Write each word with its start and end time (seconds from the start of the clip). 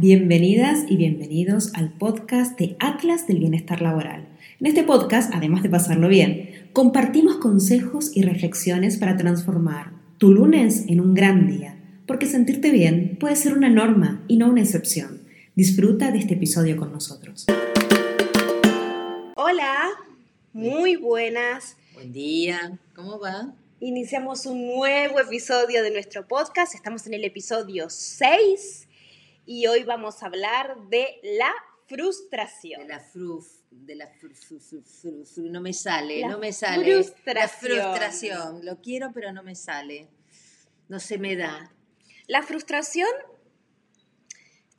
bienvenidas 0.00 0.84
y 0.88 0.96
bienvenidos 0.96 1.74
al 1.74 1.92
podcast 1.92 2.58
de 2.58 2.74
Atlas 2.80 3.26
del 3.26 3.38
Bienestar 3.38 3.82
Laboral. 3.82 4.26
En 4.58 4.66
este 4.66 4.82
podcast, 4.82 5.30
además 5.34 5.62
de 5.62 5.68
pasarlo 5.68 6.08
bien, 6.08 6.70
compartimos 6.72 7.36
consejos 7.36 8.10
y 8.16 8.22
reflexiones 8.22 8.96
para 8.96 9.18
transformar 9.18 9.92
tu 10.16 10.32
lunes 10.32 10.86
en 10.88 11.02
un 11.02 11.12
gran 11.12 11.46
día, 11.46 11.76
porque 12.06 12.24
sentirte 12.24 12.70
bien 12.70 13.18
puede 13.20 13.36
ser 13.36 13.52
una 13.52 13.68
norma 13.68 14.24
y 14.26 14.38
no 14.38 14.48
una 14.48 14.62
excepción. 14.62 15.20
Disfruta 15.54 16.10
de 16.10 16.18
este 16.20 16.32
episodio 16.32 16.78
con 16.78 16.92
nosotros. 16.92 17.44
Hola, 19.36 19.90
muy 20.54 20.96
buenas. 20.96 21.76
Buen 21.92 22.10
día, 22.10 22.78
¿cómo 22.96 23.20
va? 23.20 23.52
Iniciamos 23.80 24.46
un 24.46 24.66
nuevo 24.66 25.20
episodio 25.20 25.82
de 25.82 25.90
nuestro 25.90 26.26
podcast. 26.26 26.74
Estamos 26.74 27.06
en 27.06 27.12
el 27.12 27.24
episodio 27.24 27.90
6 27.90 28.86
y 29.52 29.66
hoy 29.66 29.82
vamos 29.82 30.22
a 30.22 30.26
hablar 30.26 30.76
de 30.90 31.18
la 31.24 31.52
frustración. 31.88 32.82
De 32.82 32.86
la 32.86 33.00
fruf, 33.00 33.48
de 33.68 33.96
la 33.96 34.08
no 35.38 35.60
me 35.60 35.72
sale, 35.72 36.20
La 36.20 36.28
no 36.28 36.38
me 36.38 36.52
sale. 36.52 36.84
frustración. 36.84 37.34
La 37.34 37.48
frustración, 37.48 38.64
lo 38.64 38.80
quiero 38.80 39.10
pero 39.12 39.32
no 39.32 39.42
me 39.42 39.56
sale. 39.56 40.08
No 40.86 41.00
se 41.00 41.18
me 41.18 41.34
da. 41.34 41.74
La 42.28 42.44
frustración, 42.44 43.10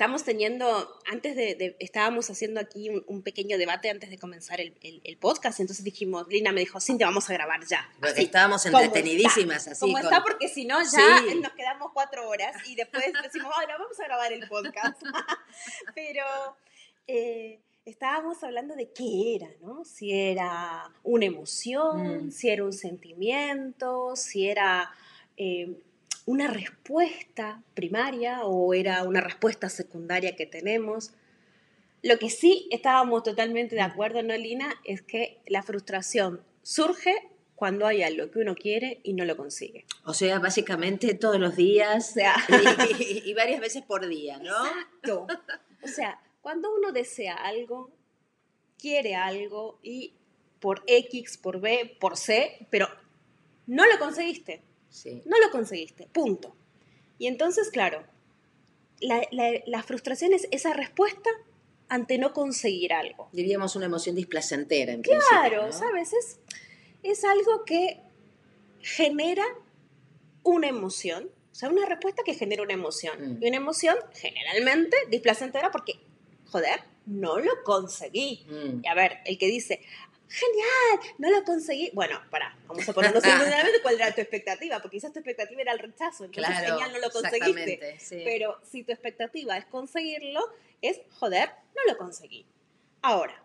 estamos 0.02 0.24
teniendo, 0.24 1.00
antes 1.12 1.36
de, 1.36 1.54
de- 1.54 1.76
estábamos 1.80 2.28
haciendo 2.32 2.60
aquí 2.60 2.90
un, 2.90 3.04
un 3.06 3.22
pequeño 3.22 3.60
debate 3.60 3.88
antes 3.92 4.10
de 4.10 4.18
comenzar 4.18 4.60
el, 4.60 4.76
el- 4.82 5.00
el 5.04 5.18
podcast, 5.18 5.60
entonces 5.60 5.86
dijimos, 5.86 6.26
Lina 6.28 6.52
me 6.52 6.62
dijo, 6.62 6.80
Cintia, 6.82 7.06
vamos 7.06 7.30
a 7.30 7.34
grabar 7.34 7.60
ya. 7.68 7.88
Porque 8.00 8.14
Así, 8.14 8.24
estábamos 8.24 8.66
entretenidísimas 8.66 9.58
está. 9.58 9.72
así. 9.74 9.80
Como 9.82 9.94
con- 9.94 10.02
está, 10.06 10.24
porque 10.24 10.48
si 10.48 10.66
no 10.66 10.82
ya 10.82 10.90
Sí. 10.90 11.40
nos 11.40 11.52
quedamos 11.54 11.92
cuatro 11.94 12.28
horas 12.28 12.56
y 12.68 12.74
después 12.74 13.04
decimos, 13.22 13.52
ahora 13.56 13.78
vamos 13.78 14.00
a 14.00 14.04
grabar 14.06 14.34
el 14.34 14.48
podcast. 14.48 15.00
Pero 15.94 16.26
eh, 17.06 17.60
estábamos 17.86 18.44
hablando 18.44 18.76
de 18.76 18.90
qué 18.92 19.36
era, 19.36 19.50
¿no? 19.62 19.86
Si 19.86 20.12
era 20.14 20.90
una 21.04 21.26
emoción, 21.26 22.26
Mm. 22.28 22.32
si 22.32 22.50
era 22.50 22.64
un 22.66 22.74
sentimiento, 22.74 24.16
si 24.16 24.48
era 24.48 24.90
eh, 25.38 25.78
una 26.26 26.48
respuesta 26.48 27.64
primaria 27.74 28.44
o 28.46 28.74
era 28.74 29.04
una 29.04 29.22
respuesta 29.22 29.70
secundaria 29.70 30.36
que 30.36 30.46
tenemos. 30.46 31.12
Lo 32.04 32.18
que 32.18 32.30
sí 32.30 32.68
estábamos 32.72 33.24
totalmente 33.24 33.76
de 33.76 33.82
acuerdo, 33.82 34.24
¿no, 34.24 34.36
Lina? 34.36 34.74
Es 34.84 35.02
que 35.02 35.42
la 35.48 35.64
frustración 35.64 36.42
surge 36.64 37.16
cuando 37.56 37.86
hay 37.86 38.02
algo 38.02 38.32
que 38.32 38.40
uno 38.40 38.56
quiere 38.56 39.02
y 39.04 39.14
no 39.14 39.24
lo 39.24 39.38
consigue. 39.38 39.86
O 40.04 40.16
sea, 40.16 40.40
básicamente 40.40 41.14
todos 41.14 41.40
los 41.40 41.56
O 41.56 41.56
días 41.56 42.16
y, 43.00 43.30
y 43.30 43.34
varias 43.36 43.60
veces 43.60 43.84
por 43.84 44.08
día, 44.08 44.40
¿no? 44.40 44.66
Exacto. 44.66 45.28
O 45.84 45.88
sea, 45.88 46.20
cuando 46.42 46.74
uno 46.74 46.92
desea 46.92 47.36
algo, 47.36 47.92
quiere 48.80 49.16
algo 49.16 49.80
y 49.84 50.16
por 50.60 50.84
X, 50.88 51.38
por 51.38 51.60
B, 51.60 51.98
por 52.00 52.18
C, 52.18 52.68
pero 52.72 52.88
no 53.68 53.86
lo 53.86 54.00
conseguiste. 54.00 54.64
Sí. 54.92 55.24
No 55.26 55.40
lo 55.40 55.50
conseguiste, 55.50 56.08
punto. 56.12 56.56
Y 57.18 57.26
entonces, 57.28 57.70
claro, 57.72 58.04
la, 59.00 59.26
la- 59.32 59.62
la 59.66 59.82
frustración 59.84 60.34
es 60.34 60.48
esa 60.52 60.74
respuesta 60.74 61.30
ante 61.88 62.18
no 62.20 62.34
conseguir 62.34 62.94
algo. 62.94 63.28
Diríamos 63.32 63.76
una 63.76 63.86
emoción 63.88 64.16
displacentera 64.16 64.92
en 64.94 65.02
Claro, 65.02 65.66
¿no? 65.68 65.72
¿sabes? 65.74 66.14
Es, 66.14 66.40
es 67.04 67.24
algo 67.26 67.66
que 67.66 68.00
genera 68.82 69.44
una 70.44 70.68
emoción, 70.68 71.30
o 71.52 71.56
sea, 71.56 71.70
una 71.70 71.86
respuesta 71.86 72.24
que 72.26 72.34
genera 72.34 72.64
una 72.64 72.74
emoción. 72.74 73.38
Mm. 73.40 73.44
Y 73.44 73.48
una 73.48 73.58
emoción 73.58 73.96
generalmente 74.14 74.96
displacentera 75.10 75.72
porque, 75.72 76.00
joder, 76.50 76.82
no 77.06 77.40
lo 77.40 77.52
conseguí. 77.64 78.46
Mm. 78.50 78.82
Y 78.84 78.88
a 78.88 78.94
ver, 78.94 79.18
el 79.26 79.38
que 79.38 79.48
dice, 79.48 79.82
genial, 80.32 81.14
no 81.18 81.30
lo 81.30 81.44
conseguí. 81.44 81.92
Bueno, 81.94 82.20
para, 82.30 82.58
vamos 82.68 82.88
a 82.88 82.94
ponernos 82.94 83.24
en 83.24 83.32
cuál 83.84 83.96
era 83.96 84.14
tu 84.16 84.22
expectativa, 84.22 84.80
porque 84.82 84.98
quizás 84.98 85.12
tu 85.14 85.20
expectativa 85.20 85.62
era 85.62 85.74
el 85.74 85.80
rechazo, 85.80 86.26
entonces 86.26 86.54
Claro, 86.56 86.78
genial, 86.80 86.92
no 86.94 87.00
lo 87.00 87.10
conseguiste. 87.12 87.98
sí. 88.00 88.22
Pero 88.24 88.60
si 88.70 88.84
tu 88.84 88.92
expectativa 88.92 89.58
es 89.58 89.66
conseguirlo, 89.66 90.42
es, 90.82 91.00
joder, 91.12 91.50
no 91.76 91.92
lo 91.92 91.98
conseguí. 91.98 92.46
Ahora, 93.02 93.44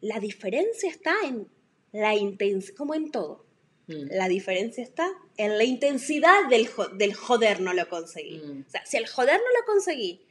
la 0.00 0.20
diferencia 0.20 0.90
está 0.90 1.14
en 1.24 1.48
la 1.92 2.14
intensidad, 2.14 2.76
como 2.76 2.94
en 2.94 3.10
todo. 3.10 3.44
Mm. 3.86 4.08
La 4.10 4.28
diferencia 4.28 4.82
está 4.84 5.08
en 5.36 5.56
la 5.56 5.64
intensidad 5.64 6.46
del, 6.50 6.68
jo- 6.68 6.88
del 6.88 7.14
joder 7.14 7.60
no 7.60 7.72
lo 7.72 7.88
conseguí. 7.88 8.38
Mm. 8.38 8.64
O 8.66 8.70
sea, 8.70 8.84
si 8.84 8.96
el 8.98 9.06
joder 9.08 9.40
no 9.40 9.60
lo 9.60 9.66
conseguí 9.66 10.24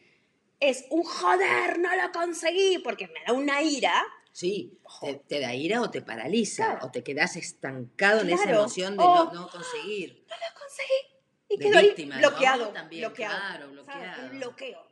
es 0.60 0.86
un 0.90 1.04
joder 1.04 1.78
no 1.78 1.96
lo 1.96 2.12
conseguí 2.12 2.80
porque 2.80 3.08
me 3.08 3.24
da 3.28 3.34
una 3.34 3.62
ira, 3.62 3.94
Sí, 4.38 4.78
te, 5.02 5.16
te 5.16 5.40
da 5.40 5.56
ira 5.56 5.82
o 5.82 5.90
te 5.90 6.04
paraliza, 6.04 6.66
Claro. 6.66 6.86
o 6.86 6.92
te 6.92 7.04
quedas 7.04 7.36
estancado 7.38 8.22
en 8.22 8.30
esa 8.30 8.50
emoción 8.52 8.96
de 8.96 9.04
Oh. 9.04 9.26
no, 9.26 9.34
no 9.34 9.50
conseguir. 9.50 10.24
no 10.30 10.36
lo 10.36 10.60
conseguí. 10.60 11.82
Y 11.82 11.88
víctima, 11.88 12.16
¿no? 12.20 12.30
bloqueado. 12.30 12.68
También, 12.70 13.02
bloqueado. 13.08 13.36
claro, 13.36 13.66
¿sabes? 13.66 13.74
bloqueado. 13.86 14.24
Un 14.32 14.38
bloqueo. 14.40 14.88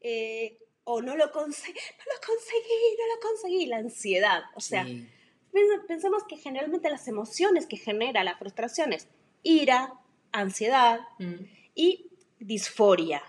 Eh, 0.00 0.58
o 0.84 1.02
no 1.02 1.16
lo 1.16 1.30
conseguí, 1.32 1.74
no 1.98 2.04
lo 2.14 2.20
conseguí, 2.26 2.96
no 2.98 3.14
lo 3.14 3.20
conseguí. 3.20 3.66
La 3.66 3.76
ansiedad. 3.76 4.42
O 4.54 4.60
sea, 4.60 4.84
Sí. 4.86 5.06
Pens- 5.52 5.86
Pensemos 5.86 6.24
que 6.24 6.38
generalmente 6.38 6.88
las 6.88 7.06
emociones 7.08 7.66
que 7.66 7.76
genera 7.76 8.24
la 8.24 8.38
frustración 8.38 8.94
es 8.94 9.06
ira, 9.42 9.92
ansiedad 10.32 11.00
Mm, 11.18 11.44
y 11.74 12.06
disforia. 12.38 13.22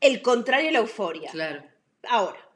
El 0.00 0.20
contrario 0.20 0.66
de 0.66 0.72
la 0.72 0.78
euforia. 0.80 1.30
claro. 1.30 1.62
Ahora, 2.08 2.46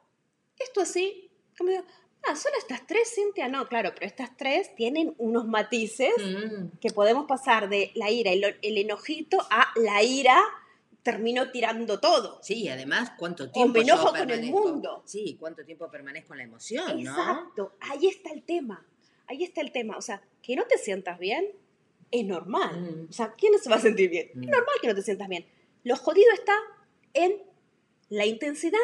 esto 0.59 0.81
así, 0.81 1.24
como 1.57 1.69
digo, 1.69 1.83
ah, 2.27 2.35
son 2.35 2.51
estas 2.57 2.85
tres, 2.87 3.13
Cintia, 3.13 3.47
no, 3.47 3.67
claro, 3.67 3.91
pero 3.93 4.05
estas 4.05 4.35
tres 4.37 4.75
tienen 4.75 5.15
unos 5.17 5.47
matices 5.47 6.13
Mm, 6.17 6.77
que 6.79 6.91
podemos 6.91 7.25
pasar 7.25 7.69
de 7.69 7.91
la 7.95 8.11
ira, 8.11 8.31
el, 8.31 8.57
el 8.61 8.77
enojito, 8.77 9.37
a 9.49 9.67
la 9.75 10.03
ira, 10.03 10.41
termino 11.03 11.51
tirando 11.51 11.99
todo. 11.99 12.39
Sí, 12.41 12.67
además, 12.67 13.11
¿cuánto 13.17 13.45
O 13.45 13.51
tiempo 13.51 13.79
me 13.79 13.85
yo 13.85 13.93
enojo 13.93 14.09
con 14.09 14.29
el 14.29 14.45
mundo. 14.49 15.03
Sí, 15.05 15.37
¿cuánto 15.39 15.63
tiempo 15.63 15.89
permanezco 15.89 16.33
en 16.33 16.39
la 16.39 16.43
emoción, 16.45 17.03
no? 17.03 17.11
Exacto, 17.11 17.73
ahí 17.79 18.07
está 18.07 18.31
el 18.31 18.43
tema, 18.43 18.85
ahí 19.27 19.43
está 19.43 19.61
el 19.61 19.71
tema. 19.71 19.97
O 19.97 20.01
sea, 20.01 20.21
que 20.41 20.55
no 20.55 20.65
te 20.65 20.77
sientas 20.77 21.19
bien 21.19 21.45
es 22.11 22.25
normal. 22.25 22.81
Mm. 22.81 23.09
O 23.09 23.13
sea, 23.13 23.33
¿quién 23.37 23.53
no 23.53 23.59
se 23.59 23.69
va 23.69 23.75
a 23.75 23.81
sentir 23.81 24.09
bien? 24.09 24.31
Mm. 24.33 24.43
Es 24.43 24.49
normal 24.49 24.75
que 24.81 24.87
no 24.87 24.95
te 24.95 25.01
sientas 25.01 25.27
bien. 25.27 25.45
Lo 25.83 25.95
jodido 25.95 26.31
está 26.33 26.55
en 27.13 27.41
la 28.09 28.25
intensidad 28.25 28.79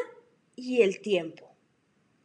y 0.56 0.82
el 0.82 1.02
tiempo. 1.02 1.51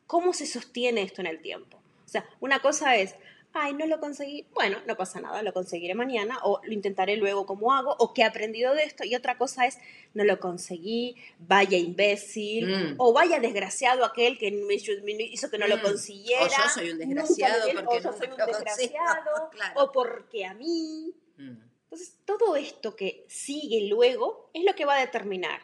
¿Cómo 0.07 0.33
se 0.33 0.47
sostiene 0.47 1.03
esto 1.03 1.21
en 1.21 1.27
el 1.27 1.41
tiempo? 1.41 1.79
O 2.05 2.09
sea, 2.09 2.25
una 2.41 2.61
cosa 2.61 2.97
es, 2.97 3.15
ay, 3.53 3.75
no 3.75 3.87
lo 3.87 3.99
conseguí, 3.99 4.47
bueno, 4.55 4.79
no 4.87 4.97
pasa 4.97 5.21
nada, 5.21 5.43
lo 5.43 5.53
conseguiré 5.53 5.95
mañana 5.95 6.39
o 6.45 6.61
lo 6.63 6.73
intentaré 6.73 7.17
luego 7.17 7.47
como 7.47 7.73
hago 7.73 7.97
o 7.99 8.13
qué 8.15 8.23
he 8.23 8.25
aprendido 8.25 8.75
de 8.75 8.85
esto. 8.85 9.03
Y 9.05 9.15
otra 9.17 9.39
cosa 9.39 9.67
es, 9.67 9.79
no 10.15 10.23
lo 10.25 10.39
conseguí, 10.39 11.17
vaya 11.39 11.77
imbécil 11.79 12.67
Mm. 12.69 12.95
o 12.99 13.13
vaya 13.13 13.41
desgraciado 13.41 14.05
aquel 14.05 14.39
que 14.39 14.51
me 14.53 14.75
hizo 14.75 15.51
que 15.51 15.59
no 15.59 15.67
lo 15.67 15.79
Mm. 15.79 15.83
consiguiera. 15.83 16.45
O 16.45 16.49
yo 16.49 16.69
soy 16.73 16.91
un 16.91 16.99
desgraciado 16.99 17.63
porque 17.75 17.97
o 17.97 18.01
yo 18.01 18.13
soy 18.13 18.29
un 18.29 18.37
desgraciado 18.37 19.51
claro. 19.51 19.83
o 19.83 19.93
porque 19.93 20.45
a 20.45 20.55
mí. 20.55 21.13
Mm, 21.39 21.57
Entonces, 21.85 22.19
todo 22.25 22.57
esto 22.57 22.95
que 22.97 23.25
sigue 23.29 23.89
luego 23.89 24.51
es 24.53 24.65
lo 24.65 24.75
que 24.75 24.85
va 24.85 24.97
a 24.97 25.01
determinar 25.01 25.61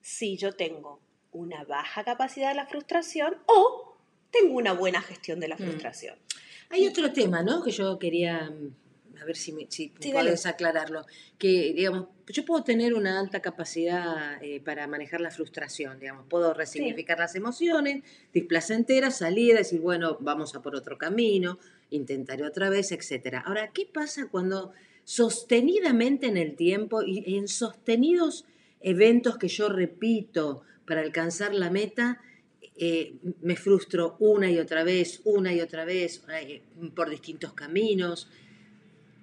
si 0.00 0.36
yo 0.36 0.54
tengo 0.54 0.98
una 1.32 1.64
baja 1.64 2.04
capacidad 2.04 2.48
de 2.50 2.54
la 2.56 2.66
frustración 2.66 3.36
o 3.46 3.96
tengo 4.30 4.54
una 4.56 4.72
buena 4.72 5.00
gestión 5.02 5.40
de 5.40 5.48
la 5.48 5.56
Mm. 5.56 5.58
frustración. 5.62 6.16
Hay 6.70 6.86
otro 6.86 7.12
tema, 7.12 7.42
¿no? 7.42 7.62
Que 7.62 7.72
yo 7.72 7.98
quería, 7.98 8.48
mm, 8.50 9.18
a 9.20 9.24
ver 9.24 9.36
si, 9.36 9.52
me, 9.52 9.66
si 9.68 9.92
Sí, 9.98 10.12
podés 10.12 10.46
aclararlo. 10.46 11.04
Que, 11.36 11.72
digamos, 11.74 12.06
yo 12.28 12.44
puedo 12.44 12.62
tener 12.62 12.94
una 12.94 13.18
alta 13.18 13.40
capacidad 13.40 14.42
eh, 14.42 14.60
para 14.60 14.86
manejar 14.86 15.20
la 15.20 15.30
frustración, 15.32 15.98
digamos. 15.98 16.26
Puedo 16.28 16.54
resignificar 16.54 17.18
las 17.18 17.34
emociones, 17.34 18.04
displacenteras, 18.32 19.18
salir, 19.18 19.56
decir, 19.56 19.80
bueno, 19.80 20.16
vamos 20.20 20.54
a 20.54 20.62
por 20.62 20.76
otro 20.76 20.96
camino, 20.96 21.58
intentaré 21.90 22.44
otra 22.44 22.70
vez, 22.70 22.92
etcétera. 22.92 23.40
Ahora, 23.44 23.72
¿qué 23.72 23.84
pasa 23.92 24.28
cuando 24.30 24.72
sostenidamente 25.04 26.26
en 26.28 26.36
el 26.36 26.54
tiempo 26.54 27.02
y 27.02 27.36
en 27.36 27.48
sostenidos 27.48 28.44
eventos 28.80 29.38
que 29.38 29.48
yo 29.48 29.68
repito 29.68 30.62
para 30.90 31.02
alcanzar 31.02 31.54
la 31.54 31.70
meta, 31.70 32.20
eh, 32.76 33.14
me 33.42 33.54
frustro 33.54 34.16
una 34.18 34.50
y 34.50 34.58
otra 34.58 34.82
vez, 34.82 35.20
una 35.22 35.54
y 35.54 35.60
otra 35.60 35.84
vez, 35.84 36.20
eh, 36.32 36.62
por 36.96 37.08
distintos 37.08 37.52
caminos. 37.52 38.28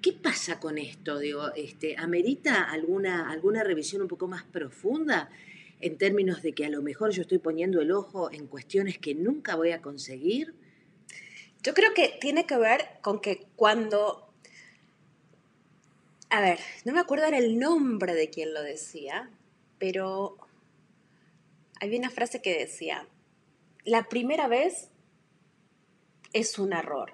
¿Qué 0.01 0.13
pasa 0.13 0.61
con 0.61 0.77
esto? 0.77 1.19
Digo, 1.19 1.53
este, 1.57 1.97
¿Amerita 1.97 2.63
alguna, 2.63 3.29
alguna 3.29 3.65
revisión 3.65 4.01
un 4.01 4.07
poco 4.07 4.29
más 4.29 4.45
profunda 4.45 5.29
en 5.81 5.97
términos 5.97 6.41
de 6.41 6.53
que 6.53 6.65
a 6.65 6.69
lo 6.69 6.81
mejor 6.81 7.11
yo 7.11 7.23
estoy 7.23 7.39
poniendo 7.39 7.81
el 7.81 7.91
ojo 7.91 8.31
en 8.31 8.47
cuestiones 8.47 8.97
que 8.97 9.13
nunca 9.13 9.57
voy 9.57 9.71
a 9.71 9.81
conseguir? 9.81 10.53
Yo 11.63 11.73
creo 11.73 11.93
que 11.93 12.17
tiene 12.21 12.45
que 12.45 12.55
ver 12.55 12.79
con 13.01 13.19
que 13.19 13.45
cuando... 13.57 14.31
A 16.29 16.39
ver, 16.39 16.59
no 16.85 16.93
me 16.93 17.01
acuerdo 17.01 17.25
el 17.25 17.59
nombre 17.59 18.15
de 18.15 18.29
quien 18.29 18.53
lo 18.53 18.63
decía, 18.63 19.29
pero 19.79 20.37
había 21.79 21.99
una 21.99 22.09
frase 22.09 22.41
que 22.41 22.57
decía, 22.57 23.07
la 23.83 24.09
primera 24.09 24.47
vez 24.47 24.89
es 26.33 26.59
un 26.59 26.73
error. 26.73 27.13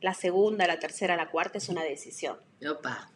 La 0.00 0.14
segunda, 0.14 0.66
la 0.66 0.78
tercera, 0.78 1.16
la 1.16 1.30
cuarta 1.30 1.58
es 1.58 1.68
una 1.68 1.82
decisión. 1.82 2.38
Opa. 2.68 3.10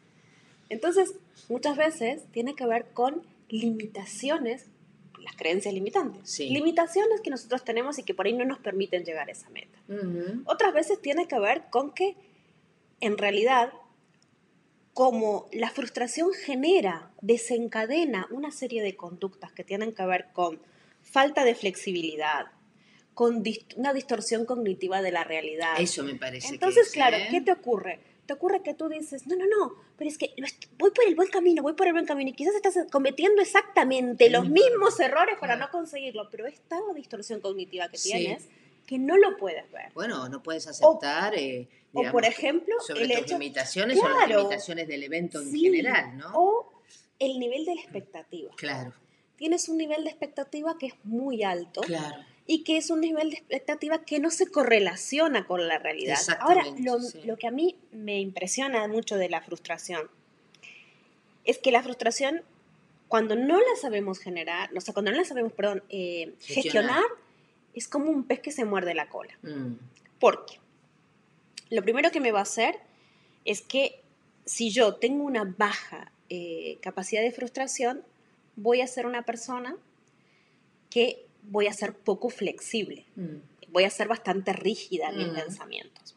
Entonces, 0.69 1.15
muchas 1.49 1.77
veces 1.77 2.25
tiene 2.33 2.55
que 2.55 2.67
ver 2.67 2.87
con 2.93 3.23
limitaciones, 3.49 4.67
las 5.21 5.37
creencias 5.37 5.75
limitantes. 5.75 6.29
Sí. 6.31 6.51
Limitaciones 6.51 7.21
que 7.21 7.31
nosotros 7.31 7.65
tenemos 7.65 7.99
y 7.99 8.03
que 8.03 8.15
por 8.15 8.27
ahí 8.27 8.33
no 8.33 8.45
nos 8.45 8.59
permiten 8.59 9.05
llegar 9.05 9.29
a 9.29 9.33
esa 9.33 9.51
meta. 9.51 9.79
Otras 10.47 10.75
veces 10.75 11.01
tiene 11.01 11.29
que 11.29 11.39
ver 11.39 11.65
con 11.71 11.93
que, 11.93 12.17
en 13.01 13.19
realidad, 13.19 13.73
como 15.03 15.49
la 15.53 15.71
frustración 15.71 16.33
genera, 16.33 17.13
desencadena 17.21 18.27
una 18.33 18.51
serie 18.51 18.83
de 18.83 18.97
conductas 18.97 19.53
que 19.53 19.63
tienen 19.63 19.93
que 19.95 20.05
ver 20.05 20.27
con 20.33 20.61
falta 21.03 21.45
de 21.45 21.55
flexibilidad, 21.55 22.47
con 23.15 23.45
dis- 23.45 23.65
una 23.77 23.93
distorsión 23.93 24.45
cognitiva 24.45 25.01
de 25.01 25.13
la 25.13 25.23
realidad. 25.23 25.75
Eso 25.79 26.03
me 26.03 26.17
parece. 26.17 26.49
que 26.49 26.55
Entonces, 26.55 26.89
es, 26.89 26.93
claro, 26.93 27.17
¿eh? 27.17 27.29
¿qué 27.31 27.41
te 27.41 27.53
ocurre? 27.53 28.01
Te 28.27 28.33
ocurre 28.33 28.61
que 28.65 28.75
tú 28.75 28.89
dices, 28.89 29.25
no, 29.29 29.37
no, 29.37 29.45
no, 29.47 29.75
pero 29.97 30.11
es 30.11 30.19
que 30.19 30.35
voy 30.77 30.91
por 30.91 31.07
el 31.07 31.15
buen 31.15 31.29
camino, 31.29 31.63
voy 31.63 31.75
por 31.75 31.87
el 31.87 31.93
buen 31.93 32.05
camino 32.05 32.31
y 32.31 32.33
quizás 32.33 32.57
estás 32.57 32.77
cometiendo 32.91 33.41
exactamente 33.41 34.29
los 34.31 34.49
Mm. 34.49 34.53
mismos 34.53 34.99
errores 34.99 35.37
para 35.39 35.55
Claro. 35.55 35.67
no 35.73 35.79
conseguirlo, 35.79 36.29
pero 36.29 36.45
es 36.49 36.59
tal 36.67 36.81
la 36.89 36.95
distorsión 36.95 37.39
cognitiva 37.41 37.89
que 37.89 37.99
Sí. 37.99 38.11
tienes 38.11 38.49
que 38.89 38.99
no 38.99 39.19
lo 39.19 39.37
puedes 39.37 39.71
ver. 39.71 39.93
Bueno, 39.93 40.29
no 40.31 40.43
puedes 40.43 40.67
aceptar. 40.67 41.35
eh, 41.37 41.69
O 41.93 42.03
por 42.11 42.25
ejemplo, 42.25 42.75
sobre 42.87 43.03
el 43.05 43.11
tus 43.11 43.19
hecho 43.19 43.39
limitaciones 43.39 43.99
o 44.03 44.09
las 44.09 44.27
limitaciones 44.29 44.89
del 44.89 45.03
evento 45.03 45.43
en 45.43 45.53
general, 45.55 46.17
¿no? 46.17 46.31
O 46.35 46.73
el 47.19 47.39
nivel 47.39 47.67
de 47.67 47.75
la 47.75 47.81
expectativa. 47.83 48.51
Claro, 48.57 48.95
Tienes 49.37 49.69
un 49.69 49.77
nivel 49.77 50.03
de 50.05 50.11
expectativa 50.11 50.77
que 50.79 50.87
es 50.87 50.95
muy 51.05 51.43
alto 51.45 51.83
claro. 51.83 52.17
y 52.47 52.65
que 52.65 52.77
es 52.79 52.89
un 52.91 53.01
nivel 53.03 53.31
de 53.31 53.37
expectativa 53.37 54.03
que 54.05 54.19
no 54.21 54.31
se 54.31 54.47
correlaciona 54.51 55.47
con 55.47 55.69
la 55.69 55.79
realidad. 55.79 56.17
Ahora, 56.41 56.63
Exactamente, 56.63 56.83
lo, 56.91 57.01
sí. 57.01 57.21
lo 57.25 57.37
que 57.37 57.47
a 57.47 57.51
mí 57.53 57.77
me 57.93 58.19
impresiona 58.21 58.89
mucho 58.89 59.17
de 59.17 59.29
la 59.29 59.41
frustración 59.43 60.09
es 61.45 61.59
que 61.59 61.71
la 61.73 61.83
frustración, 61.83 62.43
cuando 63.07 63.37
no 63.37 63.59
la 63.59 63.77
sabemos 63.81 64.19
generar, 64.19 64.71
o 64.77 64.81
sea, 64.81 64.93
cuando 64.95 65.11
no 65.13 65.19
la 65.19 65.25
sabemos, 65.25 65.53
perdón, 65.53 65.83
eh, 65.89 66.35
Gestionar. 66.41 66.63
gestionar, 67.03 67.05
es 67.75 67.89
como 67.89 68.11
un 68.11 68.25
pez 68.25 68.41
que 68.41 68.51
se 68.53 68.65
muerde 68.65 68.95
la 68.95 69.09
cola. 69.09 69.37
Mm, 69.43 69.75
Porque 70.21 70.59
lo 71.71 71.83
primero 71.83 72.11
que 72.11 72.21
me 72.21 72.33
va 72.33 72.41
a 72.41 72.43
hacer 72.43 72.77
es 73.45 73.61
que 73.63 74.01
si 74.45 74.71
yo 74.71 74.95
tengo 74.97 75.25
una 75.25 75.45
baja 75.57 76.11
eh, 76.31 76.79
capacidad 76.83 77.23
de 77.23 77.31
frustración, 77.33 78.03
voy 78.57 78.81
a 78.81 78.87
ser 78.87 79.07
una 79.07 79.23
persona 79.23 79.77
que 80.91 81.25
voy 81.43 81.67
a 81.67 81.73
ser 81.73 81.95
poco 81.95 82.29
flexible, 82.31 83.05
mm. 83.17 83.37
voy 83.73 83.85
a 83.85 83.91
ser 83.91 84.09
bastante 84.09 84.53
rígida 84.53 85.09
en 85.11 85.17
mis 85.19 85.29
Mm. 85.29 85.35
pensamientos. 85.37 86.15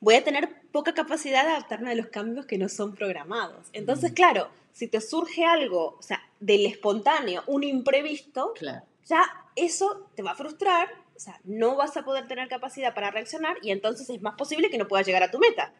Voy 0.00 0.14
a 0.16 0.24
tener 0.24 0.48
poca 0.72 0.92
capacidad 0.94 1.44
de 1.44 1.50
adaptarme 1.52 1.90
a 1.90 1.94
los 1.94 2.08
cambios 2.08 2.46
que 2.46 2.58
no 2.58 2.68
son 2.68 2.94
programados. 2.94 3.68
Entonces, 3.72 4.10
Mm. 4.12 4.14
claro, 4.14 4.48
si 4.72 4.86
te 4.88 5.00
surge 5.00 5.44
algo, 5.44 5.96
o 5.98 6.02
sea, 6.02 6.20
del 6.40 6.66
espontáneo, 6.66 7.42
un 7.46 7.62
imprevisto, 7.64 8.52
Claro. 8.54 8.84
Ya 9.06 9.22
eso 9.56 10.10
te 10.14 10.22
va 10.22 10.32
a 10.32 10.34
frustrar, 10.34 10.88
o 11.16 11.20
sea, 11.20 11.40
no 11.44 11.76
vas 11.76 11.96
a 11.96 12.04
poder 12.04 12.26
tener 12.26 12.48
capacidad 12.48 12.94
para 12.94 13.10
reaccionar 13.10 13.56
y 13.62 13.70
entonces 13.70 14.10
es 14.10 14.20
más 14.20 14.34
posible 14.34 14.70
que 14.70 14.78
no 14.78 14.88
puedas 14.88 15.06
llegar 15.06 15.22
a 15.22 15.30
tu 15.30 15.38
meta. 15.38 15.72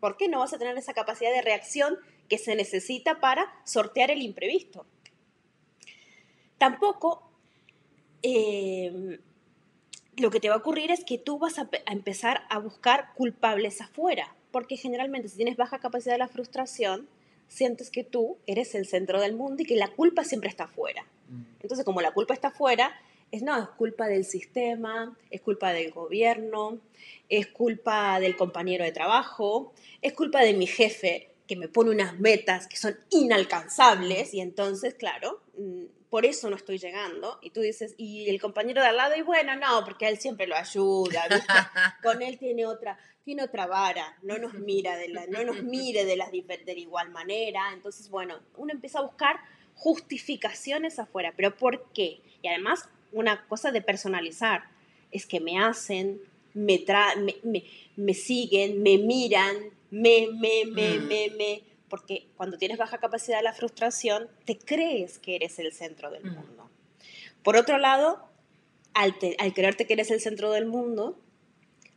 ¿Por 0.00 0.16
qué 0.16 0.28
no 0.28 0.40
vas 0.40 0.52
a 0.52 0.58
tener 0.58 0.76
esa 0.76 0.94
capacidad 0.94 1.30
de 1.32 1.42
reacción 1.42 1.98
que 2.28 2.38
se 2.38 2.56
necesita 2.56 3.20
para 3.20 3.52
sortear 3.64 4.10
el 4.10 4.22
imprevisto? 4.22 4.86
Tampoco 6.58 7.30
eh, 8.22 9.20
lo 10.16 10.30
que 10.30 10.40
te 10.40 10.48
va 10.48 10.56
a 10.56 10.58
ocurrir 10.58 10.90
es 10.90 11.04
que 11.04 11.18
tú 11.18 11.38
vas 11.38 11.58
a, 11.58 11.68
a 11.86 11.92
empezar 11.92 12.42
a 12.48 12.58
buscar 12.58 13.12
culpables 13.14 13.80
afuera, 13.80 14.34
porque 14.50 14.76
generalmente 14.76 15.28
si 15.28 15.36
tienes 15.36 15.56
baja 15.56 15.78
capacidad 15.78 16.14
de 16.14 16.18
la 16.18 16.28
frustración, 16.28 17.08
sientes 17.46 17.90
que 17.90 18.02
tú 18.02 18.38
eres 18.46 18.74
el 18.74 18.86
centro 18.86 19.20
del 19.20 19.36
mundo 19.36 19.62
y 19.62 19.66
que 19.66 19.76
la 19.76 19.88
culpa 19.88 20.24
siempre 20.24 20.48
está 20.48 20.64
afuera. 20.64 21.06
Mm. 21.28 21.42
Entonces, 21.60 21.84
como 21.84 22.00
la 22.00 22.12
culpa 22.12 22.34
está 22.34 22.48
afuera, 22.48 22.94
es 23.30 23.42
no, 23.42 23.60
es 23.60 23.68
culpa 23.70 24.06
del 24.06 24.24
sistema, 24.24 25.16
es 25.30 25.40
culpa 25.40 25.72
del 25.72 25.90
gobierno, 25.92 26.78
es 27.28 27.46
culpa 27.48 28.20
del 28.20 28.36
compañero 28.36 28.84
de 28.84 28.92
trabajo, 28.92 29.72
es 30.02 30.12
culpa 30.12 30.40
de 30.42 30.52
mi 30.54 30.66
jefe 30.66 31.30
que 31.48 31.56
me 31.56 31.68
pone 31.68 31.90
unas 31.90 32.18
metas 32.20 32.66
que 32.68 32.76
son 32.76 32.96
inalcanzables 33.10 34.34
y 34.34 34.40
entonces, 34.40 34.94
claro, 34.94 35.40
mm, 35.58 35.84
por 36.10 36.24
eso 36.26 36.48
no 36.48 36.56
estoy 36.56 36.78
llegando. 36.78 37.38
Y 37.42 37.50
tú 37.50 37.60
dices, 37.60 37.94
y 37.96 38.28
el 38.30 38.40
compañero 38.40 38.80
de 38.82 38.88
al 38.88 38.96
lado, 38.96 39.16
y 39.16 39.22
bueno, 39.22 39.56
no, 39.56 39.84
porque 39.84 40.06
él 40.08 40.18
siempre 40.18 40.46
lo 40.46 40.54
ayuda, 40.56 41.24
¿viste? 41.28 41.46
con 42.02 42.22
él 42.22 42.38
tiene 42.38 42.66
otra, 42.66 42.96
tiene 43.24 43.42
otra 43.42 43.66
vara, 43.66 44.16
no 44.22 44.38
nos 44.38 44.54
mira 44.54 44.96
de 44.96 45.08
la, 45.08 45.26
no 45.26 45.42
nos 45.44 45.62
mire 45.64 46.04
de 46.04 46.16
la, 46.16 46.30
difer- 46.30 46.64
de 46.64 46.74
igual 46.74 47.10
manera. 47.10 47.72
Entonces, 47.72 48.08
bueno, 48.10 48.38
uno 48.56 48.72
empieza 48.72 49.00
a 49.00 49.02
buscar 49.02 49.36
justificaciones 49.74 50.98
afuera, 50.98 51.32
pero 51.36 51.56
¿por 51.56 51.90
qué? 51.92 52.20
Y 52.42 52.48
además, 52.48 52.88
una 53.12 53.46
cosa 53.46 53.70
de 53.72 53.80
personalizar, 53.82 54.64
es 55.10 55.26
que 55.26 55.40
me 55.40 55.58
hacen, 55.58 56.20
me, 56.54 56.78
tra 56.78 57.14
me, 57.16 57.36
me, 57.42 57.64
me 57.96 58.14
siguen, 58.14 58.82
me 58.82 58.98
miran, 58.98 59.56
me, 59.90 60.28
me, 60.32 60.64
me, 60.66 60.98
Mm. 60.98 61.06
me, 61.06 61.30
me, 61.36 61.62
porque 61.88 62.26
cuando 62.36 62.58
tienes 62.58 62.78
baja 62.78 62.98
capacidad 62.98 63.36
de 63.38 63.44
la 63.44 63.52
frustración, 63.52 64.28
te 64.44 64.58
crees 64.58 65.18
que 65.18 65.36
eres 65.36 65.58
el 65.58 65.72
centro 65.72 66.10
del 66.10 66.24
Mm. 66.24 66.34
mundo. 66.34 66.70
Por 67.42 67.56
otro 67.56 67.78
lado, 67.78 68.26
al, 68.94 69.18
te- 69.18 69.36
al 69.38 69.52
creerte 69.54 69.86
que 69.86 69.92
eres 69.94 70.10
el 70.10 70.20
centro 70.20 70.50
del 70.50 70.66
mundo, 70.66 71.18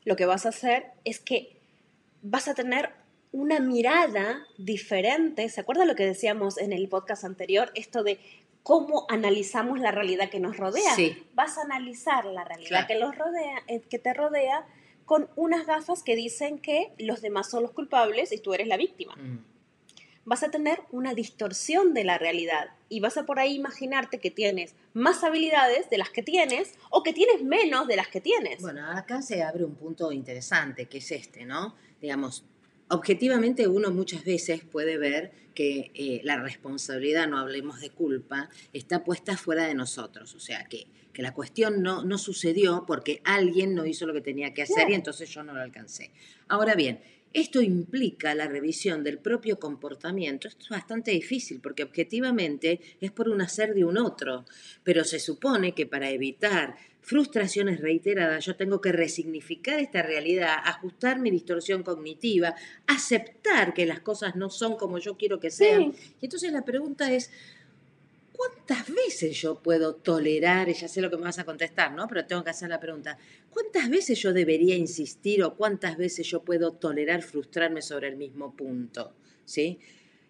lo 0.05 0.15
que 0.15 0.25
vas 0.25 0.45
a 0.45 0.49
hacer 0.49 0.87
es 1.03 1.19
que 1.19 1.57
vas 2.21 2.47
a 2.47 2.53
tener 2.53 2.91
una 3.31 3.59
mirada 3.59 4.45
diferente. 4.57 5.47
¿Se 5.49 5.61
acuerda 5.61 5.85
lo 5.85 5.95
que 5.95 6.05
decíamos 6.05 6.57
en 6.57 6.73
el 6.73 6.87
podcast 6.89 7.23
anterior? 7.23 7.71
Esto 7.75 8.03
de 8.03 8.19
cómo 8.63 9.05
analizamos 9.09 9.79
la 9.79 9.91
realidad 9.91 10.29
que 10.29 10.39
nos 10.39 10.57
rodea. 10.57 10.93
Sí. 10.95 11.23
Vas 11.33 11.57
a 11.57 11.61
analizar 11.61 12.25
la 12.25 12.43
realidad 12.43 12.69
Claro. 12.69 12.87
que, 12.87 12.95
los 12.99 13.15
rodea, 13.17 13.63
eh, 13.67 13.81
que 13.89 13.99
te 13.99 14.13
rodea 14.13 14.65
con 15.05 15.29
unas 15.37 15.65
gafas 15.65 16.03
que 16.03 16.15
dicen 16.15 16.59
que 16.59 16.91
los 16.97 17.21
demás 17.21 17.49
son 17.49 17.63
los 17.63 17.71
culpables 17.71 18.31
y 18.33 18.39
tú 18.39 18.53
eres 18.53 18.67
la 18.67 18.75
víctima 18.75 19.15
Mm. 19.15 19.37
vas 20.25 20.43
a 20.43 20.51
tener 20.51 20.81
una 20.91 21.13
distorsión 21.13 21.93
de 21.93 22.03
la 22.03 22.17
realidad 22.17 22.71
y 22.89 22.99
vas 22.99 23.15
a 23.17 23.25
por 23.25 23.39
ahí 23.39 23.55
imaginarte 23.55 24.19
que 24.19 24.29
tienes 24.31 24.75
más 24.93 25.23
habilidades 25.23 25.89
de 25.89 25.97
las 25.97 26.09
que 26.09 26.21
tienes 26.23 26.73
o 26.89 27.03
que 27.03 27.13
tienes 27.13 27.41
menos 27.43 27.87
de 27.87 27.95
las 27.95 28.09
que 28.09 28.19
tienes. 28.19 28.61
Bueno, 28.61 28.85
acá 28.91 29.21
se 29.21 29.41
abre 29.43 29.63
un 29.63 29.75
punto 29.75 30.11
interesante, 30.11 30.87
que 30.87 30.97
es 30.97 31.09
este, 31.11 31.45
¿no? 31.45 31.73
Digamos, 32.01 32.43
objetivamente 32.89 33.67
uno 33.67 33.91
muchas 33.91 34.23
veces 34.23 34.63
puede 34.63 34.97
ver 34.97 35.31
que 35.53 35.91
eh, 35.95 36.21
la 36.23 36.41
responsabilidad, 36.41 37.27
no 37.27 37.39
hablemos 37.39 37.81
de 37.81 37.89
culpa, 37.89 38.49
está 38.73 39.03
puesta 39.03 39.37
fuera 39.37 39.65
de 39.65 39.73
nosotros. 39.73 40.35
O 40.35 40.39
sea, 40.39 40.65
que, 40.65 40.87
que 41.13 41.21
la 41.21 41.33
cuestión 41.33 41.81
no, 41.81 42.03
no 42.03 42.17
sucedió 42.17 42.85
porque 42.85 43.21
alguien 43.23 43.73
no 43.73 43.85
hizo 43.85 44.05
lo 44.05 44.13
que 44.13 44.21
tenía 44.21 44.53
que 44.53 44.61
hacer 44.61 44.89
y 44.89 44.93
entonces 44.93 45.29
yo 45.29 45.43
no 45.43 45.53
lo 45.53 45.61
alcancé. 45.61 46.11
Ahora 46.47 46.75
bien, 46.75 46.99
esto 47.33 47.61
implica 47.61 48.33
la 48.35 48.47
revisión 48.47 49.03
del 49.03 49.19
propio 49.19 49.59
comportamiento. 49.59 50.47
Esto 50.47 50.63
es 50.63 50.69
bastante 50.69 51.11
difícil 51.11 51.59
porque 51.59 51.83
objetivamente 51.83 52.79
es 53.01 53.11
por 53.11 53.29
un 53.29 53.41
hacer 53.41 53.73
de 53.73 53.83
un 53.83 53.97
otro, 53.97 54.45
pero 54.83 55.03
se 55.03 55.19
supone 55.19 55.73
que 55.73 55.85
para 55.85 56.09
evitar 56.09 56.77
frustraciones 57.07 57.79
reiteradas 57.79 58.45
yo 58.45 58.57
tengo 58.57 58.81
que 58.81 58.91
resignificar 58.91 59.79
esta 59.79 60.01
realidad, 60.01 60.57
ajustar 60.65 61.19
mi 61.19 61.31
distorsión 61.31 61.81
cognitiva, 61.81 62.53
aceptar 62.85 63.73
que 63.73 63.85
las 63.85 64.01
cosas 64.01 64.35
no 64.35 64.49
son 64.49 64.75
como 64.75 64.97
yo 64.97 65.15
quiero 65.15 65.39
que 65.39 65.49
sean. 65.49 65.93
Y 66.19 66.25
entonces 66.25 66.51
la 66.51 66.65
pregunta 66.65 67.13
es, 67.13 67.31
¿cuántas 68.33 68.93
veces 68.93 69.39
yo 69.39 69.63
puedo 69.63 69.95
tolerar, 69.95 70.67
y 70.67 70.73
ya 70.73 70.89
sé 70.89 70.99
lo 70.99 71.09
que 71.09 71.15
me 71.15 71.23
vas 71.23 71.39
a 71.39 71.45
contestar, 71.45 71.93
¿no? 71.93 72.09
Pero 72.09 72.25
tengo 72.25 72.43
que 72.43 72.49
hacer 72.49 72.67
la 72.67 72.81
pregunta, 72.81 73.17
¿cuántas 73.51 73.89
veces 73.89 74.19
yo 74.19 74.33
debería 74.33 74.75
insistir 74.75 75.41
o 75.43 75.55
cuántas 75.55 75.95
veces 75.95 76.27
yo 76.27 76.41
puedo 76.41 76.73
tolerar 76.73 77.21
frustrarme 77.21 77.81
sobre 77.81 78.09
el 78.09 78.17
mismo 78.17 78.53
punto? 78.53 79.13
¿Sí? 79.45 79.79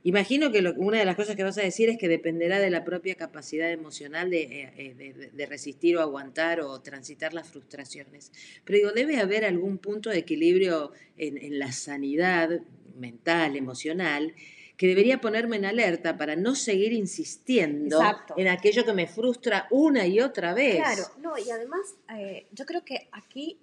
Imagino 0.08 0.54
que 0.54 0.62
lo- 0.62 0.74
una 0.76 1.00
de 1.00 1.04
las 1.04 1.18
cosas 1.18 1.36
que 1.36 1.44
vas 1.44 1.58
a 1.58 1.64
decir 1.64 1.90
es 1.90 1.98
que 1.98 2.08
dependerá 2.08 2.60
de 2.60 2.70
la 2.70 2.86
propia 2.86 3.16
capacidad 3.16 3.70
emocional 3.70 4.30
de, 4.30 4.42
eh, 4.44 4.74
eh, 4.78 4.94
de- 4.96 5.12
de- 5.14 5.30
de 5.32 5.46
resistir 5.46 5.98
o 5.98 6.02
aguantar 6.02 6.62
o 6.62 6.80
transitar 6.80 7.34
las 7.34 7.50
frustraciones. 7.50 8.32
Pero 8.64 8.78
digo, 8.78 8.92
debe 8.94 9.18
haber 9.20 9.44
algún 9.44 9.80
punto 9.80 10.10
de 10.10 10.20
equilibrio 10.20 10.94
en, 11.18 11.38
en 11.38 11.60
la 11.60 11.74
sanidad 11.74 12.62
mental, 12.96 13.58
emocional, 13.58 14.34
que 14.78 14.88
debería 14.88 15.20
ponerme 15.20 15.58
en 15.58 15.66
alerta 15.66 16.16
para 16.16 16.38
no 16.38 16.56
seguir 16.56 16.94
insistiendo 16.94 18.00
Exacto. 18.00 18.36
en 18.38 18.48
aquello 18.48 18.86
que 18.86 18.94
me 18.94 19.08
frustra 19.08 19.68
una 19.72 20.08
y 20.08 20.22
otra 20.22 20.54
vez. 20.54 20.78
Claro, 20.78 21.04
no, 21.22 21.38
y 21.38 21.50
además 21.52 21.82
eh, 22.18 22.48
yo 22.54 22.66
creo 22.66 22.86
que 22.86 23.10
aquí 23.12 23.60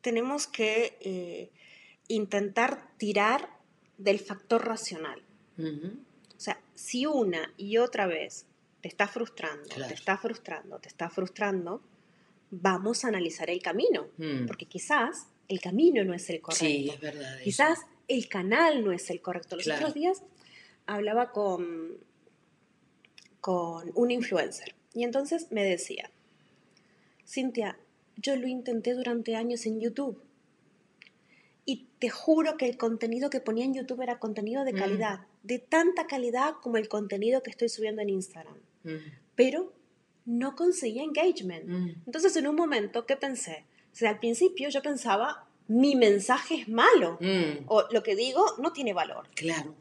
tenemos 0.00 0.46
que 0.46 0.96
eh, 1.00 1.50
intentar 2.06 2.96
tirar 2.98 3.53
del 3.98 4.18
factor 4.18 4.66
racional. 4.66 5.22
O 5.58 6.40
sea, 6.40 6.60
si 6.74 7.06
una 7.06 7.52
y 7.56 7.76
otra 7.78 8.06
vez 8.06 8.46
te 8.80 8.88
está 8.88 9.06
frustrando, 9.08 9.68
Claro. 9.68 9.88
te 9.88 9.94
está 9.94 10.18
frustrando, 10.18 10.78
te 10.78 10.88
está 10.88 11.08
frustrando, 11.08 11.80
vamos 12.50 13.04
a 13.04 13.08
analizar 13.08 13.48
el 13.50 13.62
camino. 13.62 14.08
Mm. 14.18 14.46
Porque 14.46 14.66
quizás 14.66 15.28
el 15.48 15.60
camino 15.60 16.04
no 16.04 16.12
es 16.14 16.28
el 16.30 16.40
correcto. 16.40 16.64
Sí, 16.66 16.90
es 16.92 17.00
verdad. 17.00 17.34
eso. 17.36 17.44
Quizás 17.44 17.78
el 18.08 18.28
canal 18.28 18.84
no 18.84 18.92
es 18.92 19.08
el 19.10 19.20
correcto. 19.22 19.56
Los 19.56 19.64
Claro. 19.64 19.80
otros 19.80 19.94
días 19.94 20.22
hablaba 20.86 21.30
con, 21.32 21.98
con 23.40 23.90
un 23.94 24.10
influencer 24.10 24.74
y 24.92 25.04
entonces 25.04 25.48
me 25.50 25.64
decía, 25.64 26.10
Cintia, 27.26 27.78
yo 28.16 28.36
lo 28.36 28.46
intenté 28.46 28.92
durante 28.94 29.34
años 29.36 29.66
en 29.66 29.80
YouTube 29.80 30.20
y 31.66 31.86
te 31.98 32.08
juro 32.10 32.56
que 32.56 32.66
el 32.66 32.76
contenido 32.76 33.30
que 33.30 33.40
ponía 33.40 33.64
en 33.64 33.74
YouTube 33.74 34.02
era 34.02 34.18
contenido 34.18 34.64
de 34.64 34.72
Mm. 34.74 34.76
calidad, 34.76 35.20
de 35.42 35.58
tanta 35.58 36.06
calidad 36.06 36.54
como 36.62 36.76
el 36.76 36.88
contenido 36.88 37.42
que 37.42 37.50
estoy 37.50 37.68
subiendo 37.68 38.02
en 38.02 38.10
Instagram, 38.10 38.56
Mm, 38.84 38.90
pero 39.34 39.72
no 40.26 40.54
conseguía 40.56 41.02
engagement. 41.02 41.66
mm. 41.66 41.88
Entonces 42.06 42.36
en 42.36 42.46
un 42.46 42.56
momento, 42.56 43.06
¿qué 43.06 43.16
pensé? 43.16 43.64
O 43.92 43.96
sea, 43.96 44.10
al 44.10 44.18
principio 44.18 44.68
yo 44.68 44.82
pensaba, 44.82 45.46
mi 45.68 45.96
mensaje 45.96 46.56
es 46.56 46.68
malo 46.68 47.16
Mm, 47.20 47.64
o 47.66 47.84
lo 47.90 48.02
que 48.02 48.14
digo 48.16 48.44
no 48.58 48.72
tiene 48.72 48.92
valor. 48.92 49.26
Claro. 49.34 49.74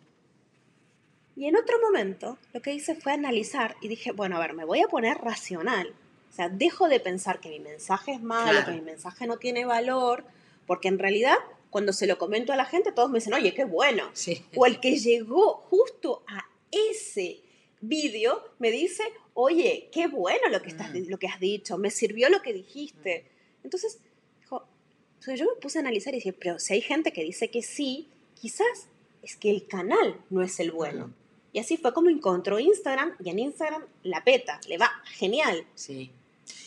Y 1.36 1.46
en 1.48 1.56
otro 1.58 1.80
momento 1.82 2.38
lo 2.54 2.62
que 2.62 2.74
hice 2.74 2.96
fue 2.96 3.12
analizar 3.14 3.76
y 3.82 3.88
dije, 3.88 4.12
bueno, 4.12 4.38
a 4.38 4.40
ver, 4.40 4.54
me 4.54 4.66
voy 4.66 4.82
a 4.82 4.88
poner 4.88 5.18
racional. 5.18 5.94
O 6.32 6.36
sea, 6.36 6.48
dejo 6.50 6.88
de 6.88 7.00
pensar 7.00 7.40
que 7.40 7.50
mi 7.50 7.60
mensaje 7.60 8.12
es 8.14 8.22
malo, 8.22 8.52
Claro. 8.52 8.66
que 8.68 8.72
mi 8.74 8.82
mensaje 8.82 9.28
no 9.28 9.38
tiene 9.38 9.66
valor, 9.66 10.24
porque 10.68 10.88
en 10.88 11.00
realidad 11.00 11.36
cuando 11.74 11.92
se 11.92 12.06
lo 12.06 12.20
comento 12.20 12.54
a 12.54 12.56
la 12.56 12.66
gente 12.66 12.92
todos 12.92 13.10
me 13.10 13.18
dicen, 13.18 13.34
oye, 13.34 13.52
qué 13.56 13.66
bueno. 13.66 14.12
Sí. 14.14 14.46
O 14.56 14.68
el 14.68 14.80
que 14.80 14.96
llegó 14.96 15.56
justo 15.56 16.24
a 16.28 16.46
ese 16.70 17.40
vídeo 17.82 18.44
me 18.60 18.70
dice, 18.70 19.04
oye, 19.34 19.90
qué 19.92 20.06
bueno 20.06 20.50
lo 20.50 20.62
que, 20.62 20.70
estás, 20.70 20.92
Mm. 20.94 21.10
lo 21.10 21.18
que 21.18 21.26
has 21.28 21.40
dicho, 21.40 21.80
me 21.80 21.90
sirvió 21.90 22.30
lo 22.30 22.44
que 22.44 22.54
dijiste. 22.54 23.26
Entonces, 23.64 23.98
dijo, 24.40 24.58
o 24.58 25.22
sea, 25.22 25.34
yo 25.34 25.46
me 25.46 25.60
puse 25.60 25.80
a 25.80 25.82
analizar 25.82 26.14
y 26.14 26.18
dije, 26.18 26.32
pero 26.32 26.60
si 26.60 26.74
hay 26.74 26.82
gente 26.82 27.12
que 27.12 27.24
dice 27.24 27.50
que 27.50 27.64
sí, 27.64 28.08
quizás 28.40 28.88
es 29.24 29.36
que 29.36 29.50
el 29.50 29.66
canal 29.66 30.22
no 30.30 30.44
es 30.44 30.60
el 30.60 30.70
bueno. 30.72 31.08
Mm. 31.08 31.14
Y 31.54 31.60
así 31.60 31.78
fue 31.78 31.92
como 31.92 32.10
encontró 32.12 32.60
Instagram 32.60 33.16
y 33.24 33.32
en 33.32 33.40
Instagram 33.40 33.84
la 34.04 34.24
peta, 34.24 34.60
le 34.68 34.78
va 34.78 34.92
genial. 35.06 35.66
Sí. 35.74 36.12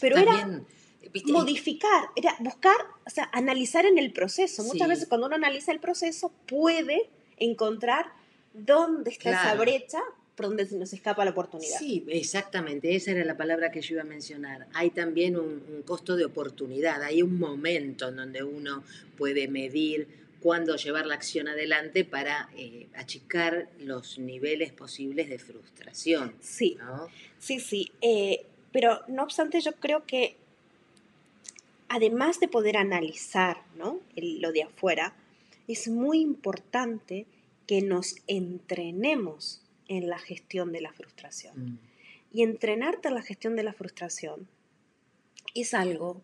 Pero 0.01 0.17
era 0.17 0.63
viste, 1.13 1.33
modificar, 1.33 2.09
era 2.17 2.37
buscar, 2.41 2.77
o 3.07 3.11
sea, 3.11 3.29
analizar 3.33 3.87
en 3.87 3.99
el 3.99 4.13
proceso. 4.13 4.63
Muchas 4.65 4.87
Sí. 4.87 4.91
veces 4.91 5.09
cuando 5.09 5.27
uno 5.27 5.37
analiza 5.37 5.73
el 5.73 5.81
proceso 5.81 6.33
puede 6.47 7.09
encontrar 7.39 8.07
dónde 8.55 9.11
está 9.11 9.31
esa 9.31 9.55
brecha 9.55 10.01
por 10.35 10.47
donde 10.49 10.67
se 10.67 10.77
nos 10.77 10.93
escapa 10.93 11.25
la 11.25 11.31
oportunidad. 11.31 11.79
Sí, 11.79 12.05
exactamente, 12.09 12.95
esa 12.95 13.13
era 13.13 13.25
la 13.25 13.37
palabra 13.39 13.71
que 13.71 13.81
yo 13.81 13.95
iba 13.95 14.03
a 14.03 14.07
mencionar. 14.07 14.67
Hay 14.75 14.91
también 14.91 15.37
un, 15.37 15.65
un 15.75 15.83
costo 15.83 16.15
de 16.15 16.27
oportunidad, 16.27 17.03
hay 17.03 17.23
un 17.23 17.39
momento 17.39 18.09
en 18.09 18.17
donde 18.17 18.43
uno 18.43 18.83
puede 19.17 19.49
medir 19.49 20.27
cuándo 20.41 20.77
llevar 20.77 21.07
la 21.07 21.15
acción 21.15 21.49
adelante 21.49 22.05
para 22.05 22.51
eh, 22.57 22.87
achicar 22.95 23.69
los 23.79 24.19
niveles 24.19 24.73
posibles 24.73 25.29
de 25.31 25.39
frustración. 25.39 26.35
Sí, 26.41 26.77
¿no? 26.79 27.09
sí, 27.39 27.59
sí. 27.59 27.91
Eh, 28.03 28.45
pero 28.73 29.01
no 29.09 29.23
obstante, 29.23 29.61
yo 29.63 29.73
creo 29.73 30.05
que 30.05 30.37
además 31.88 32.40
de 32.40 32.49
poder 32.49 32.76
analizar 32.76 33.62
¿no? 33.76 34.00
el- 34.16 34.40
lo 34.40 34.52
de 34.52 34.62
afuera, 34.64 35.14
es 35.69 35.88
muy 35.88 36.21
importante 36.21 37.26
que 37.66 37.83
nos 37.83 38.16
entrenemos 38.26 39.62
en 39.88 40.09
la 40.09 40.19
gestión 40.19 40.73
de 40.73 40.81
la 40.81 40.93
frustración. 40.93 41.55
Mm, 41.73 41.78
Y 42.33 42.43
entrenarte 42.43 43.09
en 43.09 43.14
la 43.14 43.23
gestión 43.23 43.57
de 43.57 43.62
la 43.62 43.73
frustración 43.73 44.47
es 45.55 45.73
algo 45.75 46.21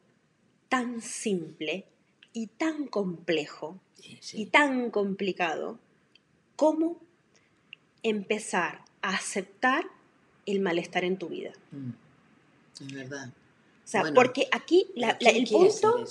tan 0.68 1.00
simple 1.00 1.86
y 2.32 2.48
tan 2.48 2.86
complejo 2.86 3.78
sí, 4.00 4.18
sí. 4.20 4.42
y 4.42 4.46
tan 4.46 4.90
complicado 4.90 5.78
como 6.56 7.00
empezar 8.02 8.82
a 9.00 9.14
aceptar 9.14 9.84
el 10.46 10.60
malestar 10.60 11.04
en 11.04 11.16
tu 11.18 11.28
vida. 11.28 11.52
Mm, 11.70 11.90
Es 12.80 12.92
verdad. 12.92 13.32
Sea, 13.92 14.00
Bueno, 14.00 14.14
porque 14.14 14.48
aquí 14.52 14.86
la- 14.94 15.18
Pero 15.18 15.30
la- 15.30 15.30
¿quién 15.32 15.42
el 15.42 15.48
punto, 15.50 16.04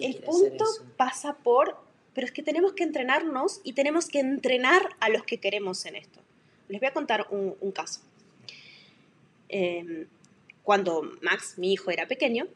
el 0.00 0.16
punto 0.16 0.64
pasa 0.96 1.36
por, 1.36 1.76
pero 2.12 2.26
es 2.26 2.32
que 2.32 2.42
tenemos 2.42 2.72
que 2.72 2.82
entrenarnos 2.82 3.60
y 3.62 3.72
tenemos 3.74 4.06
que 4.08 4.18
entrenar 4.18 4.82
a 4.98 5.08
los 5.10 5.22
que 5.22 5.38
queremos 5.38 5.86
en 5.86 5.94
esto. 5.94 6.20
Les 6.68 6.80
voy 6.80 6.88
a 6.88 6.92
contar 6.92 7.28
un, 7.30 7.54
un 7.60 7.70
caso. 7.70 8.00
Eh, 9.48 10.06
cuando 10.64 11.02
Max, 11.22 11.54
mi 11.56 11.72
hijo, 11.72 11.92
era 11.92 12.08
pequeño, 12.08 12.48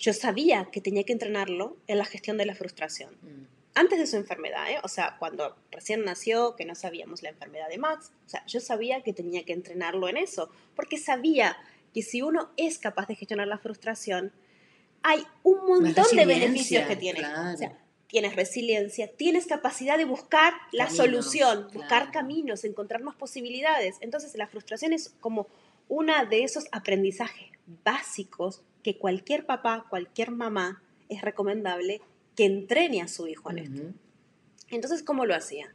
yo 0.00 0.12
sabía 0.12 0.68
que 0.72 0.80
tenía 0.80 1.04
que 1.04 1.12
entrenarlo 1.12 1.76
en 1.86 1.98
la 1.98 2.04
gestión 2.04 2.36
de 2.38 2.46
la 2.46 2.56
frustración. 2.56 3.14
Mm, 3.22 3.44
Antes 3.76 3.98
de 4.00 4.06
su 4.06 4.16
enfermedad, 4.16 4.70
¿eh? 4.70 4.78
o 4.84 4.88
sea, 4.88 5.16
cuando 5.18 5.56
recién 5.72 6.04
nació, 6.04 6.54
que 6.56 6.64
no 6.64 6.74
sabíamos 6.74 7.22
la 7.22 7.30
enfermedad 7.30 7.68
de 7.68 7.78
Max, 7.78 8.10
o 8.26 8.28
sea, 8.28 8.44
yo 8.46 8.60
sabía 8.60 9.02
que 9.02 9.12
tenía 9.12 9.44
que 9.44 9.52
entrenarlo 9.52 10.08
en 10.08 10.16
eso, 10.16 10.48
porque 10.76 10.96
sabía 10.98 11.56
que 11.94 12.02
si 12.02 12.20
uno 12.20 12.50
es 12.56 12.78
capaz 12.78 13.06
de 13.06 13.14
gestionar 13.14 13.46
la 13.46 13.58
frustración, 13.58 14.32
hay 15.02 15.22
un 15.42 15.64
montón 15.66 16.04
de 16.14 16.26
beneficios 16.26 16.86
que 16.86 16.96
tiene. 16.96 17.20
claro. 17.20 17.54
O 17.54 17.56
sea, 17.56 17.78
tienes 18.08 18.36
resiliencia, 18.36 19.08
tienes 19.08 19.46
capacidad 19.46 19.96
de 19.98 20.04
buscar 20.04 20.52
la 20.72 20.86
Caminos, 20.86 20.96
solución, 20.96 21.68
buscar 21.72 22.12
caminos, 22.12 22.64
encontrar 22.64 23.02
más 23.02 23.16
posibilidades. 23.16 23.96
Entonces, 24.00 24.34
la 24.36 24.46
frustración 24.46 24.92
es 24.92 25.14
como 25.20 25.48
una 25.88 26.24
de 26.24 26.44
esos 26.44 26.66
aprendizajes 26.72 27.50
básicos 27.84 28.62
que 28.82 28.98
cualquier 28.98 29.46
papá, 29.46 29.86
cualquier 29.88 30.30
mamá 30.30 30.82
es 31.08 31.22
recomendable 31.22 32.00
que 32.36 32.44
entrene 32.44 33.02
a 33.02 33.08
su 33.08 33.26
hijo 33.26 33.50
en 33.50 33.58
esto. 33.58 33.82
ujú. 33.82 33.94
Entonces, 34.70 35.02
¿cómo 35.02 35.26
lo 35.26 35.34
hacía? 35.34 35.74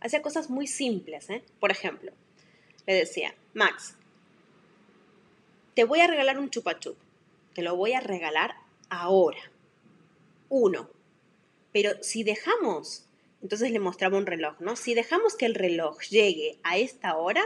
Hacía 0.00 0.22
cosas 0.22 0.50
muy 0.50 0.66
simples, 0.66 1.28
¿eh? 1.30 1.42
Por 1.60 1.70
ejemplo, 1.70 2.12
le 2.86 2.94
decía, 2.94 3.34
Max, 3.54 3.96
te 5.78 5.84
voy 5.84 6.00
a 6.00 6.08
regalar 6.08 6.40
un 6.40 6.50
chupa 6.50 6.80
chup. 6.80 6.98
Te 7.54 7.62
lo 7.62 7.76
voy 7.76 7.92
a 7.92 8.00
regalar 8.00 8.56
ahora. 8.90 9.38
Uno. 10.48 10.90
Pero 11.70 12.02
si 12.02 12.24
dejamos, 12.24 13.06
entonces 13.42 13.70
le 13.70 13.78
mostraba 13.78 14.18
un 14.18 14.26
reloj, 14.26 14.58
¿no? 14.58 14.74
Si 14.74 14.94
dejamos 14.94 15.36
que 15.36 15.46
el 15.46 15.54
reloj 15.54 16.00
llegue 16.10 16.58
a 16.64 16.78
esta 16.78 17.16
hora, 17.16 17.44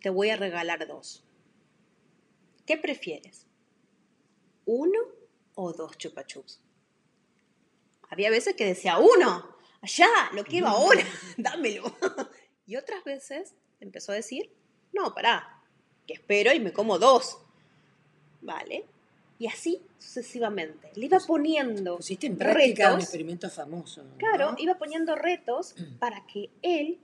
te 0.00 0.10
voy 0.10 0.30
a 0.30 0.36
regalar 0.36 0.86
dos. 0.86 1.24
¿Qué 2.64 2.76
prefieres? 2.76 3.48
¿Uno 4.64 5.00
o 5.56 5.72
dos 5.72 5.98
chupa 5.98 6.24
chups? 6.24 6.60
Había 8.10 8.30
veces 8.30 8.54
que 8.54 8.64
decía, 8.64 8.98
uno, 8.98 9.56
allá, 9.80 10.06
lo 10.34 10.44
quiero 10.44 10.68
ahora, 10.68 11.02
dámelo. 11.36 11.82
Y 12.64 12.76
otras 12.76 13.02
veces 13.02 13.54
empezó 13.80 14.12
a 14.12 14.16
decir, 14.16 14.54
no, 14.92 15.14
pará, 15.14 15.57
que 16.08 16.14
espero 16.14 16.52
y 16.52 16.58
me 16.58 16.72
como 16.72 16.98
dos. 16.98 17.38
¿Vale? 18.40 18.84
Y 19.38 19.46
así 19.46 19.80
sucesivamente. 19.98 20.90
Le 20.96 21.06
iba 21.06 21.18
poniendo 21.20 21.98
Pusiste 21.98 22.26
en 22.26 22.36
práctica 22.36 22.86
un 22.88 22.90
retos. 22.94 23.04
experimento 23.04 23.50
famoso. 23.50 24.02
¿no? 24.02 24.16
Claro, 24.16 24.54
iba 24.58 24.76
poniendo 24.76 25.14
retos 25.14 25.74
para 26.00 26.26
que 26.26 26.50
él 26.62 26.98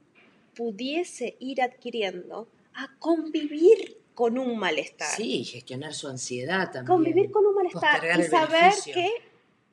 pudiese 0.56 1.36
ir 1.38 1.62
adquiriendo 1.62 2.48
a 2.74 2.88
convivir 2.98 3.98
con 4.14 4.38
un 4.38 4.56
malestar. 4.58 5.08
Sí, 5.16 5.44
gestionar 5.44 5.92
su 5.94 6.08
ansiedad 6.08 6.66
también. 6.72 6.86
convivir 6.86 7.30
con 7.30 7.44
un 7.46 7.54
malestar 7.54 8.00
Postergar 8.00 8.20
y 8.20 8.22
saber 8.24 8.60
beneficio. 8.62 8.94
que 8.94 9.10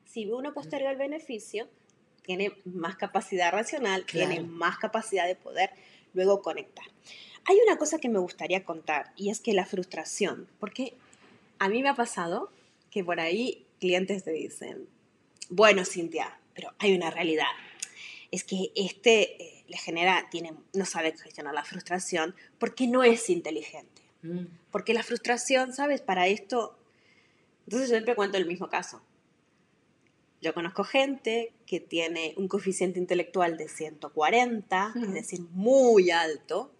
si 0.05 0.25
uno 0.29 0.53
posterga 0.53 0.91
el 0.91 0.97
beneficio, 0.97 1.67
tiene 2.23 2.51
más 2.65 2.95
capacidad 2.97 3.51
racional, 3.51 4.05
Claro. 4.05 4.29
tiene 4.29 4.47
más 4.47 4.77
capacidad 4.77 5.25
de 5.27 5.35
poder 5.35 5.69
luego 6.13 6.41
conectar. 6.41 6.85
Hay 7.45 7.57
una 7.65 7.77
cosa 7.77 7.99
que 7.99 8.09
me 8.09 8.19
gustaría 8.19 8.63
contar 8.63 9.13
y 9.15 9.29
es 9.29 9.39
que 9.39 9.53
la 9.53 9.65
frustración, 9.65 10.47
porque 10.59 10.93
a 11.59 11.69
mí 11.69 11.81
me 11.81 11.89
ha 11.89 11.95
pasado 11.95 12.51
que 12.89 13.03
por 13.03 13.19
ahí 13.19 13.65
clientes 13.79 14.23
te 14.23 14.31
dicen, 14.31 14.87
bueno, 15.49 15.85
Cintia, 15.85 16.39
pero 16.53 16.73
hay 16.79 16.95
una 16.95 17.09
realidad. 17.09 17.45
Es 18.29 18.43
que 18.43 18.71
este 18.75 19.43
eh, 19.43 19.63
le 19.67 19.77
genera, 19.77 20.27
tiene, 20.29 20.53
no 20.73 20.85
sabe 20.85 21.15
gestionar 21.17 21.53
la 21.53 21.63
frustración 21.63 22.35
porque 22.59 22.87
no 22.87 23.03
es 23.03 23.29
inteligente. 23.29 24.01
Mm, 24.23 24.45
Porque 24.71 24.93
la 24.93 25.03
frustración, 25.03 25.73
¿sabes? 25.73 26.01
Para 26.01 26.27
esto... 26.27 26.77
Entonces 27.65 27.89
yo 27.89 27.95
siempre 27.95 28.15
cuento 28.15 28.37
el 28.37 28.45
mismo 28.45 28.69
caso. 28.69 29.01
Yo 30.41 30.53
conozco 30.53 30.83
gente 30.83 31.53
que 31.67 31.79
tiene 31.79 32.33
un 32.37 32.47
coeficiente 32.47 32.97
intelectual 32.99 33.57
de 33.57 33.67
140, 33.67 34.93
es 35.01 35.13
decir, 35.13 35.41
muy 35.51 36.11
alto, 36.11 36.71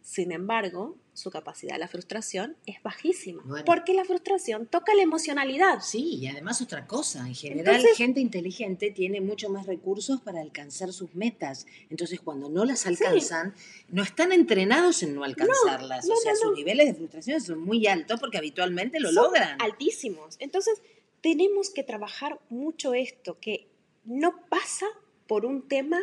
Sin 0.00 0.32
embargo, 0.32 0.96
su 1.12 1.30
capacidad 1.30 1.74
de 1.74 1.80
la 1.80 1.88
frustración 1.88 2.56
es 2.64 2.82
bajísima, 2.82 3.42
Bueno. 3.44 3.64
porque 3.66 3.92
la 3.92 4.06
frustración 4.06 4.66
toca 4.66 4.94
la 4.94 5.02
emocionalidad. 5.02 5.80
Sí, 5.82 6.14
y 6.14 6.28
además 6.28 6.62
otra 6.62 6.86
cosa, 6.86 7.26
en 7.26 7.34
general 7.34 7.74
Entonces- 7.74 7.98
gente 7.98 8.18
inteligente 8.20 8.90
tiene 8.90 9.20
mucho 9.20 9.50
más 9.50 9.66
recursos 9.66 10.22
para 10.22 10.40
alcanzar 10.40 10.94
sus 10.94 11.14
metas. 11.14 11.66
Entonces 11.90 12.20
cuando 12.22 12.48
no 12.48 12.64
las 12.64 12.86
alcanzan, 12.86 13.54
no 13.90 14.02
están 14.02 14.32
entrenados 14.32 15.02
en 15.02 15.14
no 15.14 15.24
alcanzarlas. 15.24 16.06
no, 16.06 16.14
o 16.14 16.16
sea, 16.16 16.34
sus 16.36 16.54
niveles 16.56 16.86
de 16.86 16.94
frustración 16.94 17.42
son 17.42 17.58
muy 17.60 17.86
altos 17.86 18.18
porque 18.18 18.38
habitualmente 18.38 18.98
lo 18.98 19.12
Son 19.12 19.24
logran. 19.24 19.60
altísimos. 19.60 20.36
Entonces, 20.38 20.80
tenemos 21.20 21.70
que 21.70 21.82
trabajar 21.82 22.38
mucho 22.48 22.94
esto, 22.94 23.38
que 23.40 23.66
no 24.04 24.40
pasa 24.48 24.86
por 25.26 25.44
un 25.44 25.68
tema 25.68 26.00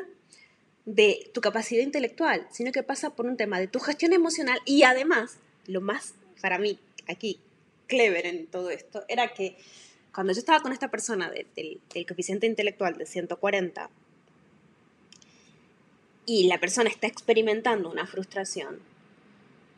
de 0.85 1.31
tu 1.33 1.41
capacidad 1.41 1.81
intelectual, 1.83 2.47
sino 2.51 2.71
que 2.71 2.83
pasa 2.83 3.15
por 3.15 3.25
un 3.25 3.37
tema 3.37 3.59
de 3.59 3.67
tu 3.67 3.79
gestión 3.79 4.13
emocional. 4.13 4.59
Y 4.65 4.83
además, 4.83 5.37
lo 5.67 5.81
más 5.81 6.13
para 6.41 6.59
mí 6.59 6.79
aquí 7.07 7.39
clever 7.87 8.25
en 8.25 8.47
todo 8.47 8.69
esto, 8.69 9.03
era 9.07 9.33
que 9.33 9.57
cuando 10.13 10.33
yo 10.33 10.39
estaba 10.39 10.59
con 10.61 10.71
esta 10.71 10.89
persona 10.91 11.29
de- 11.29 11.45
del, 11.55 11.79
del 11.93 12.05
coeficiente 12.05 12.45
intelectual 12.47 12.97
de 12.97 13.05
140 13.05 13.89
y 16.25 16.47
la 16.47 16.59
persona 16.59 16.89
está 16.89 17.07
experimentando 17.07 17.89
una 17.89 18.07
frustración, 18.07 18.79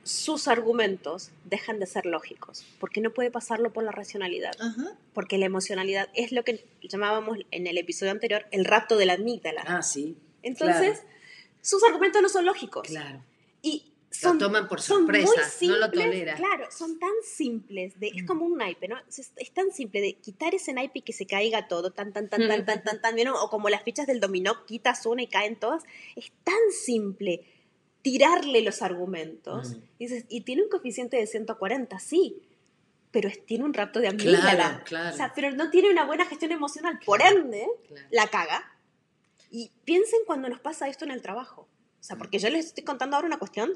sus 0.08 0.48
argumentos 0.48 1.32
dejan 1.44 1.80
de 1.80 1.86
ser 1.86 2.06
lógicos, 2.06 2.66
porque 2.80 3.02
no 3.02 3.12
puede 3.12 3.30
pasarlo 3.30 3.74
por 3.74 3.84
la 3.84 3.92
racionalidad, 3.92 4.54
Ajá. 4.60 4.98
porque 5.14 5.38
la 5.38 5.46
emocionalidad 5.46 6.10
es 6.16 6.32
lo 6.32 6.44
que 6.44 6.66
llamábamos 6.82 7.40
en 7.52 7.68
el 7.68 7.78
episodio 7.78 8.12
anterior 8.14 8.46
el 8.52 8.64
rapto 8.66 8.98
de 8.98 9.06
la 9.06 9.14
amígdala. 9.14 9.64
Ah, 9.68 9.84
sí. 9.84 10.16
Entonces, 10.44 11.04
sus 11.62 11.84
argumentos 11.84 12.22
no 12.22 12.30
son 12.30 12.46
lógicos. 12.46 12.88
Claro. 12.88 13.22
Y 13.62 13.92
son, 14.10 14.40
toman 14.40 14.70
por 14.70 14.82
sorpresa, 14.82 15.30
no 15.36 15.42
lo 15.78 15.86
simples, 15.88 15.92
tolera. 15.92 16.36
Claro, 16.36 16.68
son 16.72 16.98
tan 16.98 17.12
simples, 17.24 18.00
de, 18.00 18.08
es 18.08 18.24
Mm. 18.24 18.26
como 18.26 18.46
un 18.46 18.58
naipe, 18.58 18.88
¿no? 18.88 18.98
Es, 19.10 19.32
es 19.36 19.52
tan 19.52 19.72
simple 19.74 20.00
de 20.00 20.14
quitar 20.14 20.56
ese 20.56 20.72
naipe 20.72 21.00
y 21.00 21.02
que 21.02 21.12
se 21.14 21.26
caiga 21.28 21.68
todo, 21.68 21.92
tan, 21.92 22.14
tan, 22.14 22.30
tan, 22.30 22.48
tan, 22.48 22.66
tan, 22.66 22.84
tan, 22.84 23.02
tan, 23.02 23.16
bien, 23.16 23.28
o 23.28 23.50
como 23.50 23.68
las 23.70 23.84
fichas 23.84 24.08
del 24.08 24.22
dominó, 24.22 24.66
quitas 24.66 25.06
una 25.06 25.22
y 25.22 25.28
caen 25.28 25.58
todas. 25.58 25.84
Es 26.16 26.32
tan 26.46 26.56
simple 26.72 27.44
tirarle 28.12 28.62
los 28.62 28.82
argumentos. 28.82 29.72
Mm. 29.72 29.82
Y, 30.00 30.08
dices, 30.08 30.26
y 30.30 30.42
tiene 30.42 30.64
un 30.64 30.70
coeficiente 30.70 31.18
de 31.18 31.28
140, 31.28 32.00
sí, 32.00 32.42
pero 33.12 33.28
es- 33.28 33.46
tiene 33.46 33.66
un 33.66 33.74
rapto 33.74 34.00
de 34.00 34.08
amígdala. 34.08 34.54
Claro, 34.54 34.84
claro. 34.86 35.14
O 35.14 35.18
sea, 35.18 35.34
pero 35.36 35.52
no 35.52 35.70
tiene 35.70 35.90
una 35.92 36.06
buena 36.06 36.26
gestión 36.26 36.52
emocional, 36.52 37.00
por 37.06 37.20
Claro. 37.20 37.40
ende, 37.42 37.68
la 38.12 38.28
caga. 38.28 38.64
Y 39.52 39.72
piensen 39.84 40.20
cuando 40.26 40.48
nos 40.50 40.60
pasa 40.62 40.88
esto 40.88 41.04
en 41.06 41.12
el 41.12 41.22
trabajo. 41.22 41.68
O 42.00 42.04
sea, 42.04 42.18
porque 42.18 42.40
yo 42.40 42.50
les 42.50 42.68
estoy 42.68 42.84
contando 42.86 43.16
ahora 43.18 43.28
una 43.28 43.40
cuestión 43.40 43.72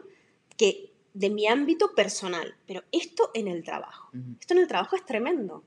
que 0.58 0.94
de 1.14 1.30
mi 1.30 1.48
ámbito 1.48 1.94
personal, 1.94 2.56
pero 2.68 2.84
esto 2.94 3.32
en 3.34 3.50
el 3.50 3.64
trabajo. 3.64 4.12
Esto 4.40 4.54
en 4.54 4.60
el 4.62 4.68
trabajo 4.68 4.96
es 4.96 5.06
tremendo. 5.06 5.64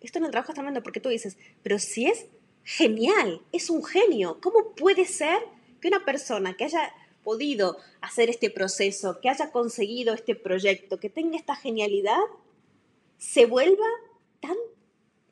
Esto 0.00 0.18
en 0.18 0.26
el 0.26 0.30
trabajo 0.30 0.52
es 0.52 0.54
tremendo 0.54 0.80
porque 0.82 1.00
tú 1.00 1.08
dices, 1.08 1.38
pero 1.64 1.78
si 1.80 2.06
es 2.06 2.26
genial, 2.62 3.42
es 3.50 3.68
un 3.70 3.82
genio, 3.84 4.38
¿cómo 4.40 4.74
puede 4.76 5.04
ser 5.06 5.38
que 5.80 5.88
una 5.88 6.04
persona 6.04 6.56
que 6.56 6.64
haya 6.64 6.92
podido 7.26 7.76
hacer 8.00 8.30
este 8.30 8.50
proceso, 8.50 9.18
que 9.20 9.28
haya 9.28 9.50
conseguido 9.50 10.14
este 10.14 10.36
proyecto, 10.36 11.00
que 11.00 11.10
tenga 11.10 11.36
esta 11.36 11.56
genialidad, 11.56 12.22
se 13.18 13.46
vuelva 13.46 13.88
tan, 14.38 14.54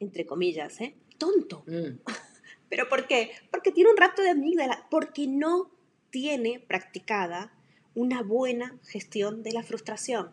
entre 0.01 0.27
comillas, 0.27 0.81
¿eh? 0.81 0.97
tonto? 1.19 1.63
Mm. 1.69 2.01
¿Pero 2.69 2.89
por 2.89 3.07
qué? 3.07 3.31
Porque 3.53 3.71
tiene 3.71 3.93
un 3.93 3.97
rapto 3.97 4.23
de 4.23 4.31
amígdala, 4.31 4.89
porque 4.91 5.29
no 5.29 5.71
tiene 6.11 6.59
practicada 6.59 7.53
una 7.95 8.23
buena 8.23 8.77
gestión 8.83 9.45
de 9.45 9.53
la 9.53 9.63
frustración. 9.63 10.31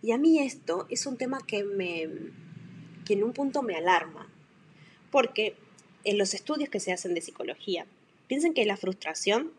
Y 0.00 0.12
a 0.12 0.18
mí 0.18 0.38
esto 0.38 0.86
es 0.90 1.06
un 1.06 1.16
tema 1.16 1.40
que 1.44 1.64
me 1.64 2.08
que 3.04 3.14
en 3.14 3.24
un 3.24 3.32
punto 3.32 3.62
me 3.62 3.74
alarma, 3.74 4.30
porque 5.10 5.56
en 6.04 6.18
los 6.18 6.34
estudios 6.34 6.68
que 6.68 6.78
se 6.78 6.92
hacen 6.92 7.14
de 7.14 7.22
psicología, 7.22 7.86
piensen 8.28 8.54
que 8.54 8.64
la 8.64 8.76
frustración 8.76 9.50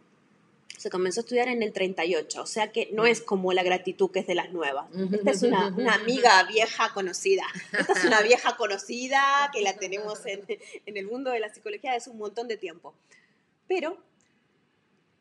se 0.80 0.90
comenzó 0.90 1.20
a 1.20 1.24
estudiar 1.24 1.50
en 1.50 1.62
el 1.62 1.74
38, 1.74 2.42
o 2.42 2.46
sea 2.46 2.72
que 2.72 2.88
no 2.94 3.06
es 3.06 3.22
como 3.22 3.52
la 3.52 3.64
gratitud 3.64 4.12
que 4.12 4.20
es 4.20 4.28
de 4.28 4.34
las 4.34 4.54
nuevas. 4.54 4.88
Esta 5.12 5.32
es 5.32 5.44
una, 5.44 5.68
una 5.68 5.96
amiga 5.96 6.42
vieja 6.44 6.94
conocida. 6.94 7.44
Esta 7.78 7.92
es 7.92 8.06
una 8.06 8.22
vieja 8.22 8.56
conocida 8.56 9.50
que 9.52 9.62
la 9.62 9.76
tenemos 9.76 10.26
en, 10.26 10.46
en 10.86 10.98
el 10.98 11.06
mundo 11.06 11.32
de 11.32 11.42
la 11.42 11.54
psicología 11.54 11.96
hace 11.96 12.10
un 12.10 12.18
montón 12.18 12.48
de 12.48 12.56
tiempo. 12.56 12.96
Pero 13.68 13.98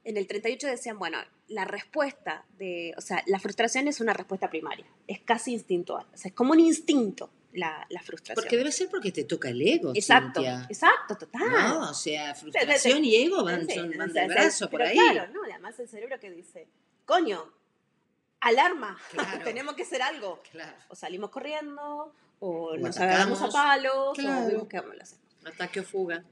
en 0.05 0.17
el 0.17 0.29
38 0.29 0.69
decían, 0.69 0.97
bueno, 0.97 1.19
la 1.49 1.65
respuesta 1.65 2.45
de, 2.57 2.95
o 2.97 3.01
sea, 3.01 3.25
la 3.27 3.41
frustración 3.41 3.89
es 3.89 4.01
una 4.01 4.13
respuesta 4.13 4.49
primaria, 4.49 4.87
es 5.09 5.19
casi 5.21 5.53
instintual, 5.53 6.07
o 6.15 6.17
sea, 6.17 6.29
es 6.29 6.35
como 6.35 6.53
un 6.53 6.61
instinto 6.61 7.31
la, 7.59 7.87
la 7.91 8.01
frustración. 8.01 8.37
Porque 8.37 8.57
debe 8.57 8.73
ser 8.73 8.89
porque 8.89 9.13
te 9.13 9.25
toca 9.25 9.49
el 9.51 9.61
ego, 9.61 9.93
exacto, 9.95 10.41
Cintia. 10.41 10.67
exacto, 10.71 11.17
total. 11.17 11.51
No, 11.51 11.91
o 11.91 11.95
sea, 11.95 12.35
frustración 12.35 13.05
y 13.05 13.17
ego 13.17 13.45
van, 13.45 13.67
Sí, 13.67 13.75
son- 13.75 13.91
van 13.99 14.11
o 14.11 14.13
sea, 14.13 14.23
del 14.23 14.31
o 14.31 14.35
sea, 14.35 14.43
brazo 14.43 14.71
por 14.71 14.83
ahí. 14.83 14.97
Claro, 14.97 15.33
¿no? 15.33 15.41
Además 15.45 15.79
el 15.81 15.89
cerebro 15.89 16.19
que 16.21 16.31
dice, 16.31 16.69
coño, 17.05 17.53
alarma, 18.41 18.99
Claro. 19.11 19.45
tenemos 19.45 19.75
que 19.75 19.83
hacer 19.83 20.03
algo. 20.03 20.41
Claro. 20.51 20.77
O 20.89 20.95
salimos 20.95 21.31
corriendo, 21.31 22.15
o, 22.41 22.49
O 22.71 22.77
nos 22.77 22.97
agarramos 22.99 23.43
a 23.43 23.49
palos, 23.49 24.17
Claro. 24.17 24.47
o 24.47 24.49
vemos 24.49 24.69
qué 24.69 24.81
vamos 24.81 24.97
a 24.99 25.03
hacer. 25.03 25.19
Ataque 25.45 25.81
o 25.81 25.85
fuga. 25.85 26.25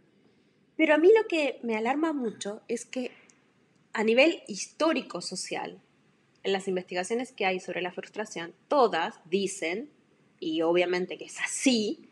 Pero 0.77 0.95
a 0.95 0.99
mí 0.99 1.11
lo 1.17 1.27
que 1.27 1.59
me 1.63 1.77
alarma 1.77 2.13
mucho 2.13 2.63
es 2.69 2.85
que 2.85 3.11
a 3.93 4.05
nivel 4.05 4.43
histórico 4.47 5.21
social, 5.23 5.81
en 6.43 6.53
las 6.53 6.69
investigaciones 6.69 7.33
que 7.33 7.47
hay 7.47 7.61
sobre 7.61 7.81
la 7.81 7.91
frustración, 7.93 8.55
todas 8.69 9.15
dicen, 9.25 9.91
y 10.41 10.63
obviamente 10.63 11.19
que 11.19 11.25
es 11.25 11.41
así, 11.41 12.09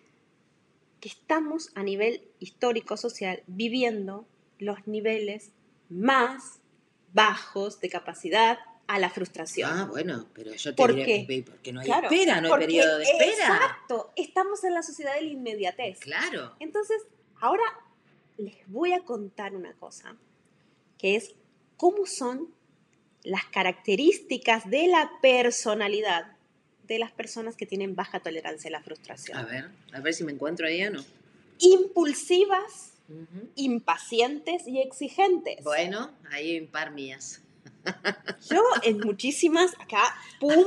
que 1.01 1.09
estamos 1.09 1.71
a 1.75 1.83
nivel 1.83 2.23
histórico 2.39 2.97
social 2.97 3.43
viviendo 3.47 4.27
los 4.59 4.87
niveles 4.87 5.53
más 5.89 6.61
bajos 7.13 7.81
de 7.81 7.91
capacidad 7.91 8.59
a 8.87 8.99
la 8.99 9.11
frustración. 9.11 9.71
Ah, 9.73 9.87
bueno, 9.91 10.27
pero 10.35 10.53
yo 10.55 10.75
te 10.75 10.77
¿Por 10.77 10.95
diré, 10.95 11.27
qué? 11.27 11.45
porque 11.47 11.73
no 11.73 11.81
hay 11.81 11.87
Claro, 11.87 12.09
espera, 12.11 12.41
no 12.41 12.55
hay 12.55 12.61
periodo 12.61 12.99
de 12.99 13.05
espera. 13.05 13.33
Exacto, 13.33 14.13
estamos 14.17 14.65
en 14.65 14.75
la 14.75 14.83
sociedad 14.83 15.15
de 15.15 15.23
la 15.23 15.31
inmediatez. 15.31 16.01
Claro. 16.01 16.55
Entonces, 16.61 17.03
ahora 17.41 17.65
les 18.37 18.57
voy 18.69 18.93
a 18.93 19.01
contar 19.05 19.55
una 19.55 19.73
cosa, 19.75 20.17
que 20.99 21.17
es 21.17 21.35
cómo 21.77 22.07
son 22.07 22.55
las 23.23 23.45
características 23.47 24.69
de 24.69 24.89
la 24.89 25.11
personalidad 25.23 26.34
de 26.87 26.99
las 26.99 27.13
personas 27.13 27.57
que 27.57 27.67
tienen 27.67 27.95
baja 27.95 28.21
tolerancia 28.21 28.69
a 28.69 28.73
la 28.73 28.83
frustración. 28.83 29.39
A 29.39 29.45
ver, 29.45 29.71
a 29.93 30.01
ver 30.01 30.15
si 30.15 30.25
me 30.25 30.33
encuentro 30.33 30.67
ahí 30.67 30.85
o 30.85 30.91
no. 30.91 31.05
Impulsivas, 31.59 32.93
impacientes 33.55 34.67
y 34.67 34.81
exigentes. 34.81 35.63
Bueno, 35.63 36.13
ahí 36.31 36.61
un 36.61 36.67
par 36.69 36.93
mías. 36.93 37.41
Yo 38.51 38.63
en 38.83 38.99
muchísimas, 39.01 39.73
acá, 39.81 40.15
pum, 40.41 40.65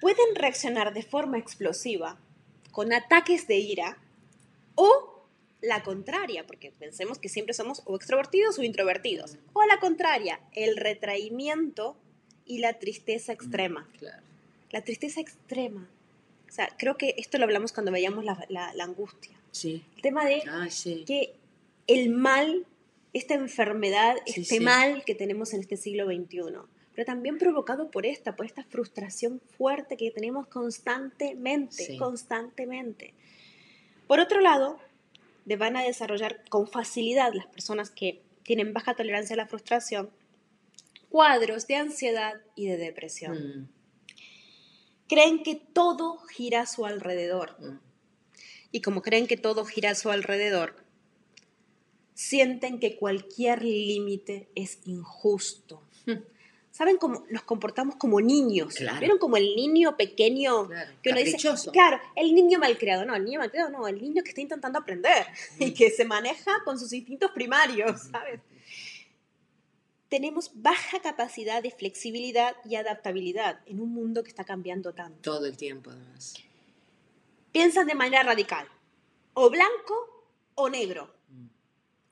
pueden 0.00 0.34
reaccionar 0.34 0.94
de 0.94 1.02
forma 1.02 1.38
explosiva 1.38 2.18
con 2.72 2.92
ataques 2.92 3.46
de 3.46 3.56
ira 3.56 3.98
o 4.74 5.24
la 5.60 5.82
contraria, 5.82 6.46
porque 6.46 6.70
pensemos 6.70 7.18
que 7.18 7.28
siempre 7.28 7.52
somos 7.52 7.82
o 7.84 7.96
extrovertidos 7.96 8.58
o 8.58 8.62
introvertidos. 8.62 9.36
O 9.52 9.64
la 9.66 9.80
contraria, 9.80 10.40
el 10.52 10.76
retraimiento 10.76 11.96
y 12.48 12.58
la 12.58 12.72
tristeza 12.80 13.32
extrema. 13.32 13.86
Claro. 13.98 14.22
La 14.72 14.82
tristeza 14.82 15.20
extrema. 15.20 15.88
O 16.48 16.50
sea, 16.52 16.68
creo 16.78 16.96
que 16.96 17.14
esto 17.18 17.38
lo 17.38 17.44
hablamos 17.44 17.72
cuando 17.72 17.92
veíamos 17.92 18.24
la, 18.24 18.44
la- 18.48 18.72
la 18.74 18.84
angustia. 18.84 19.36
Sí. 19.52 19.84
El 19.96 20.02
tema 20.02 20.24
de 20.24 20.42
sí. 20.70 21.04
que 21.06 21.34
el 21.86 22.10
mal, 22.10 22.66
esta 23.12 23.34
enfermedad, 23.34 24.16
Sí, 24.26 24.40
este 24.40 24.56
sí. 24.56 24.60
mal 24.60 25.04
que 25.04 25.14
tenemos 25.14 25.52
en 25.54 25.60
este 25.60 25.76
siglo 25.76 26.06
XXI, 26.06 26.40
pero 26.94 27.06
también 27.06 27.38
provocado 27.38 27.90
por 27.90 28.04
esta, 28.06 28.34
por 28.34 28.44
esta 28.46 28.64
frustración 28.64 29.40
fuerte 29.56 29.96
que 29.96 30.10
tenemos 30.10 30.46
constantemente, 30.48 31.96
constantemente. 31.96 33.14
Por 34.06 34.20
otro 34.20 34.40
lado, 34.40 34.78
van 35.58 35.76
a 35.76 35.82
desarrollar 35.82 36.42
con 36.50 36.66
facilidad 36.66 37.32
las 37.34 37.46
personas 37.46 37.90
que 37.90 38.20
tienen 38.42 38.72
baja 38.72 38.94
tolerancia 38.94 39.34
a 39.34 39.36
la 39.36 39.46
frustración 39.46 40.10
cuadros 41.08 41.66
de 41.66 41.76
ansiedad 41.76 42.34
y 42.54 42.66
de 42.66 42.76
depresión. 42.76 43.38
Mm, 43.38 43.68
Creen 45.08 45.42
que 45.42 45.54
todo 45.54 46.18
gira 46.18 46.62
a 46.62 46.66
su 46.66 46.84
alrededor. 46.84 47.56
mm. 47.60 47.80
Y 48.70 48.82
como 48.82 49.00
creen 49.00 49.26
que 49.26 49.38
todo 49.38 49.64
gira 49.64 49.90
a 49.92 49.94
su 49.94 50.10
alrededor, 50.10 50.76
sienten 52.18 52.80
que 52.80 52.96
cualquier 52.96 53.62
límite 53.62 54.48
es 54.56 54.80
injusto. 54.84 55.82
Hmm. 56.04 56.18
¿Saben 56.72 56.96
cómo 56.96 57.24
nos 57.30 57.42
comportamos 57.44 57.94
como 57.94 58.20
niños? 58.20 58.74
Claro. 58.74 58.98
¿Vieron 58.98 59.18
como 59.18 59.36
el 59.36 59.54
niño 59.56 59.96
pequeño 59.96 60.66
Claro, 60.66 60.92
que 61.00 61.10
uno 61.10 61.20
dice, 61.20 61.38
claro, 61.72 62.00
el 62.16 62.34
niño 62.34 62.58
malcriado? 62.58 63.04
No, 63.04 63.14
el 63.14 63.24
niño 63.24 63.38
malcriado 63.38 63.70
no, 63.70 63.86
el 63.86 64.02
niño 64.02 64.22
que 64.22 64.30
está 64.30 64.40
intentando 64.40 64.80
aprender 64.80 65.26
y 65.60 65.72
que 65.72 65.90
se 65.90 66.04
maneja 66.04 66.50
con 66.64 66.78
sus 66.78 66.92
instintos 66.92 67.30
primarios, 67.30 68.02
¿sabes? 68.10 68.40
Tenemos 70.08 70.50
baja 70.54 71.00
capacidad 71.00 71.62
de 71.62 71.70
flexibilidad 71.70 72.56
y 72.64 72.76
adaptabilidad 72.76 73.60
en 73.66 73.80
un 73.80 73.92
mundo 73.92 74.22
que 74.22 74.30
está 74.30 74.44
cambiando 74.44 74.92
tanto. 74.94 75.18
Todo 75.22 75.46
el 75.46 75.56
tiempo, 75.56 75.90
además. 75.90 76.34
Piensan 77.52 77.86
de 77.86 77.94
manera 77.94 78.22
radical, 78.22 78.66
o 79.34 79.50
blanco 79.50 80.24
o 80.54 80.68
negro, 80.68 81.14
Mm. 81.28 81.46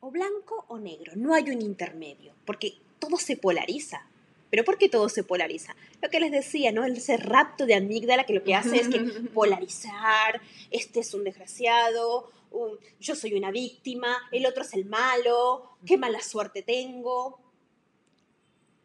o 0.01 0.11
blanco 0.11 0.65
o 0.69 0.79
negro, 0.79 1.13
no 1.17 1.35
hay 1.35 1.51
un 1.51 1.63
intermedio, 1.63 2.35
porque 2.45 2.75
todo 2.99 3.17
se 3.17 3.37
polariza. 3.37 4.07
¿Pero 4.49 4.65
por 4.65 4.79
qué 4.79 4.89
todo 4.89 5.09
se 5.09 5.25
polariza? 5.25 5.75
Lo 6.01 6.09
que 6.09 6.21
les 6.21 6.31
decía, 6.31 6.71
¿no? 6.71 6.85
Ese 6.85 7.17
rapto 7.17 7.67
de 7.67 7.75
amígdala 7.75 8.25
que 8.25 8.33
lo 8.35 8.45
que 8.45 8.55
hace 8.55 8.77
es 8.77 8.89
que 8.89 8.99
polarizar, 9.35 10.41
este 10.71 11.01
es 11.01 11.13
un 11.15 11.25
desgraciado, 11.25 12.31
un- 12.53 12.79
yo 13.01 13.17
soy 13.17 13.35
una 13.35 13.51
víctima, 13.51 14.17
el 14.31 14.47
otro 14.47 14.63
es 14.63 14.73
el 14.75 14.85
malo, 14.87 15.77
qué 15.85 15.99
mala 15.99 16.21
suerte 16.23 16.63
tengo. 16.63 17.41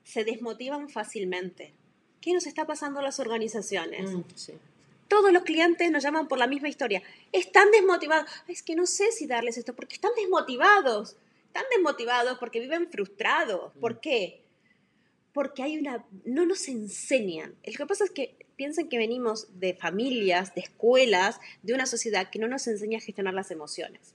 Se 0.03 0.23
desmotivan 0.23 0.89
fácilmente. 0.89 1.73
¿Qué 2.21 2.33
nos 2.33 2.45
está 2.45 2.65
pasando 2.65 2.99
a 2.99 3.03
las 3.03 3.19
organizaciones? 3.19 4.11
Mm, 4.11 4.21
sí. 4.35 4.53
Todos 5.07 5.33
los 5.33 5.43
clientes 5.43 5.91
nos 5.91 6.03
llaman 6.03 6.27
por 6.27 6.37
la 6.37 6.47
misma 6.47 6.69
historia. 6.69 7.03
Están 7.31 7.69
desmotivados. 7.71 8.29
Ay, 8.47 8.53
Es 8.53 8.63
que 8.63 8.75
no 8.75 8.85
sé 8.85 9.11
si 9.11 9.27
darles 9.27 9.57
esto, 9.57 9.75
porque 9.75 9.95
están 9.95 10.11
desmotivados. 10.15 11.17
Están 11.47 11.65
desmotivados 11.69 12.37
porque 12.39 12.61
viven 12.61 12.89
frustrados. 12.89 13.73
¿Por 13.79 13.99
qué? 13.99 14.41
Porque 15.33 15.63
hay 15.63 15.77
una... 15.77 16.05
No 16.23 16.45
nos 16.45 16.67
enseñan. 16.67 17.55
Lo 17.65 17.73
que 17.73 17.85
pasa 17.85 18.05
es 18.05 18.11
que 18.11 18.37
piensan 18.55 18.87
que 18.87 18.97
venimos 18.97 19.59
de 19.59 19.73
familias, 19.73 20.55
de 20.55 20.61
escuelas, 20.61 21.39
de 21.63 21.73
una 21.73 21.87
sociedad 21.87 22.29
que 22.29 22.39
no 22.39 22.47
nos 22.47 22.67
enseña 22.67 22.99
a 22.99 23.01
gestionar 23.01 23.33
las 23.33 23.51
emociones. 23.51 24.13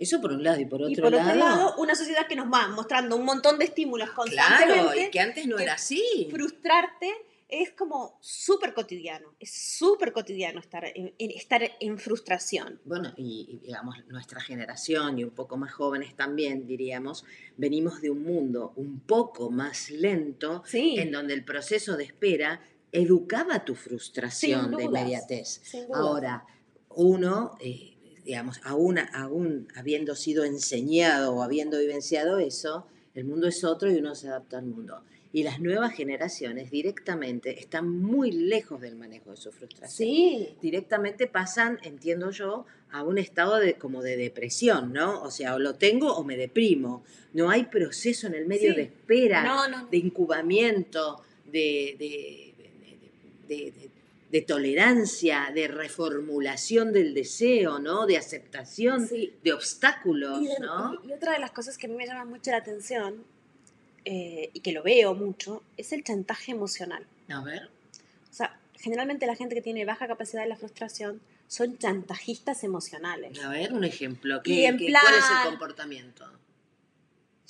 Eso 0.00 0.20
por 0.20 0.32
un 0.32 0.42
lado 0.42 0.60
y 0.60 0.64
por 0.64 0.80
otro 0.82 0.92
y 0.92 0.96
por 0.96 1.12
lado. 1.12 1.28
otro 1.28 1.38
lado, 1.38 1.74
una 1.78 1.94
sociedad 1.94 2.26
que 2.26 2.34
nos 2.34 2.52
va 2.52 2.66
mostrando 2.68 3.14
un 3.16 3.24
montón 3.24 3.58
de 3.58 3.66
estímulos 3.66 4.08
claro, 4.10 4.22
constantemente. 4.24 5.06
y 5.06 5.10
que 5.10 5.20
antes 5.20 5.46
no 5.46 5.56
que 5.56 5.62
era 5.64 5.74
así. 5.74 6.26
frustrarte 6.30 7.08
es 7.52 7.72
como 7.72 8.16
súper 8.20 8.72
cotidiano, 8.74 9.34
es 9.40 9.50
súper 9.52 10.12
cotidiano 10.12 10.60
estar 10.60 10.84
en, 10.94 11.12
en- 11.18 11.30
estar 11.32 11.60
en 11.80 11.98
frustración. 11.98 12.80
Bueno, 12.84 13.12
y, 13.16 13.46
y, 13.50 13.66
digamos, 13.66 13.96
nuestra 14.06 14.40
generación 14.40 15.18
y 15.18 15.24
un 15.24 15.30
poco 15.30 15.56
más 15.56 15.72
jóvenes 15.72 16.14
también, 16.14 16.66
diríamos, 16.68 17.24
venimos 17.56 18.00
de 18.00 18.10
un 18.10 18.22
mundo 18.22 18.72
un 18.76 19.00
poco 19.00 19.50
más 19.50 19.90
lento, 19.90 20.62
Sí, 20.64 20.94
en 20.98 21.10
donde 21.10 21.34
el 21.34 21.44
proceso 21.44 21.96
de 21.96 22.04
espera 22.04 22.62
educaba 22.92 23.64
tu 23.64 23.74
frustración 23.74 24.70
de 24.76 24.84
inmediatez. 24.84 25.60
Ahora, 25.92 26.46
uno, 26.90 27.56
eh, 27.60 27.96
digamos, 28.24 28.60
aún, 28.64 28.98
aún 29.12 29.68
habiendo 29.76 30.14
sido 30.14 30.44
enseñado 30.44 31.34
o 31.34 31.42
habiendo 31.42 31.78
vivenciado 31.78 32.38
eso, 32.38 32.86
el 33.14 33.24
mundo 33.24 33.48
es 33.48 33.64
otro 33.64 33.90
y 33.90 33.96
uno 33.96 34.14
se 34.14 34.28
adapta 34.28 34.58
al 34.58 34.66
mundo. 34.66 35.02
Y 35.32 35.44
las 35.44 35.60
nuevas 35.60 35.92
generaciones 35.94 36.72
directamente 36.72 37.60
están 37.60 37.88
muy 37.88 38.32
lejos 38.32 38.80
del 38.80 38.96
manejo 38.96 39.30
de 39.30 39.36
su 39.36 39.52
frustración 39.52 40.08
Sí, 40.08 40.48
directamente 40.60 41.28
pasan, 41.28 41.78
entiendo 41.84 42.32
yo, 42.32 42.66
a 42.90 43.04
un 43.04 43.16
estado 43.16 43.58
de 43.58 43.74
como 43.74 44.02
de 44.02 44.16
depresión, 44.16 44.92
¿no? 44.92 45.22
O 45.22 45.30
sea, 45.30 45.54
o 45.54 45.60
lo 45.60 45.74
tengo 45.76 46.12
o 46.16 46.24
me 46.24 46.36
deprimo. 46.36 47.04
No 47.32 47.48
hay 47.48 47.66
proceso 47.66 48.26
en 48.26 48.34
el 48.34 48.46
medio 48.46 48.70
Sí. 48.72 48.76
de 48.76 48.82
espera, 48.82 49.44
no, 49.44 49.68
no, 49.68 49.86
de 49.86 49.98
incubamiento, 49.98 51.22
de, 51.44 51.94
de, 51.98 52.54
de- 53.48 53.90
de- 54.30 54.42
tolerancia, 54.42 55.50
de 55.54 55.68
reformulación 55.68 56.92
del 56.92 57.14
deseo, 57.14 57.78
¿no? 57.78 58.06
De 58.06 58.16
aceptación 58.16 59.06
sí. 59.08 59.34
de 59.42 59.52
obstáculos, 59.52 60.40
Y, 60.42 60.46
de- 60.46 60.58
¿no? 60.60 61.00
y 61.04 61.12
otra 61.12 61.32
de 61.32 61.38
las 61.38 61.50
cosas 61.50 61.76
que 61.78 61.86
a 61.86 61.90
mí 61.90 61.96
me 61.96 62.06
llama 62.06 62.24
mucho 62.24 62.50
la 62.50 62.58
atención 62.58 63.24
eh, 64.04 64.50
y 64.52 64.60
que 64.60 64.72
lo 64.72 64.82
veo 64.82 65.14
mucho 65.14 65.62
es 65.76 65.92
el 65.92 66.02
chantaje 66.04 66.52
emocional. 66.52 67.04
A 67.28 67.42
ver. 67.42 67.68
O 68.30 68.32
sea, 68.34 68.58
generalmente 68.78 69.26
la 69.26 69.36
gente 69.36 69.54
que 69.54 69.62
tiene 69.62 69.84
baja 69.84 70.06
capacidad 70.06 70.42
de 70.42 70.48
la 70.48 70.56
frustración 70.56 71.20
son 71.48 71.76
chantajistas 71.78 72.62
emocionales. 72.64 73.38
A 73.44 73.48
ver, 73.50 73.72
un 73.72 73.84
ejemplo. 73.84 74.36
Y 74.44 74.54
¿Qué, 74.54 74.66
en 74.68 74.78
¿Cuál 74.78 75.14
es 75.18 75.24
el 75.44 75.50
comportamiento? 75.50 76.24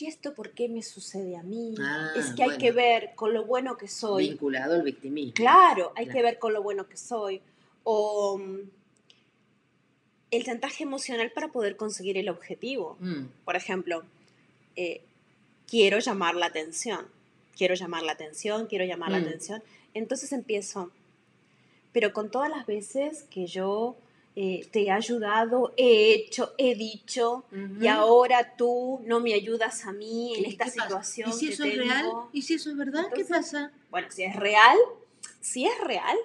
¿Y 0.00 0.06
esto 0.06 0.32
por 0.34 0.50
qué 0.52 0.68
me 0.68 0.82
sucede 0.82 1.36
a 1.36 1.42
mí? 1.42 1.74
Ah, 1.78 2.12
es 2.16 2.32
que 2.32 2.42
hay 2.42 2.56
que 2.58 2.72
ver 2.72 3.10
con 3.14 3.34
lo 3.34 3.44
bueno 3.44 3.76
que 3.76 3.86
soy. 3.88 4.30
Vinculado 4.30 4.74
al 4.74 4.82
victimismo. 4.82 5.34
Claro, 5.34 5.92
hay 5.94 6.06
Claro. 6.06 6.16
que 6.16 6.22
ver 6.22 6.38
con 6.38 6.52
lo 6.54 6.62
bueno 6.62 6.88
que 6.88 6.96
soy. 6.96 7.42
O 7.84 8.38
mm, 8.38 8.60
el 10.30 10.44
chantaje 10.44 10.84
emocional 10.84 11.30
para 11.32 11.48
poder 11.48 11.76
conseguir 11.76 12.16
el 12.16 12.28
objetivo. 12.28 12.96
Mm, 13.00 13.24
Por 13.44 13.56
ejemplo, 13.56 14.02
eh, 14.76 15.02
quiero 15.66 15.98
llamar 15.98 16.34
la 16.34 16.46
atención, 16.46 17.06
quiero 17.56 17.74
llamar 17.74 18.02
la 18.02 18.12
atención, 18.12 18.66
quiero 18.66 18.84
llamar 18.84 19.10
la 19.10 19.18
Mm. 19.18 19.26
atención. 19.26 19.62
Entonces 19.92 20.32
empiezo, 20.32 20.90
pero 21.92 22.12
con 22.12 22.30
todas 22.30 22.48
las 22.48 22.64
veces 22.66 23.24
que 23.24 23.46
yo 23.46 23.96
eh, 24.36 24.66
te 24.70 24.82
he 24.84 24.90
ayudado, 24.90 25.74
he 25.76 26.12
hecho, 26.14 26.54
he 26.56 26.74
dicho, 26.74 27.44
y 27.80 27.86
ahora 27.88 28.54
tú 28.56 29.00
no 29.04 29.20
me 29.20 29.34
ayudas 29.34 29.84
a 29.86 29.92
mí 29.92 30.34
en 30.36 30.44
¿Y 30.44 30.48
esta 30.50 30.64
qué 30.66 30.70
pasa? 30.72 30.82
situación. 30.88 31.30
¿Y 31.30 31.32
si 31.32 31.46
que 31.48 31.52
eso 31.54 31.64
es 31.64 31.76
real? 31.78 32.02
tengo?". 32.04 32.30
¿Y 32.32 32.42
si 32.42 32.54
eso 32.54 32.70
es 32.70 32.76
verdad? 32.76 33.06
¿Qué 33.14 33.22
Entonces- 33.22 33.52
pasa? 33.52 33.72
Bueno, 33.90 34.08
si 34.10 34.22
es 34.22 34.36
real, 34.36 34.78
si 35.40 35.66
es 35.66 35.78
real, 35.82 36.16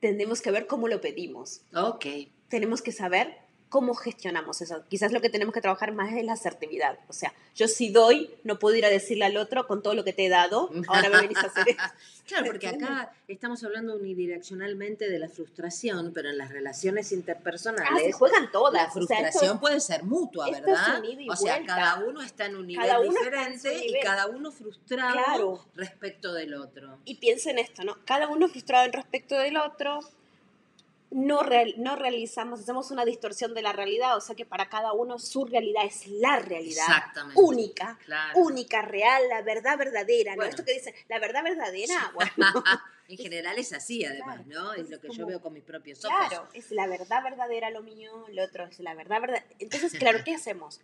tendremos 0.00 0.40
que 0.40 0.50
ver 0.50 0.66
cómo 0.66 0.88
lo 0.88 1.00
pedimos. 1.00 1.62
Ok. 1.74 2.06
Tenemos 2.48 2.82
que 2.82 2.92
saber 2.92 3.36
cómo 3.72 3.94
gestionamos 3.94 4.60
eso. 4.60 4.84
Quizás 4.90 5.12
lo 5.12 5.20
que 5.22 5.30
tenemos 5.30 5.54
que 5.54 5.62
trabajar 5.62 5.92
más 5.92 6.12
es 6.12 6.24
la 6.24 6.34
asertividad. 6.34 6.98
O 7.08 7.12
sea, 7.14 7.32
yo 7.54 7.66
si 7.68 7.88
doy, 7.88 8.30
no 8.44 8.58
puedo 8.58 8.76
ir 8.76 8.84
a 8.84 8.90
decirle 8.90 9.24
al 9.24 9.36
otro 9.38 9.66
con 9.66 9.82
todo 9.82 9.94
lo 9.94 10.04
que 10.04 10.12
te 10.12 10.26
he 10.26 10.28
dado, 10.28 10.70
ahora 10.88 11.08
me 11.08 11.22
venís 11.22 11.38
a 11.38 11.46
hacer 11.46 11.70
esto. 11.70 11.82
Claro, 12.24 12.46
porque 12.46 12.68
acá 12.68 13.12
estamos 13.26 13.64
hablando 13.64 13.96
unidireccionalmente 13.96 15.10
de 15.10 15.18
la 15.18 15.28
frustración, 15.28 16.12
pero 16.14 16.30
en 16.30 16.38
las 16.38 16.50
relaciones 16.50 17.06
Ah, 17.06 17.08
se 17.08 17.14
interpersonales 17.16 18.14
juegan 18.14 18.50
todas. 18.52 18.74
la 18.74 18.82
o 18.82 18.84
sea, 18.84 18.92
frustración 18.92 19.44
esto- 19.44 19.60
puede 19.60 19.80
ser 19.80 20.04
mutua, 20.04 20.48
¿verdad? 20.50 21.02
y 21.02 21.28
o 21.28 21.34
sea, 21.36 21.56
vuelta. 21.56 21.74
cada 21.74 22.04
uno 22.04 22.22
está 22.22 22.46
en 22.46 22.56
un 22.56 22.66
nivel 22.68 22.86
Cada 22.86 23.00
uno 23.00 23.10
diferente 23.10 23.74
y 23.74 23.86
nivel. 23.88 24.02
cada 24.04 24.26
uno 24.28 24.52
frustrado 24.52 25.12
Claro. 25.24 25.64
respecto 25.74 26.32
del 26.32 26.54
otro. 26.54 26.98
y 27.04 27.16
piensen 27.16 27.58
esto, 27.58 27.82
¿no? 27.84 27.96
Cada 28.04 28.28
uno 28.28 28.48
frustrado 28.48 28.86
en 28.86 28.92
respecto 28.92 29.36
del 29.36 29.56
otro, 29.56 29.98
no, 31.12 31.42
real- 31.42 31.74
no 31.78 31.94
realizamos, 31.96 32.60
hacemos 32.60 32.90
una 32.90 33.04
distorsión 33.04 33.54
de 33.54 33.62
la 33.62 33.72
realidad, 33.72 34.16
o 34.16 34.20
sea 34.20 34.34
que 34.34 34.46
para 34.46 34.68
cada 34.68 34.92
uno 34.92 35.18
su 35.18 35.44
realidad 35.44 35.84
es 35.84 36.06
la 36.06 36.38
realidad 36.38 36.86
Exactamente. 36.88 37.40
única, 37.40 37.98
Claro. 38.04 38.38
única, 38.40 38.82
real, 38.82 39.22
la 39.28 39.42
verdad 39.42 39.76
verdadera, 39.78 40.32
¿no? 40.32 40.36
Bueno. 40.36 40.50
Esto 40.50 40.64
que 40.64 40.72
dicen, 40.74 40.94
la 41.08 41.18
verdad 41.18 41.42
verdadera, 41.44 42.10
bueno, 42.14 42.30
en 43.08 43.16
general 43.18 43.58
es 43.58 43.72
así, 43.72 44.04
además, 44.04 44.40
Claro. 44.46 44.62
¿no? 44.64 44.72
Es 44.74 44.88
lo 44.90 45.00
que 45.00 45.08
yo 45.10 45.26
veo 45.26 45.40
con 45.40 45.52
mis 45.52 45.64
propios 45.64 46.04
ojos. 46.04 46.16
claro, 46.28 46.48
es 46.54 46.70
la 46.70 46.86
verdad 46.86 47.22
verdadera 47.22 47.70
lo 47.70 47.82
mío, 47.82 48.26
el 48.28 48.38
otro 48.40 48.64
es 48.64 48.80
la 48.80 48.94
verdad 48.94 49.20
verdadera. 49.20 49.46
Entonces, 49.58 49.92
claro, 49.98 50.18
¿qué 50.24 50.34
hacemos? 50.34 50.80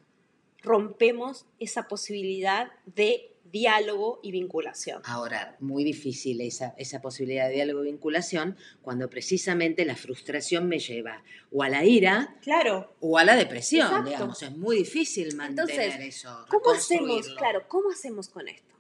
Rompemos 0.62 1.46
esa 1.60 1.86
posibilidad 1.86 2.70
de 2.86 3.32
diálogo 3.50 4.20
y 4.22 4.32
vinculación. 4.32 5.02
Ahora, 5.04 5.56
muy 5.60 5.84
difícil 5.84 6.40
esa, 6.40 6.74
esa 6.78 7.00
posibilidad 7.00 7.48
de 7.48 7.54
diálogo 7.54 7.84
y 7.84 7.90
vinculación 7.90 8.56
cuando 8.82 9.08
precisamente 9.08 9.84
la 9.84 9.96
frustración 9.96 10.68
me 10.68 10.78
lleva 10.78 11.22
o 11.50 11.62
a 11.62 11.68
la 11.68 11.84
ira 11.84 12.36
Claro, 12.42 12.94
o 13.00 13.18
a 13.18 13.24
la 13.24 13.36
depresión, 13.36 13.86
Exacto. 13.86 14.10
digamos. 14.10 14.42
Es 14.42 14.56
muy 14.56 14.76
difícil 14.78 15.34
mantener 15.36 15.80
Entonces, 15.80 16.16
eso. 16.16 16.46
¿Cómo 16.48 16.70
hacemos? 16.70 17.28
Claro, 17.36 17.62
¿cómo 17.68 17.90
hacemos 17.90 18.28
con 18.28 18.48
esto? 18.48 18.74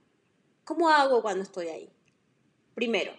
¿Cómo 0.64 0.88
hago 0.90 1.22
cuando 1.22 1.42
estoy 1.42 1.68
ahí? 1.68 1.90
Primero, 2.74 3.12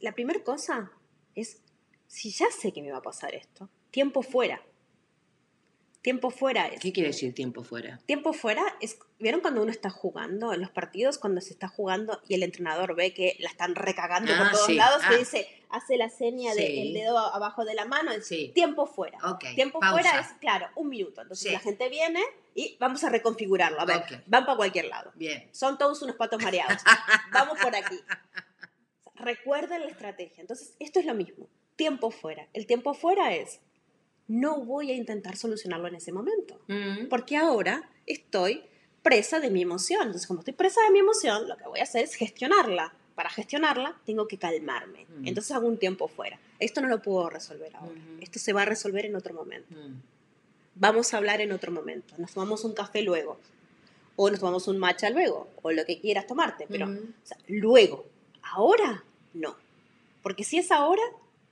la 0.00 0.12
primera 0.12 0.42
cosa 0.42 0.90
es, 1.34 1.60
si 2.06 2.30
ya 2.30 2.46
sé 2.50 2.72
que 2.72 2.82
me 2.82 2.90
va 2.90 2.98
a 2.98 3.02
pasar 3.02 3.34
esto, 3.34 3.68
tiempo 3.90 4.22
fuera. 4.22 4.62
Tiempo 6.08 6.30
fuera 6.30 6.66
es... 6.68 6.80
¿Qué 6.80 6.90
quiere 6.90 7.10
decir 7.10 7.34
tiempo 7.34 7.62
fuera? 7.62 8.00
Tiempo 8.06 8.32
fuera 8.32 8.62
es, 8.80 8.98
¿vieron 9.18 9.42
cuando 9.42 9.60
uno 9.60 9.70
está 9.70 9.90
jugando 9.90 10.54
en 10.54 10.62
los 10.62 10.70
partidos, 10.70 11.18
cuando 11.18 11.42
se 11.42 11.52
está 11.52 11.68
jugando 11.68 12.22
y 12.26 12.32
el 12.32 12.42
entrenador 12.42 12.96
ve 12.96 13.12
que 13.12 13.36
la 13.40 13.50
están 13.50 13.74
recagando 13.74 14.32
Ah, 14.32 14.38
por 14.38 14.50
todos 14.52 14.66
sí. 14.68 14.74
lados, 14.76 15.02
Ah. 15.04 15.10
que 15.10 15.18
dice, 15.18 15.46
hace 15.68 15.98
la 15.98 16.08
seña 16.08 16.54
Sí. 16.54 16.62
del 16.62 16.94
dedo 16.94 17.18
abajo 17.18 17.66
de 17.66 17.74
la 17.74 17.84
mano, 17.84 18.10
es 18.12 18.26
Sí. 18.26 18.52
tiempo 18.54 18.86
fuera. 18.86 19.18
Ok, 19.22 19.44
Tiempo 19.54 19.80
pausa. 19.80 19.92
fuera 20.02 20.20
es, 20.20 20.28
claro, 20.40 20.68
un 20.76 20.88
minuto. 20.88 21.20
Entonces 21.20 21.52
la 21.52 21.58
gente 21.60 21.90
viene 21.90 22.22
y 22.54 22.78
vamos 22.80 23.04
a 23.04 23.10
reconfigurarlo. 23.10 23.78
A 23.78 23.84
ver, 23.84 23.98
Ok. 23.98 24.12
van 24.24 24.46
para 24.46 24.56
cualquier 24.56 24.86
lado. 24.86 25.12
Bien. 25.14 25.46
Son 25.52 25.76
todos 25.76 26.00
unos 26.00 26.16
patos 26.16 26.42
mareados. 26.42 26.80
vamos 27.34 27.58
por 27.60 27.76
aquí. 27.76 28.00
Recuerden 29.16 29.82
la 29.82 29.88
estrategia. 29.88 30.40
Entonces, 30.40 30.74
esto 30.78 31.00
es 31.00 31.04
lo 31.04 31.12
mismo. 31.12 31.48
Tiempo 31.76 32.10
fuera. 32.10 32.48
El 32.54 32.66
tiempo 32.66 32.94
fuera 32.94 33.34
es, 33.34 33.60
no 34.28 34.60
voy 34.60 34.90
a 34.90 34.94
intentar 34.94 35.36
solucionarlo 35.36 35.88
en 35.88 35.96
ese 35.96 36.12
momento. 36.12 36.60
Mm. 36.68 37.08
Porque 37.08 37.36
ahora 37.36 37.90
estoy 38.06 38.62
presa 39.02 39.40
de 39.40 39.50
mi 39.50 39.62
emoción. 39.62 40.02
Entonces, 40.02 40.26
como 40.26 40.40
estoy 40.40 40.54
presa 40.54 40.80
de 40.82 40.90
mi 40.90 40.98
emoción, 41.00 41.48
lo 41.48 41.56
que 41.56 41.64
voy 41.66 41.80
a 41.80 41.84
hacer 41.84 42.04
es 42.04 42.14
gestionarla. 42.14 42.92
Para 43.14 43.30
gestionarla, 43.30 43.96
tengo 44.04 44.28
que 44.28 44.38
calmarme. 44.38 45.06
Mm. 45.06 45.26
Entonces, 45.26 45.50
hago 45.52 45.66
un 45.66 45.78
tiempo 45.78 46.06
fuera. 46.08 46.38
Esto 46.60 46.80
no 46.80 46.88
lo 46.88 47.02
puedo 47.02 47.28
resolver 47.30 47.74
ahora. 47.74 47.90
Ujú. 47.90 48.22
Esto 48.22 48.38
se 48.38 48.52
va 48.52 48.62
a 48.62 48.66
resolver 48.66 49.06
en 49.06 49.16
otro 49.16 49.34
momento. 49.34 49.74
Mm. 49.74 50.00
Vamos 50.76 51.12
a 51.12 51.16
hablar 51.16 51.40
en 51.40 51.50
otro 51.50 51.72
momento. 51.72 52.14
Nos 52.18 52.34
tomamos 52.34 52.64
un 52.64 52.74
café 52.74 53.02
luego. 53.02 53.38
o 54.20 54.30
nos 54.30 54.40
tomamos 54.40 54.66
un 54.66 54.78
matcha 54.78 55.10
luego, 55.10 55.48
o 55.62 55.70
lo 55.70 55.84
que 55.84 56.00
quieras 56.00 56.26
tomarte, 56.26 56.66
pero 56.68 56.86
o 56.86 56.96
sea, 57.22 57.38
luego, 57.46 58.04
ahora 58.42 59.04
no. 59.32 59.54
Porque 60.24 60.42
si 60.42 60.58
es 60.58 60.72
ahora, 60.72 61.02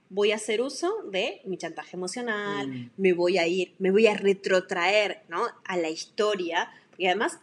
voy 0.09 0.33
a 0.33 0.37
hacer 0.37 0.61
uso 0.61 1.03
de 1.11 1.40
mi 1.45 1.57
chantaje 1.59 1.97
emocional, 1.97 2.69
Mm. 2.69 2.90
me 2.97 3.12
voy 3.12 3.38
a 3.38 3.47
ir, 3.47 3.75
me 3.79 3.90
voy 3.90 4.07
a 4.07 4.14
retrotraer 4.14 5.23
¿no? 5.29 5.47
a 5.64 5.77
la 5.77 5.88
historia, 5.90 6.71
porque 6.90 7.07
además 7.09 7.38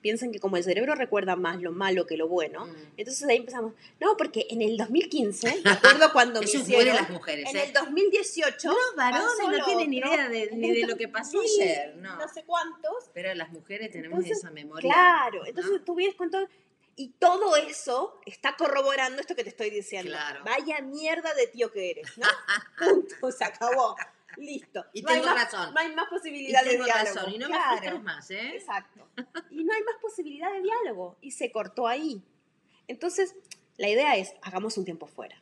piensan 0.00 0.30
que 0.30 0.38
como 0.38 0.56
el 0.56 0.62
cerebro 0.62 0.94
recuerda 0.94 1.34
más 1.34 1.60
lo 1.60 1.72
malo 1.72 2.06
que 2.06 2.16
lo 2.16 2.28
bueno, 2.28 2.66
Mm. 2.66 2.74
entonces 2.96 3.28
ahí 3.28 3.38
empezamos, 3.38 3.72
no, 4.00 4.16
porque 4.16 4.46
en 4.50 4.62
el 4.62 4.76
2015, 4.76 5.62
me 5.64 5.70
acuerdo 5.70 6.12
cuando 6.12 6.40
me 6.42 6.46
hicieron, 6.46 6.94
las 6.96 7.10
mujeres, 7.10 7.50
en 7.50 7.56
¿eh? 7.56 7.64
el 7.66 7.72
2018, 7.72 8.68
Los 8.68 8.78
varones 8.96 9.26
no 9.42 9.64
tienen 9.64 10.02
otro, 10.04 10.14
idea 10.14 10.28
de- 10.28 10.50
ni 10.52 10.70
de 10.80 10.86
lo 10.86 10.96
que 10.96 11.08
pasó 11.08 11.38
2000, 11.38 11.62
ayer, 11.62 11.96
no. 11.96 12.16
no 12.16 12.28
sé 12.28 12.44
cuántos, 12.44 13.10
Pero 13.14 13.34
las 13.34 13.50
mujeres 13.52 13.90
tenemos 13.90 14.18
Entonces, 14.20 14.38
esa 14.38 14.50
memoria. 14.52 14.92
Claro, 14.92 15.44
entonces 15.44 15.72
¿no? 15.72 15.80
tú 15.82 15.94
vienes 15.96 16.14
con 16.14 16.30
todo. 16.30 16.46
Y 16.98 17.10
todo 17.18 17.56
eso 17.56 18.20
está 18.24 18.56
corroborando 18.56 19.20
esto 19.20 19.34
que 19.36 19.42
te 19.44 19.50
estoy 19.50 19.68
diciendo. 19.70 20.10
Claro. 20.12 20.42
Vaya 20.44 20.80
mierda 20.80 21.34
de 21.34 21.46
tío 21.48 21.70
que 21.70 21.90
eres, 21.90 22.16
¿no? 22.16 22.26
Punto, 22.78 23.30
se 23.30 23.44
acabó. 23.44 23.94
Listo. 24.38 24.84
Y 24.94 25.02
no 25.02 25.10
hay 25.10 25.20
tengo 25.20 25.34
más, 25.34 25.44
razón. 25.52 25.74
No 25.74 25.80
hay 25.80 25.94
más 25.94 26.06
Y 26.06 26.14
posibilidad 26.14 26.64
de 26.64 26.70
diálogo. 26.70 26.92
razón, 27.16 27.32
y 27.34 27.38
no 27.38 27.48
me 27.48 27.54
Claro, 27.54 27.76
frustres 27.76 28.02
más, 28.02 28.30
¿eh? 28.30 28.56
Exacto. 28.56 29.08
Y 29.50 29.64
no 29.64 29.72
hay 29.74 29.82
más 29.82 29.96
posibilidad 30.00 30.50
de 30.52 30.62
diálogo. 30.62 31.16
Y 31.20 31.30
se 31.32 31.52
cortó 31.52 31.86
ahí. 31.86 32.22
Entonces, 32.88 33.34
la 33.76 33.88
idea 33.88 34.16
es, 34.16 34.34
hagamos 34.42 34.76
un 34.78 34.84
tiempo 34.84 35.06
fuera. 35.06 35.40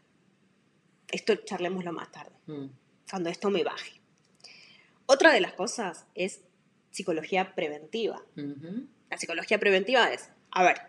Esto 1.11 1.37
charlémoslo 1.37 1.93
más 1.93 2.11
tarde, 2.11 2.35
Mm. 2.47 2.67
cuando 3.09 3.31
esto 3.31 3.51
me 3.51 3.63
baje. 3.63 4.01
Otra 5.07 5.33
de 5.33 5.41
las 5.41 5.53
cosas 5.53 6.07
es 6.15 6.41
psicología 6.91 7.55
preventiva. 7.55 8.23
La 9.11 9.19
psicología 9.19 9.59
preventiva 9.61 10.13
es, 10.13 10.31
a 10.51 10.63
ver, 10.65 10.81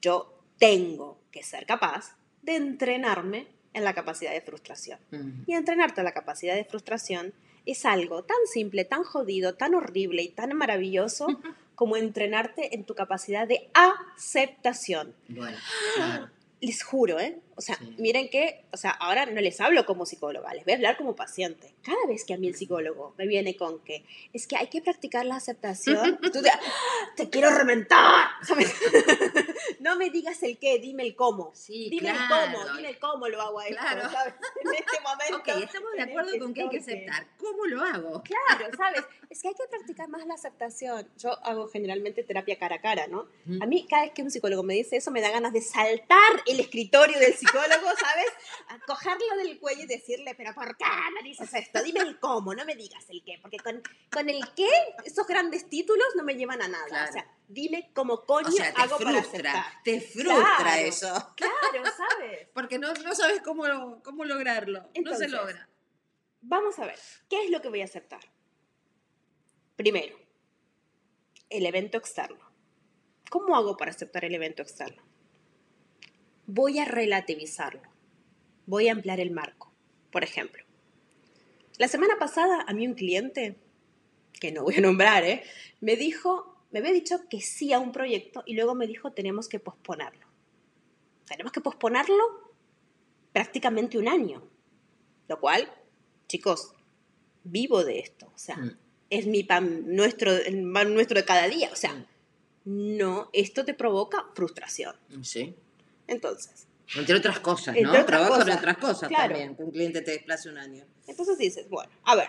yo 0.00 0.34
tengo 0.58 1.18
que 1.30 1.42
ser 1.42 1.66
capaz 1.66 2.16
de 2.42 2.56
entrenarme 2.56 3.46
en 3.72 3.84
la 3.84 3.94
capacidad 3.94 4.32
de 4.32 4.40
frustración. 4.40 4.98
Y 5.46 5.54
entrenarte 5.54 6.00
en 6.00 6.04
la 6.04 6.12
capacidad 6.12 6.54
de 6.54 6.64
frustración 6.64 7.32
es 7.66 7.84
algo 7.84 8.24
tan 8.24 8.38
simple, 8.52 8.84
tan 8.84 9.04
jodido, 9.04 9.54
tan 9.54 9.74
horrible 9.74 10.22
y 10.22 10.28
tan 10.28 10.52
maravilloso 10.56 11.28
como 11.74 11.96
entrenarte 11.96 12.74
en 12.74 12.84
tu 12.84 12.94
capacidad 12.94 13.46
de 13.46 13.70
aceptación. 13.74 15.14
Bueno, 15.28 15.56
claro. 15.94 16.30
Les 16.60 16.82
juro, 16.82 17.18
¿eh? 17.18 17.40
O 17.60 17.62
sea, 17.62 17.76
Sí. 17.76 17.94
miren 17.98 18.30
que, 18.30 18.64
o 18.72 18.78
sea, 18.78 18.90
ahora 18.92 19.26
no 19.26 19.38
les 19.38 19.60
hablo 19.60 19.84
como 19.84 20.06
psicóloga, 20.06 20.54
les 20.54 20.64
voy 20.64 20.72
a 20.72 20.76
hablar 20.76 20.96
como 20.96 21.14
paciente. 21.14 21.74
Cada 21.82 22.06
vez 22.08 22.24
que 22.24 22.32
a 22.32 22.38
mí 22.38 22.48
el 22.48 22.54
psicólogo 22.56 23.12
me 23.18 23.26
viene 23.26 23.54
con 23.54 23.80
que 23.80 24.02
es 24.32 24.46
que 24.46 24.56
hay 24.56 24.68
que 24.68 24.80
practicar 24.80 25.26
la 25.26 25.36
aceptación, 25.36 26.18
tú 26.22 26.30
te, 26.30 26.48
¡Ah! 26.48 26.58
te 27.16 27.28
quiero 27.28 27.50
reventar. 27.50 28.28
no 29.80 29.96
me 29.96 30.08
digas 30.10 30.42
el 30.42 30.58
qué, 30.58 30.78
dime 30.78 31.02
el 31.04 31.14
cómo. 31.14 31.50
Sí, 31.54 31.88
dime 31.90 32.10
claro. 32.12 32.46
el 32.46 32.52
cómo, 32.54 32.76
dime 32.76 32.88
el 32.88 32.98
cómo 32.98 33.28
lo 33.28 33.42
hago 33.42 33.60
a 33.60 33.66
esto, 33.66 33.80
Claro. 33.82 34.10
¿sabes? 34.10 34.34
En 34.64 34.74
este 34.74 35.00
momento. 35.02 35.36
Ok, 35.36 35.62
estamos 35.62 35.92
de 35.92 36.02
acuerdo 36.02 36.28
este 36.30 36.40
con 36.40 36.54
que 36.54 36.62
hay 36.62 36.68
que 36.70 36.78
aceptar. 36.78 37.26
¿Cómo 37.38 37.66
lo 37.66 37.82
hago? 37.82 38.22
Claro, 38.22 38.74
¿sabes? 38.76 39.02
Es 39.28 39.42
que 39.42 39.48
hay 39.48 39.54
que 39.54 39.64
practicar 39.68 40.08
más 40.08 40.26
la 40.26 40.34
aceptación. 40.34 41.08
Yo 41.18 41.30
hago 41.44 41.68
generalmente 41.68 42.22
terapia 42.22 42.58
cara 42.58 42.76
a 42.76 42.80
cara, 42.80 43.06
¿no? 43.06 43.26
Mm. 43.44 43.62
A 43.62 43.66
mí, 43.66 43.86
cada 43.88 44.02
vez 44.04 44.12
que 44.12 44.22
un 44.22 44.30
psicólogo 44.30 44.62
me 44.62 44.74
dice 44.74 44.96
eso, 44.96 45.10
me 45.10 45.20
da 45.20 45.30
ganas 45.30 45.52
de 45.52 45.60
saltar 45.60 46.42
el 46.46 46.58
escritorio 46.60 47.18
del 47.18 47.34
psicólogo, 47.34 47.49
¿sabes? 47.52 48.26
A 48.68 48.78
cogerlo 48.86 49.36
del 49.38 49.58
cuello 49.58 49.82
y 49.82 49.86
decirle, 49.86 50.34
pero 50.34 50.54
¿por 50.54 50.76
qué 50.76 50.84
me 51.14 51.22
dices 51.22 51.52
esto? 51.54 51.82
Dime 51.82 52.00
el 52.00 52.18
cómo, 52.18 52.54
no 52.54 52.64
me 52.64 52.74
digas 52.76 53.04
el 53.08 53.22
qué, 53.24 53.38
porque 53.42 53.58
con, 53.58 53.82
con 54.10 54.28
el 54.28 54.40
qué, 54.54 54.68
esos 55.04 55.26
grandes 55.26 55.68
títulos 55.68 56.06
no 56.16 56.22
me 56.24 56.34
llevan 56.34 56.62
a 56.62 56.68
nada. 56.68 56.86
Claro. 56.86 57.10
O 57.10 57.12
sea, 57.12 57.34
dime 57.48 57.90
cómo 57.94 58.24
coño 58.24 58.48
O 58.48 58.52
sea, 58.52 58.72
te 58.72 58.80
hago 58.82 58.98
para 58.98 59.22
frustra, 59.22 59.50
aceptar. 59.52 59.82
te 59.84 60.00
frustra 60.00 60.56
Claro. 60.58 60.82
eso. 60.82 61.34
Claro, 61.36 61.84
¿sabes? 61.96 62.48
Porque 62.54 62.78
no, 62.78 62.92
no 62.94 63.14
sabes 63.14 63.40
cómo, 63.42 64.00
cómo 64.02 64.24
lograrlo. 64.24 64.88
no 65.02 65.14
se 65.16 65.28
logra. 65.28 65.68
Vamos 66.42 66.78
a 66.78 66.86
ver, 66.86 66.98
¿qué 67.28 67.44
es 67.44 67.50
lo 67.50 67.60
que 67.60 67.68
voy 67.68 67.82
a 67.82 67.84
aceptar? 67.84 68.20
Primero, 69.76 70.18
el 71.48 71.66
evento 71.66 71.98
externo. 71.98 72.50
¿Cómo 73.30 73.56
hago 73.56 73.76
para 73.76 73.90
aceptar 73.90 74.24
el 74.24 74.34
evento 74.34 74.62
externo? 74.62 75.02
Voy 76.52 76.80
a 76.80 76.84
relativizarlo. 76.84 77.82
Voy 78.66 78.88
a 78.88 78.92
ampliar 78.92 79.20
el 79.20 79.30
marco. 79.30 79.72
Por 80.10 80.24
ejemplo, 80.24 80.64
la 81.78 81.86
semana 81.86 82.18
pasada 82.18 82.64
a 82.66 82.72
mí 82.74 82.88
un 82.88 82.94
cliente, 82.94 83.56
que 84.40 84.50
no 84.50 84.64
voy 84.64 84.74
a 84.76 84.80
nombrar, 84.80 85.22
¿eh? 85.24 85.44
me 85.80 85.94
dijo, 85.94 86.56
me 86.72 86.80
había 86.80 86.90
dicho 86.92 87.28
que 87.28 87.40
sí 87.40 87.72
a 87.72 87.78
un 87.78 87.92
proyecto 87.92 88.42
y 88.46 88.54
luego 88.54 88.74
me 88.74 88.88
dijo 88.88 89.12
tenemos 89.12 89.48
que 89.48 89.60
posponerlo. 89.60 90.26
Tenemos 91.28 91.52
que 91.52 91.60
posponerlo 91.60 92.52
prácticamente 93.32 93.96
un 93.98 94.08
año. 94.08 94.42
Lo 95.28 95.38
cual, 95.38 95.72
chicos, 96.26 96.74
vivo 97.44 97.84
de 97.84 98.00
esto. 98.00 98.26
O 98.34 98.38
sea, 98.38 98.56
Mm. 98.56 98.76
es 99.10 99.26
mi 99.26 99.44
pan 99.44 99.94
nuestro, 99.94 100.32
el 100.32 100.68
pan 100.72 100.92
nuestro 100.94 101.16
de 101.20 101.24
cada 101.24 101.46
día. 101.48 101.70
O 101.72 101.76
sea, 101.76 101.94
Mm. 102.64 102.96
no, 102.96 103.30
esto 103.32 103.64
te 103.64 103.74
provoca 103.74 104.26
frustración. 104.34 104.96
Sí. 105.22 105.54
Entonces, 106.10 106.66
Entre 106.96 107.14
otras 107.16 107.38
cosas, 107.40 107.68
Entre 107.68 107.82
¿no? 107.84 107.90
otras 107.90 108.06
Trabajo 108.06 108.34
en 108.34 108.40
cosas, 108.40 108.56
otras 108.58 108.76
cosas 108.78 109.08
claro. 109.08 109.28
también. 109.34 109.56
Que 109.56 109.62
un 109.62 109.70
cliente 109.70 110.02
te 110.02 110.10
desplace 110.10 110.48
un 110.50 110.58
año. 110.58 110.84
entonces 111.06 111.38
dices, 111.38 111.68
bueno, 111.70 111.90
a 112.04 112.16
ver, 112.16 112.28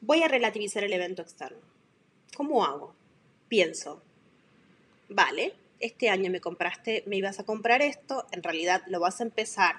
voy 0.00 0.22
a 0.22 0.28
relativizar 0.28 0.82
el 0.84 0.92
evento 0.92 1.22
externo. 1.22 1.58
¿Cómo 2.36 2.64
hago? 2.64 2.94
Pienso, 3.48 4.02
vale, 5.08 5.54
este 5.80 6.08
año 6.08 6.30
me 6.30 6.40
compraste, 6.40 7.04
me 7.06 7.16
ibas 7.16 7.38
a 7.38 7.44
comprar 7.44 7.82
esto, 7.82 8.26
en 8.32 8.42
realidad 8.42 8.82
lo 8.86 9.00
vas 9.00 9.20
a 9.20 9.24
empezar 9.24 9.76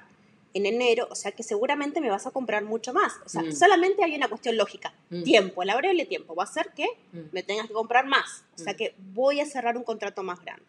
en 0.54 0.68
enero, 0.68 1.08
o 1.10 1.16
sea 1.16 1.32
que 1.32 1.42
seguramente 1.42 2.00
me 2.00 2.12
vas 2.12 2.28
a 2.28 2.32
comprar 2.32 2.64
mucho 2.64 2.94
más. 2.94 3.14
O 3.26 3.30
sea, 3.30 3.42
Mm. 3.42 3.54
solamente 3.54 4.04
hay 4.04 4.14
una 4.16 4.28
cuestión 4.28 4.56
lógica. 4.56 4.94
Mm. 5.10 5.24
Tiempo, 5.24 5.64
la 5.64 5.74
variable 5.74 6.06
tiempo 6.06 6.36
va 6.36 6.44
a 6.44 6.48
ser 6.48 6.70
que 6.76 6.86
Mm. 7.12 7.20
me 7.32 7.42
tengas 7.42 7.68
que 7.68 7.74
comprar 7.74 8.06
más. 8.06 8.44
O 8.56 8.60
sea 8.60 8.76
que 8.76 8.94
voy 9.16 9.40
a 9.40 9.48
cerrar 9.48 9.76
un 9.78 9.84
contrato 9.84 10.22
más 10.22 10.40
grande. 10.42 10.64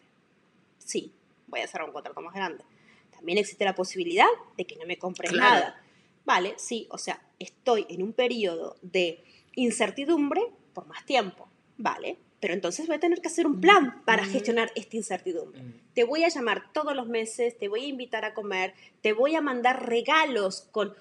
Sí, 0.85 1.13
voy 1.47 1.61
a 1.61 1.67
cerrar 1.69 1.87
un 1.89 1.93
contrato 1.93 2.21
más 2.21 2.35
grande. 2.35 2.65
También 3.11 3.39
existe 3.39 3.65
la 3.65 3.75
posibilidad 3.75 4.27
de 4.57 4.67
que 4.67 4.77
no 4.77 4.87
me 4.87 4.99
compres 4.99 5.31
Claro. 5.31 5.55
nada. 5.61 5.83
Vale, 6.25 6.55
sí, 6.59 6.87
o 6.91 6.99
sea, 6.99 7.21
estoy 7.39 7.87
en 7.89 8.03
un 8.03 8.13
periodo 8.13 8.77
de 8.83 9.23
incertidumbre 9.57 10.43
por 10.73 10.87
más 10.87 11.05
tiempo. 11.05 11.49
Vale, 11.77 12.17
pero 12.41 12.55
entonces 12.55 12.87
voy 12.87 12.97
a 12.97 13.01
tener 13.01 13.21
que 13.21 13.29
hacer 13.29 13.47
un 13.47 13.61
plan 13.61 14.03
para 14.05 14.23
Mm. 14.25 14.31
gestionar 14.31 14.73
esta 14.75 14.97
incertidumbre. 14.97 15.63
Mm. 15.63 15.81
Te 15.95 16.05
voy 16.05 16.25
a 16.25 16.29
llamar 16.29 16.73
todos 16.73 16.95
los 16.95 17.07
meses, 17.07 17.57
te 17.59 17.69
voy 17.69 17.85
a 17.85 17.89
invitar 17.89 18.25
a 18.25 18.35
comer, 18.35 18.75
te 19.01 19.13
voy 19.13 19.35
a 19.35 19.41
mandar 19.41 19.87
regalos 19.89 20.63
con 20.73 20.95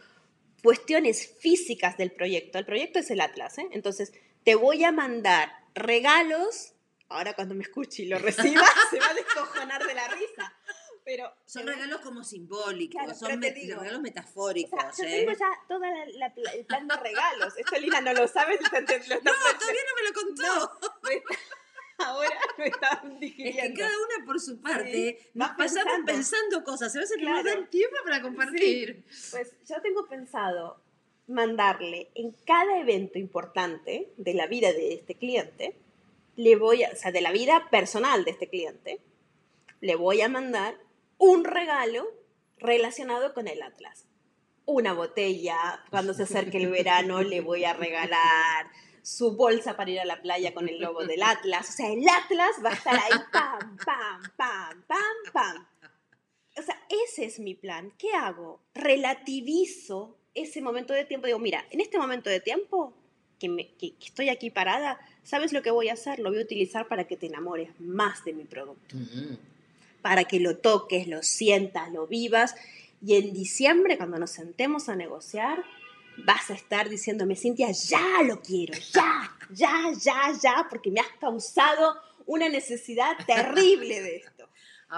cuestiones 0.63 1.27
físicas 1.39 1.97
del 1.97 2.11
proyecto. 2.11 2.57
El 2.57 2.65
proyecto 2.65 2.99
es 2.99 3.11
el 3.11 3.19
Atlas, 3.21 3.57
¿eh? 3.57 3.67
Entonces, 3.71 4.13
te 4.43 4.55
voy 4.55 4.83
a 4.83 4.91
mandar 4.91 5.51
regalos. 5.75 6.72
Ahora 7.13 7.33
cuando 7.33 7.55
me 7.55 7.63
escuche 7.63 8.03
y 8.03 8.07
lo 8.07 8.17
reciba, 8.19 8.65
se 8.89 8.99
va 8.99 9.07
a 9.09 9.13
descojonar 9.13 9.85
de 9.85 9.93
la 9.93 10.07
risa. 10.09 10.53
Pero 11.05 11.29
Son 11.45 11.67
regalos 11.67 11.99
como 11.99 12.23
simbólicos, 12.23 12.95
Claro, 13.03 13.13
son 13.17 13.41
met- 13.41 13.53
digo, 13.53 13.79
regalos 13.79 13.99
o 13.99 14.01
metafóricos. 14.03 14.79
sea, 14.95 15.05
yo 15.05 15.13
¿eh? 15.13 15.25
tengo 15.25 15.37
ya 15.37 15.49
todo 15.67 15.81
el 16.53 16.65
plan 16.65 16.87
de 16.87 16.95
regalos. 16.95 17.57
Esto 17.57 17.77
Lina 17.77 17.99
no 18.01 18.13
lo 18.13 18.27
sabe. 18.27 18.55
lo 18.55 18.59
No, 18.69 19.31
todavía 19.59 19.81
no 19.89 19.95
me 19.97 20.03
lo 20.07 20.13
contó. 20.21 20.79
está- 21.09 22.05
ahora 22.09 22.39
lo 22.57 22.63
está 22.63 23.01
Es 23.03 23.19
digiriendo. 23.19 23.75
que 23.75 23.81
cada 23.81 23.95
una 23.97 24.25
por 24.25 24.39
su 24.39 24.61
parte 24.61 24.91
Sí, 25.21 25.27
nos 25.33 25.49
vas 25.49 25.57
pasamos 25.57 25.83
pensando. 25.83 26.05
pensando 26.05 26.63
cosas. 26.63 26.95
A 26.95 26.99
veces 26.99 27.17
no 27.21 27.29
nos 27.31 27.41
Claro. 27.43 27.59
dan 27.59 27.69
tiempo 27.69 27.95
para 28.05 28.21
compartir. 28.21 29.05
Pues 29.31 29.51
yo 29.67 29.81
tengo 29.81 30.07
pensado 30.07 30.81
mandarle 31.27 32.11
en 32.15 32.31
cada 32.45 32.77
evento 32.79 33.19
importante 33.19 34.13
de 34.17 34.33
la 34.33 34.47
vida 34.47 34.71
de 34.71 34.93
este 34.93 35.15
cliente, 35.15 35.75
le 36.35 36.55
voy 36.55 36.83
a, 36.83 36.91
o 36.91 36.95
sea, 36.95 37.11
de 37.11 37.21
la 37.21 37.31
vida 37.31 37.67
personal 37.69 38.25
de 38.25 38.31
este 38.31 38.49
cliente, 38.49 39.01
le 39.81 39.95
voy 39.95 40.21
a 40.21 40.29
mandar 40.29 40.77
un 41.17 41.43
regalo 41.43 42.07
relacionado 42.57 43.33
con 43.33 43.47
el 43.47 43.61
Atlas. 43.61 44.07
Una 44.65 44.93
botella, 44.93 45.83
cuando 45.89 46.13
se 46.13 46.23
acerque 46.23 46.57
el 46.57 46.69
verano 46.69 47.21
le 47.21 47.41
voy 47.41 47.65
a 47.65 47.73
regalar 47.73 48.67
su 49.01 49.35
bolsa 49.35 49.75
para 49.75 49.91
ir 49.91 49.99
a 49.99 50.05
la 50.05 50.21
playa 50.21 50.53
con 50.53 50.69
el 50.69 50.79
logo 50.79 51.05
del 51.05 51.21
Atlas. 51.21 51.69
O 51.69 51.71
sea, 51.73 51.91
el 51.91 52.07
Atlas 52.07 52.55
va 52.63 52.69
a 52.69 52.73
estar 52.73 52.95
ahí, 52.95 53.19
pam, 53.31 53.77
pam, 53.77 54.21
pam, 54.37 54.83
pam, 54.87 55.33
pam. 55.33 55.67
O 56.57 56.61
sea, 56.61 56.81
ese 56.89 57.25
es 57.25 57.39
mi 57.39 57.55
plan. 57.55 57.93
¿Qué 57.97 58.13
hago? 58.13 58.61
Relativizo 58.73 60.17
ese 60.33 60.61
momento 60.61 60.93
de 60.93 61.03
tiempo. 61.03 61.27
Digo, 61.27 61.39
mira, 61.39 61.65
en 61.71 61.81
este 61.81 61.97
momento 61.97 62.29
de 62.29 62.39
tiempo 62.39 62.93
que, 63.43 63.49
me- 63.49 63.67
que- 63.77 63.91
que 63.91 64.05
estoy 64.05 64.29
aquí 64.29 64.49
parada, 64.49 64.97
¿sabes 65.25 65.51
lo 65.51 65.61
que 65.61 65.69
voy 65.69 65.89
a 65.89 65.93
hacer? 65.93 66.19
Lo 66.19 66.29
voy 66.29 66.39
a 66.39 66.43
utilizar 66.43 66.87
para 66.87 67.03
que 67.03 67.17
te 67.17 67.25
enamores 67.25 67.69
más 67.77 68.23
de 68.23 68.31
mi 68.31 68.45
producto, 68.45 68.95
para 70.01 70.23
que 70.23 70.39
lo 70.39 70.55
toques, 70.59 71.09
lo 71.09 71.21
sientas, 71.23 71.91
lo 71.91 72.07
vivas. 72.07 72.55
Y 73.05 73.15
en 73.15 73.33
diciembre, 73.33 73.97
cuando 73.97 74.17
nos 74.17 74.31
sentemos 74.31 74.87
a 74.87 74.95
negociar, 74.95 75.61
vas 76.25 76.49
a 76.51 76.53
estar 76.53 76.87
diciéndome, 76.87 77.35
Cintia, 77.35 77.69
ya 77.71 78.23
lo 78.25 78.39
quiero, 78.41 78.75
ya, 78.93 79.29
ya, 79.51 79.91
ya, 80.01 80.31
ya, 80.41 80.67
porque 80.69 80.89
me 80.89 81.01
has 81.01 81.11
causado 81.19 81.97
una 82.25 82.47
necesidad 82.47 83.17
terrible 83.27 84.01
de 84.01 84.15
esto. 84.17 84.31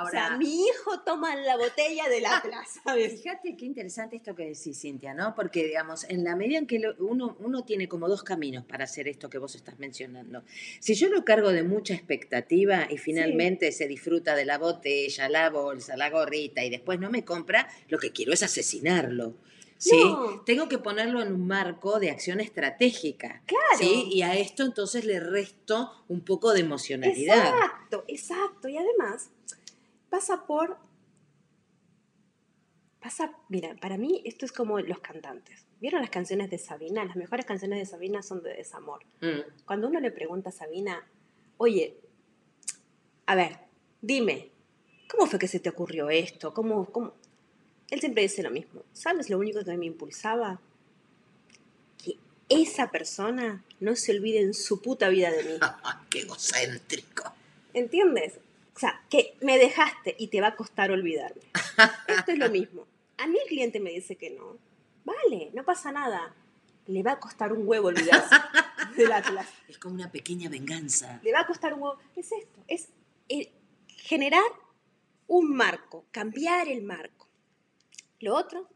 O 0.04 0.08
sea, 0.10 0.26
Ahora, 0.26 0.38
mi 0.38 0.66
hijo 0.66 1.00
toma 1.06 1.36
la 1.36 1.58
botella 1.58 2.10
del 2.10 2.26
Atlas, 2.26 2.80
¿sabes? 2.84 3.22
Fíjate 3.22 3.56
qué 3.56 3.66
interesante 3.66 4.16
esto 4.18 4.36
que 4.36 4.44
decís, 4.46 4.80
Cintia, 4.80 5.14
¿no? 5.14 5.34
Porque, 5.36 5.64
digamos, 5.66 6.04
en 6.06 6.24
la 6.24 6.36
medida 6.36 6.58
en 6.58 6.68
que 6.68 6.80
lo- 6.80 6.96
uno, 7.00 7.36
uno 7.40 7.64
tiene 7.64 7.88
como 7.88 8.08
dos 8.08 8.24
caminos 8.24 8.66
para 8.66 8.84
hacer 8.86 9.08
esto 9.08 9.30
que 9.30 9.38
vos 9.38 9.56
estás 9.56 9.80
mencionando. 9.80 10.44
Si 10.80 10.96
yo 10.96 11.10
lo 11.10 11.24
cargo 11.26 11.50
de 11.52 11.64
mucha 11.64 11.94
expectativa 11.94 12.88
y 12.90 12.98
finalmente 12.98 13.72
se 13.72 13.88
disfruta 13.88 14.36
de 14.36 14.46
la 14.46 14.58
botella, 14.58 15.30
la 15.30 15.50
bolsa, 15.50 15.96
la 15.98 16.10
gorrita 16.10 16.64
y 16.64 16.70
después 16.70 17.00
no 17.00 17.10
me 17.10 17.24
compra, 17.24 17.68
lo 17.88 17.98
que 18.00 18.12
quiero 18.12 18.34
es 18.34 18.44
asesinarlo. 18.44 19.36
¿Sí? 19.78 20.00
No. 20.02 20.42
Tengo 20.46 20.70
que 20.70 20.78
ponerlo 20.78 21.22
en 21.22 21.34
un 21.34 21.46
marco 21.48 22.00
de 22.00 22.10
acción 22.10 22.40
estratégica. 22.40 23.42
Claro. 23.46 23.64
¿sí? 23.78 24.08
Y 24.10 24.22
a 24.22 24.34
esto 24.36 24.64
entonces 24.64 25.04
le 25.04 25.20
resto 25.20 25.92
un 26.08 26.22
poco 26.24 26.54
de 26.54 26.62
emocionalidad. 26.62 27.46
Exacto, 27.50 28.06
exacto. 28.08 28.68
Y 28.70 28.78
además, 28.78 29.32
pasa 30.16 30.46
por. 30.46 30.78
Pasa, 33.02 33.32
mira, 33.50 33.76
para 33.82 33.98
mí 33.98 34.22
esto 34.26 34.46
es 34.46 34.54
como 34.54 34.80
los 34.80 35.00
cantantes. 35.00 35.66
¿Vieron 35.82 36.02
las 36.02 36.10
canciones 36.10 36.50
de 36.50 36.58
Sabina? 36.58 37.04
Las 37.04 37.18
mejores 37.18 37.46
canciones 37.46 37.80
de 37.80 37.86
Sabina 37.86 38.24
son 38.24 38.42
de 38.42 38.54
desamor. 38.54 39.04
Mm. 39.20 39.42
Cuando 39.66 39.90
uno 39.90 40.00
le 40.00 40.12
pregunta 40.12 40.50
a 40.50 40.54
Sabina, 40.54 41.06
oye, 41.58 41.98
a 43.26 43.36
ver, 43.36 43.60
dime, 44.02 44.52
¿cómo 45.10 45.28
fue 45.28 45.38
que 45.38 45.50
se 45.50 45.60
te 45.60 45.70
ocurrió 45.70 46.10
esto? 46.10 46.54
¿Cómo, 46.54 46.86
cómo? 46.86 47.14
Él 47.90 48.00
siempre 48.00 48.24
dice 48.24 48.42
lo 48.42 48.52
mismo. 48.52 48.84
¿Sabes 48.94 49.30
lo 49.30 49.38
único 49.38 49.64
que 49.66 49.78
me 49.78 49.86
impulsaba? 49.86 50.62
Que 52.04 52.16
esa 52.48 52.90
persona 52.90 53.66
no 53.82 53.98
se 53.98 54.14
olvide 54.14 54.40
en 54.40 54.54
su 54.54 54.82
puta 54.82 55.10
vida 55.10 55.30
de 55.30 55.44
mí. 55.44 55.60
¡Qué 56.10 56.22
egocéntrico! 56.22 57.34
¿Entiendes? 57.74 58.40
O 58.76 58.80
sea, 58.80 59.02
que 59.10 59.38
me 59.42 59.58
dejaste 59.58 60.16
y 60.20 60.28
te 60.28 60.42
va 60.42 60.48
a 60.48 60.56
costar 60.56 60.92
olvidarme. 60.92 61.42
Esto 62.08 62.32
es 62.32 62.38
lo 62.38 62.50
mismo. 62.50 62.86
A 63.18 63.28
mí 63.28 63.38
el 63.42 63.48
cliente 63.48 63.80
me 63.80 63.92
dice 63.92 64.18
que 64.18 64.32
no. 64.32 64.58
Vale, 65.06 65.52
no 65.54 65.64
pasa 65.64 65.92
nada. 65.92 66.36
Le 66.88 67.02
va 67.02 67.14
a 67.14 67.20
costar 67.20 67.54
un 67.54 67.66
huevo 67.68 67.88
olvidarse 67.88 68.36
del 68.98 69.12
Atlas. 69.12 69.48
Es 69.70 69.78
como 69.78 69.96
una 69.96 70.12
pequeña 70.12 70.50
venganza. 70.50 71.22
Le 71.24 71.32
va 71.32 71.42
a 71.42 71.48
costar 71.48 71.74
un 71.74 71.84
huevo. 71.84 71.98
Es 72.16 72.32
esto, 72.32 72.64
es 72.68 72.90
generar 73.88 74.44
un 75.28 75.56
marco, 75.56 76.06
cambiar 76.12 76.68
el 76.68 76.84
marco. 76.84 77.28
Lo 78.20 78.36
otro, 78.36 78.68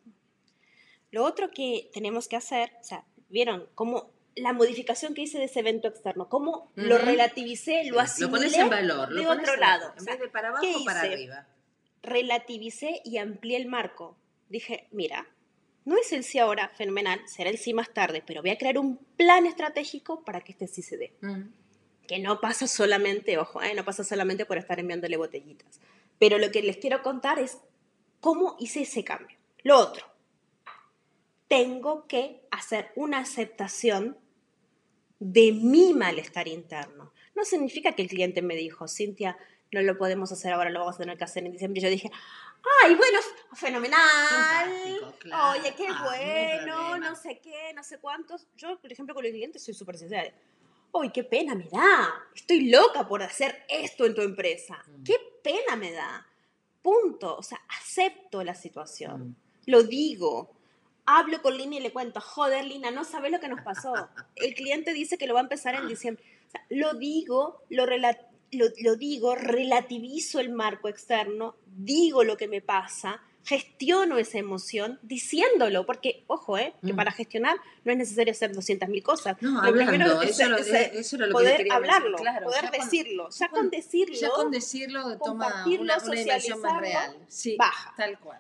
lo 1.11 1.25
otro 1.25 1.51
que 1.51 1.89
tenemos 1.93 2.27
que 2.27 2.35
hacer, 2.35 2.71
o 2.79 2.83
sea, 2.83 3.05
vieron 3.29 3.67
cómo 3.75 4.11
la 4.41 4.53
modificación 4.53 5.13
que 5.13 5.21
hice 5.23 5.37
de 5.39 5.45
ese 5.45 5.59
evento 5.59 5.87
externo, 5.87 6.27
cómo 6.29 6.71
lo 6.75 6.95
Ujú. 6.95 7.05
relativicé, 7.05 7.83
lo 7.85 7.95
Lo 7.95 7.99
asimilé 8.01 8.31
pones 8.31 8.53
en 8.55 8.69
valor. 8.69 9.09
de 9.09 9.15
lo 9.15 9.23
pones 9.27 9.41
otro 9.43 9.53
en- 9.55 9.59
lado. 9.59 9.93
En 9.93 9.99
O 9.99 10.03
sea, 10.03 10.13
vez 10.13 10.21
de 10.21 10.27
para 10.29 10.53
¿qué 10.61 10.67
abajo, 10.69 10.85
para 10.85 11.05
hice? 11.05 11.13
arriba. 11.13 11.47
relativicé 12.01 13.01
y 13.03 13.17
amplié 13.17 13.57
el 13.57 13.67
marco. 13.67 14.17
Dije, 14.49 14.87
mira, 14.91 15.27
no 15.85 15.97
es 15.97 16.11
el 16.13 16.23
sí 16.23 16.39
ahora, 16.39 16.69
fenomenal, 16.69 17.21
será 17.27 17.49
el 17.49 17.57
sí 17.57 17.73
más 17.73 17.93
tarde, 17.93 18.23
pero 18.25 18.41
voy 18.41 18.51
a 18.51 18.57
crear 18.57 18.77
un 18.77 18.97
plan 19.17 19.45
estratégico 19.45 20.23
para 20.23 20.41
que 20.41 20.53
este 20.53 20.67
sí 20.67 20.81
se 20.81 20.97
dé. 20.97 21.13
Mm. 21.21 21.41
Que 22.07 22.19
no 22.19 22.39
pasa 22.41 22.67
solamente, 22.67 23.37
ojo, 23.37 23.61
¿eh? 23.61 23.73
no 23.75 23.85
pasa 23.85 24.03
solamente 24.03 24.45
por 24.45 24.57
estar 24.57 24.79
enviándole 24.79 25.17
botellitas. 25.17 25.79
Pero 26.17 26.37
lo 26.37 26.51
que 26.51 26.63
les 26.63 26.77
quiero 26.77 27.03
contar 27.03 27.37
es 27.37 27.59
cómo 28.19 28.55
hice 28.59 28.81
ese 28.81 29.03
cambio. 29.03 29.37
Lo 29.63 29.77
otro, 29.77 30.05
tengo 31.47 32.07
que 32.07 32.41
hacer 32.51 32.91
una 32.95 33.19
aceptación 33.19 34.17
de 35.19 35.51
mi 35.51 35.93
malestar 35.93 36.47
interno. 36.47 37.13
No 37.35 37.45
significa 37.45 37.93
que 37.93 38.01
el 38.01 38.09
cliente 38.09 38.41
me 38.41 38.55
dijo, 38.55 38.87
Cintia, 38.87 39.37
no 39.71 39.81
lo 39.81 39.97
podemos 39.97 40.31
hacer 40.31 40.53
ahora, 40.53 40.69
lo 40.69 40.79
vamos 40.79 40.95
a 40.95 40.99
tener 40.99 41.17
que 41.17 41.23
hacer 41.23 41.45
en 41.45 41.51
diciembre. 41.51 41.81
Yo 41.81 41.89
dije, 41.89 42.09
ay, 42.83 42.95
bueno, 42.95 43.19
fenomenal. 43.53 45.13
Claro. 45.19 45.59
Oye, 45.59 45.73
qué 45.75 45.87
Ah, 45.89 46.05
bueno, 46.05 46.97
no 46.97 47.15
sé 47.15 47.39
qué, 47.39 47.73
no 47.75 47.83
sé 47.83 47.99
cuántos. 47.99 48.47
Yo, 48.55 48.79
por 48.79 48.91
ejemplo, 48.91 49.13
con 49.13 49.25
el 49.25 49.31
cliente 49.31 49.59
soy 49.59 49.73
súper 49.73 49.97
sincera. 49.97 50.33
Uy, 50.91 51.11
qué 51.11 51.23
pena 51.23 51.53
me 51.53 51.67
da. 51.69 52.13
Estoy 52.33 52.69
loca 52.69 53.07
por 53.07 53.21
hacer 53.21 53.63
esto 53.69 54.05
en 54.05 54.15
tu 54.15 54.21
empresa. 54.21 54.83
Mm. 54.87 55.03
Qué 55.03 55.15
pena 55.43 55.75
me 55.75 55.91
da. 55.91 56.25
Punto. 56.81 57.37
O 57.37 57.43
sea, 57.43 57.61
acepto 57.79 58.43
la 58.43 58.55
situación. 58.55 59.29
Mm. 59.29 59.35
Lo 59.67 59.83
digo. 59.83 60.58
Hablo 61.11 61.41
con 61.41 61.57
Lina 61.57 61.77
y 61.77 61.79
le 61.79 61.91
cuento, 61.91 62.21
joder, 62.21 62.65
Lina, 62.65 62.91
no 62.91 63.03
sabes 63.03 63.31
lo 63.31 63.39
que 63.39 63.47
nos 63.47 63.61
pasó. 63.61 63.93
El 64.35 64.53
cliente 64.53 64.93
dice 64.93 65.17
que 65.17 65.25
lo 65.25 65.33
va 65.33 65.39
a 65.39 65.43
empezar 65.43 65.73
en 65.73 65.87
diciembre. 65.87 66.23
O 66.47 66.51
sea, 66.51 66.63
lo 66.69 66.93
digo, 66.93 67.63
lo, 67.69 67.85
lo, 67.87 68.65
lo 68.81 68.95
digo, 68.95 69.33
relativizo 69.35 70.39
el 70.39 70.49
marco 70.49 70.87
externo, 70.87 71.55
digo 71.65 72.23
lo 72.23 72.37
que 72.37 72.47
me 72.47 72.61
pasa, 72.61 73.21
gestiono 73.43 74.19
esa 74.19 74.37
emoción 74.37 74.99
diciéndolo, 75.01 75.85
porque, 75.87 76.23
ojo, 76.27 76.57
eh, 76.59 76.73
que 76.85 76.93
Mm. 76.93 76.95
para 76.95 77.11
gestionar 77.11 77.57
no 77.85 77.91
es 77.91 77.97
necesario 77.97 78.31
hacer 78.31 78.51
200.000 78.51 79.01
cosas. 79.01 79.35
No, 79.41 79.63
Lo 79.63 79.71
primero 79.73 80.03
hablando, 80.03 80.21
es- 80.21 80.39
eso, 80.39 80.49
lo- 80.49 80.57
es- 80.57 80.67
eso 80.93 81.15
era 81.15 81.25
lo 81.25 81.31
que 81.31 81.33
poder 81.33 81.51
le 81.53 81.57
quería 81.57 81.75
hablarlo. 81.75 82.17
Claro, 82.17 82.45
poder 82.45 82.63
ya 82.65 82.69
con- 82.69 82.79
decirlo. 82.79 83.29
Ya, 83.31 83.37
ya 83.39 83.49
con, 83.49 83.69
decirlo, 83.71 84.15
Ya 84.15 84.29
con 84.29 84.51
decirlo 84.51 85.17
toma 85.17 85.63
una, 85.65 85.79
una 85.81 86.57
más 86.57 86.79
real. 86.81 87.17
Sí, 87.27 87.55
baja. 87.57 87.93
tal 87.97 88.19
cual. 88.19 88.39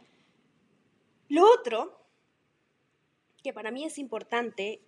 Lo 1.29 1.51
otro 1.51 1.98
que 3.41 3.53
para 3.53 3.71
mí 3.71 3.85
es 3.85 3.97
importante 3.97 4.81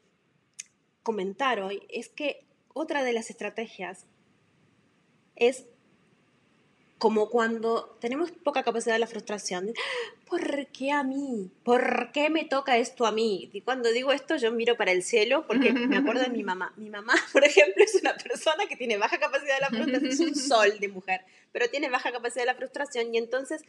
comentar 1.03 1.61
hoy 1.61 1.81
es 1.89 2.09
que 2.09 2.45
otra 2.73 3.03
de 3.03 3.13
las 3.13 3.29
estrategias 3.29 4.05
es 5.35 5.65
como 7.01 7.31
cuando 7.31 7.97
tenemos 7.99 8.31
poca 8.31 8.61
capacidad 8.61 8.93
de 8.93 8.99
la 8.99 9.07
frustración. 9.07 9.73
¿Por 10.29 10.67
qué 10.67 10.91
a 10.91 11.03
mí? 11.03 11.49
¿Por 11.63 12.11
qué 12.11 12.29
me 12.29 12.45
toca 12.45 12.77
esto 12.77 13.07
a 13.07 13.11
mí? 13.11 13.49
Y 13.53 13.61
cuando 13.61 13.91
digo 13.91 14.11
esto 14.11 14.35
yo 14.35 14.51
miro 14.51 14.77
para 14.77 14.91
el 14.91 15.01
cielo 15.01 15.47
porque 15.47 15.73
me 15.73 15.97
acuerdo 15.97 16.21
de 16.21 16.29
mi 16.29 16.43
mamá. 16.43 16.73
Mi 16.77 16.91
mamá, 16.91 17.15
por 17.33 17.43
ejemplo, 17.43 17.83
es 17.83 17.95
una 17.95 18.15
persona 18.15 18.67
que 18.69 18.75
tiene 18.75 18.97
baja 18.97 19.19
capacidad 19.19 19.55
de 19.55 19.61
la 19.61 19.69
frustración, 19.69 20.11
es 20.11 20.19
un 20.19 20.35
sol 20.49 20.79
de 20.79 20.89
mujer, 20.89 21.21
pero 21.51 21.67
tiene 21.71 21.89
baja 21.89 22.11
capacidad 22.11 22.43
de 22.43 22.51
la 22.51 22.55
frustración 22.55 23.15
y 23.15 23.17
entonces 23.17 23.63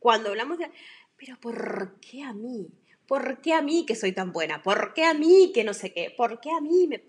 cuando 0.00 0.30
hablamos 0.30 0.58
de, 0.58 0.68
pero 1.16 1.38
¿por 1.38 2.00
qué 2.00 2.24
a 2.24 2.32
mí? 2.32 2.68
¿Por 3.12 3.42
qué 3.42 3.52
a 3.52 3.60
mí 3.60 3.84
que 3.84 3.94
soy 3.94 4.12
tan 4.12 4.32
buena? 4.32 4.62
¿Por 4.62 4.94
qué 4.94 5.04
a 5.04 5.12
mí 5.12 5.52
que 5.52 5.64
no 5.64 5.74
sé 5.74 5.92
qué? 5.92 6.14
¿Por 6.16 6.40
qué 6.40 6.50
a 6.50 6.62
mí 6.62 6.86
me... 6.86 7.02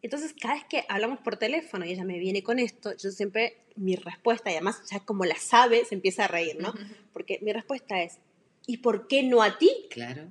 Entonces, 0.00 0.34
cada 0.40 0.54
vez 0.54 0.64
que 0.64 0.86
hablamos 0.88 1.18
por 1.18 1.36
teléfono 1.36 1.84
y 1.84 1.92
ella 1.92 2.04
me 2.06 2.18
viene 2.18 2.42
con 2.42 2.58
esto, 2.58 2.96
yo 2.96 3.10
siempre, 3.10 3.58
mi 3.76 3.96
respuesta, 3.96 4.50
y 4.50 4.54
además 4.54 4.80
ya 4.90 5.00
como 5.00 5.26
la 5.26 5.36
sabe, 5.36 5.84
se 5.84 5.94
empieza 5.94 6.24
a 6.24 6.28
reír, 6.28 6.56
¿no? 6.58 6.72
Porque 7.12 7.38
mi 7.42 7.52
respuesta 7.52 8.02
es, 8.02 8.16
¿y 8.66 8.78
por 8.78 9.08
qué 9.08 9.22
no 9.22 9.42
a 9.42 9.58
ti? 9.58 9.70
Claro. 9.90 10.26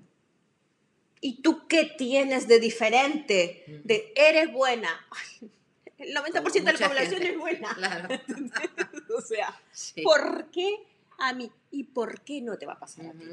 ¿Y 1.21 1.43
tú 1.43 1.67
qué 1.67 1.84
tienes 1.86 2.47
de 2.47 2.60
diferente? 2.60 3.65
Ujú. 3.67 3.82
De, 3.84 4.12
eres 4.15 4.52
buena. 4.52 4.89
Ay, 5.12 5.52
El 5.99 6.15
90% 6.15 6.63
de 6.63 6.73
la 6.73 6.88
población 6.88 7.21
gente. 7.21 7.30
es 7.34 7.38
buena. 7.38 7.75
Claro. 7.75 8.08
o 9.15 9.21
sea, 9.21 9.56
Sí. 9.71 10.02
¿por 10.02 10.49
qué 10.49 10.78
a 11.19 11.32
mí? 11.34 11.52
¿Y 11.69 11.84
por 11.84 12.21
qué 12.21 12.41
no 12.41 12.58
te 12.58 12.65
va 12.65 12.73
a 12.73 12.80
pasar 12.80 13.06
a 13.06 13.12
ti? 13.12 13.25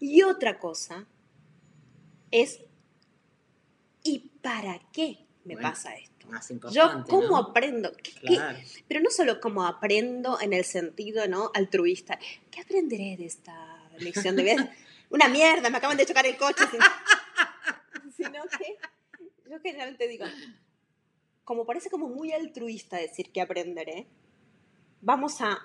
Y 0.00 0.22
otra 0.22 0.58
cosa 0.58 1.06
es, 2.30 2.60
¿y 4.02 4.30
para 4.42 4.80
qué 4.92 5.26
me 5.44 5.54
Bueno, 5.54 5.68
pasa 5.68 5.94
esto? 5.94 6.26
Más 6.28 6.48
Yo. 6.72 7.04
¿cómo 7.08 7.28
¿no? 7.28 7.36
aprendo? 7.36 7.92
¿Qué- 7.96 8.12
qué- 8.14 8.20
Claro. 8.36 8.58
pero 8.88 9.00
no 9.00 9.10
solo 9.10 9.40
cómo 9.40 9.66
aprendo 9.66 10.40
en 10.40 10.52
el 10.52 10.64
sentido 10.64 11.26
¿no? 11.28 11.50
altruista. 11.54 12.18
¿Qué 12.50 12.60
aprenderé 12.60 13.16
de 13.16 13.26
esta 13.26 13.88
lección 13.98 14.36
de 14.36 14.42
vida? 14.44 14.74
Una 15.10 15.28
mierda, 15.28 15.68
me 15.70 15.78
acaban 15.78 15.96
de 15.96 16.06
chocar 16.06 16.24
el 16.26 16.36
coche. 16.36 16.64
sin- 16.70 16.80
Sino 18.16 18.42
que 18.58 18.76
yo 19.50 19.58
generalmente 19.60 20.06
digo, 20.08 20.24
como 21.44 21.66
parece 21.66 21.90
como 21.90 22.08
muy 22.08 22.32
altruista 22.32 22.96
decir 22.96 23.32
que 23.32 23.40
aprenderé, 23.40 24.06
vamos 25.00 25.40
a, 25.40 25.58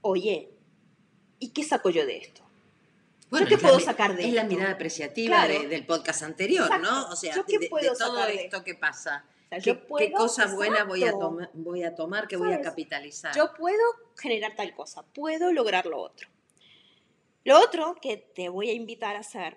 oye, 0.00 0.50
¿y 1.38 1.50
qué 1.50 1.62
saco 1.62 1.90
yo 1.90 2.06
de 2.06 2.16
esto? 2.18 2.42
Bueno, 3.30 3.46
qué 3.46 3.56
la 3.56 3.60
puedo 3.62 3.80
sacar 3.80 4.16
de 4.16 4.26
Es 4.28 4.32
la 4.34 4.44
mirada 4.44 4.72
apreciativa 4.72 5.36
Claro. 5.46 5.60
de- 5.62 5.68
del 5.68 5.86
podcast 5.86 6.22
anterior, 6.22 6.68
¿no? 6.80 7.08
O 7.08 7.16
sea, 7.16 7.34
¿Yo 7.34 7.42
de, 7.44 7.52
qué 7.52 7.58
de- 7.58 7.68
todo 7.96 8.26
esto 8.26 8.64
que 8.64 8.74
pasa. 8.74 9.24
O 9.24 9.48
sea, 9.48 9.58
¿Qué, 9.58 9.64
yo 9.64 9.80
qué 9.80 9.86
puedo- 9.86 10.16
cosa 10.16 10.46
buena 10.48 10.84
voy 10.84 11.02
a, 11.02 11.06
exacto. 11.06 11.26
toma- 11.26 11.50
voy 11.54 11.82
a 11.84 11.94
tomar 11.94 12.28
que 12.28 12.36
voy 12.36 12.52
a 12.52 12.60
capitalizar? 12.60 13.34
Yo 13.34 13.52
puedo 13.54 13.82
generar 14.18 14.54
tal 14.56 14.74
cosa, 14.74 15.02
puedo 15.14 15.52
lograr 15.52 15.86
lo 15.86 15.98
otro. 16.00 16.28
Lo 17.44 17.58
otro 17.58 17.96
que 18.02 18.16
te 18.16 18.48
voy 18.48 18.68
a 18.70 18.72
invitar 18.72 19.16
a 19.16 19.20
hacer 19.20 19.56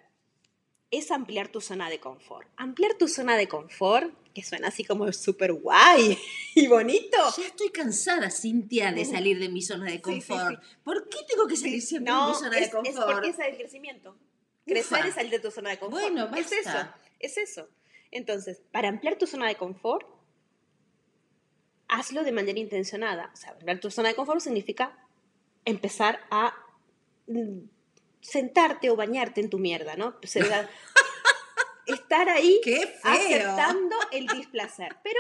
es 0.98 1.12
ampliar 1.12 1.48
tu 1.50 1.60
zona 1.62 1.90
de 1.90 2.00
confort. 2.00 2.48
Ampliar 2.56 2.94
tu 2.96 3.08
zona 3.08 3.36
de 3.36 3.48
confort, 3.48 4.14
que 4.34 4.44
suena 4.44 4.68
así 4.70 4.84
como 4.84 5.12
súper 5.12 5.54
guay 5.54 6.18
y 6.56 6.68
bonito. 6.68 7.18
Ya 7.38 7.46
estoy 7.48 7.70
cansada, 7.70 8.30
Cintia, 8.32 8.92
de 8.92 9.04
salir 9.06 9.40
de 9.40 9.50
mi 9.50 9.62
zona 9.62 9.86
de 9.86 9.92
Sí, 9.94 9.98
sí, 9.98 10.02
confort. 10.04 10.64
¿Por 10.84 11.10
qué 11.10 11.18
tengo 11.28 11.48
que 11.48 11.56
salir 11.58 11.82
siempre 11.82 12.12
de 12.14 12.20
No, 12.20 12.30
mi 12.30 12.36
zona 12.36 12.58
es, 12.58 12.60
de 12.60 12.66
es 12.66 12.72
confort? 12.96 13.12
porque 13.12 13.30
es 13.30 13.40
el 13.40 13.58
crecimiento. 13.58 14.18
Crecer 14.66 15.00
Ufa. 15.00 15.08
es 15.08 15.16
salir 15.16 15.32
de 15.32 15.40
tu 15.40 15.52
zona 15.52 15.72
de 15.72 15.80
confort. 15.80 16.02
Bueno, 16.02 16.36
es 16.36 16.52
eso, 16.52 16.64
basta. 16.70 16.98
es 17.20 17.38
eso. 17.38 17.68
Entonces, 18.12 18.62
para 18.72 18.88
ampliar 18.90 19.18
tu 19.18 19.26
zona 19.28 19.48
de 19.48 19.56
confort, 19.56 20.08
hazlo 21.88 22.24
de 22.24 22.32
manera 22.32 22.60
intencionada. 22.60 23.32
O 23.34 23.36
sea, 23.36 23.52
ampliar 23.52 23.80
tu 23.80 23.92
zona 23.92 24.10
de 24.10 24.16
confort 24.16 24.40
significa 24.42 24.98
empezar 25.66 26.20
a 26.32 26.54
mm, 27.28 27.60
sentarte 28.24 28.90
o 28.90 28.96
bañarte 28.96 29.42
en 29.42 29.50
tu 29.50 29.60
mierda, 29.60 29.96
¿no? 29.96 30.16
Estar 31.86 32.30
ahí 32.30 32.62
aceptando 33.04 33.96
el 34.12 34.28
displacer. 34.28 34.96
Pero, 35.04 35.20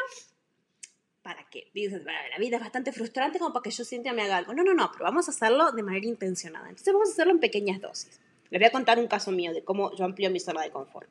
¿para 1.22 1.47
qué? 1.49 1.70
Dices, 1.74 2.04
"Bueno, 2.04 2.20
la 2.32 2.38
vida 2.38 2.56
es 2.56 2.64
bastante 2.64 2.93
frustrante 2.93 3.38
como 3.38 3.54
para 3.54 3.64
que 3.64 3.72
yo 3.72 3.84
sienta 3.84 4.14
me 4.14 4.24
haga 4.24 4.38
algo. 4.38 4.54
No, 4.54 4.64
no, 4.64 4.74
no, 4.74 4.89
pero 4.91 5.04
vamos 5.04 5.28
a 5.28 5.32
hacerlo 5.32 5.72
de 5.74 5.84
manera 5.84 6.06
intencionada. 6.08 6.70
Entonces 6.70 6.93
vamos 6.93 7.10
a 7.10 7.12
hacerlo 7.12 7.34
en 7.34 7.39
pequeñas 7.39 7.82
dosis. 7.82 8.20
Les 8.49 8.60
voy 8.60 8.68
a 8.68 8.72
contar 8.72 8.97
un 8.97 9.08
caso 9.08 9.32
mío 9.32 9.54
de 9.54 9.64
cómo 9.64 9.93
yo 9.95 10.06
amplío 10.06 10.30
mi 10.32 10.39
zona 10.39 10.62
de 10.62 10.72
confort. 10.72 11.10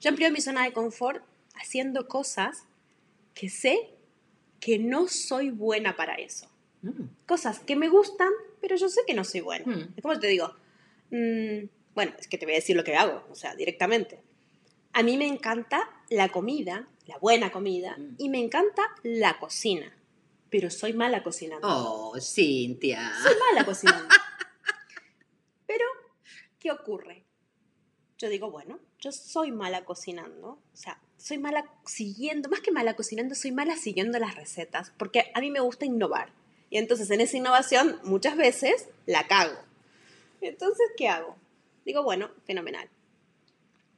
Yo 0.00 0.08
amplío 0.10 0.30
mi 0.30 0.40
zona 0.40 0.64
de 0.64 0.72
confort 0.72 1.22
haciendo 1.54 2.08
cosas 2.08 2.64
que 3.34 3.50
sé 3.50 3.90
que 4.60 4.78
no 4.78 5.08
soy 5.08 5.50
buena 5.50 5.96
para 5.96 6.14
eso. 6.14 6.48
Mm. 6.90 7.08
Cosas 7.26 7.60
que 7.60 7.76
me 7.76 7.88
gustan, 7.88 8.30
pero 8.60 8.76
yo 8.76 8.88
sé 8.88 9.00
que 9.06 9.14
no 9.14 9.24
soy 9.24 9.40
buena. 9.40 9.64
Hmm. 9.64 9.92
Es 9.96 10.02
como 10.02 10.18
te 10.18 10.26
digo, 10.28 10.54
mm, 11.10 11.66
bueno, 11.94 12.12
es 12.18 12.28
que 12.28 12.38
te 12.38 12.46
voy 12.46 12.54
a 12.54 12.58
decir 12.58 12.76
lo 12.76 12.84
que 12.84 12.96
hago, 12.96 13.24
o 13.30 13.34
sea, 13.34 13.54
directamente. 13.54 14.20
A 14.92 15.02
mí 15.02 15.16
me 15.16 15.26
encanta 15.26 15.88
la 16.10 16.28
comida, 16.28 16.88
la 17.06 17.18
buena 17.18 17.50
comida, 17.50 17.96
Mm. 17.98 18.14
y 18.18 18.28
me 18.28 18.38
encanta 18.40 18.82
la 19.02 19.38
cocina, 19.38 19.92
pero 20.50 20.70
soy 20.70 20.92
mala 20.92 21.22
cocinando. 21.22 21.66
Oh, 21.68 22.20
Cintia. 22.20 23.12
Soy 23.22 23.34
mala 23.52 23.64
cocinando. 23.66 24.14
pero, 25.66 25.84
¿qué 26.58 26.70
ocurre? 26.70 27.24
Yo 28.18 28.28
digo, 28.28 28.50
bueno, 28.50 28.78
yo 29.00 29.10
soy 29.12 29.50
mala 29.50 29.84
cocinando, 29.84 30.48
o 30.72 30.76
sea, 30.76 31.00
soy 31.16 31.38
mala 31.38 31.64
siguiendo, 31.86 32.48
más 32.48 32.60
que 32.60 32.70
mala 32.70 32.94
cocinando, 32.96 33.34
soy 33.34 33.50
mala 33.52 33.76
siguiendo 33.76 34.18
las 34.18 34.34
recetas, 34.36 34.92
porque 34.98 35.30
a 35.34 35.40
mí 35.40 35.50
me 35.50 35.60
gusta 35.60 35.84
innovar. 35.86 36.32
Y 36.70 36.78
entonces 36.78 37.10
en 37.10 37.20
esa 37.20 37.36
innovación 37.36 37.98
muchas 38.04 38.36
veces 38.36 38.88
la 39.06 39.26
cago. 39.26 39.56
Entonces, 40.40 40.86
¿qué 40.96 41.08
hago? 41.08 41.36
Digo, 41.84 42.02
bueno, 42.02 42.30
fenomenal. 42.46 42.88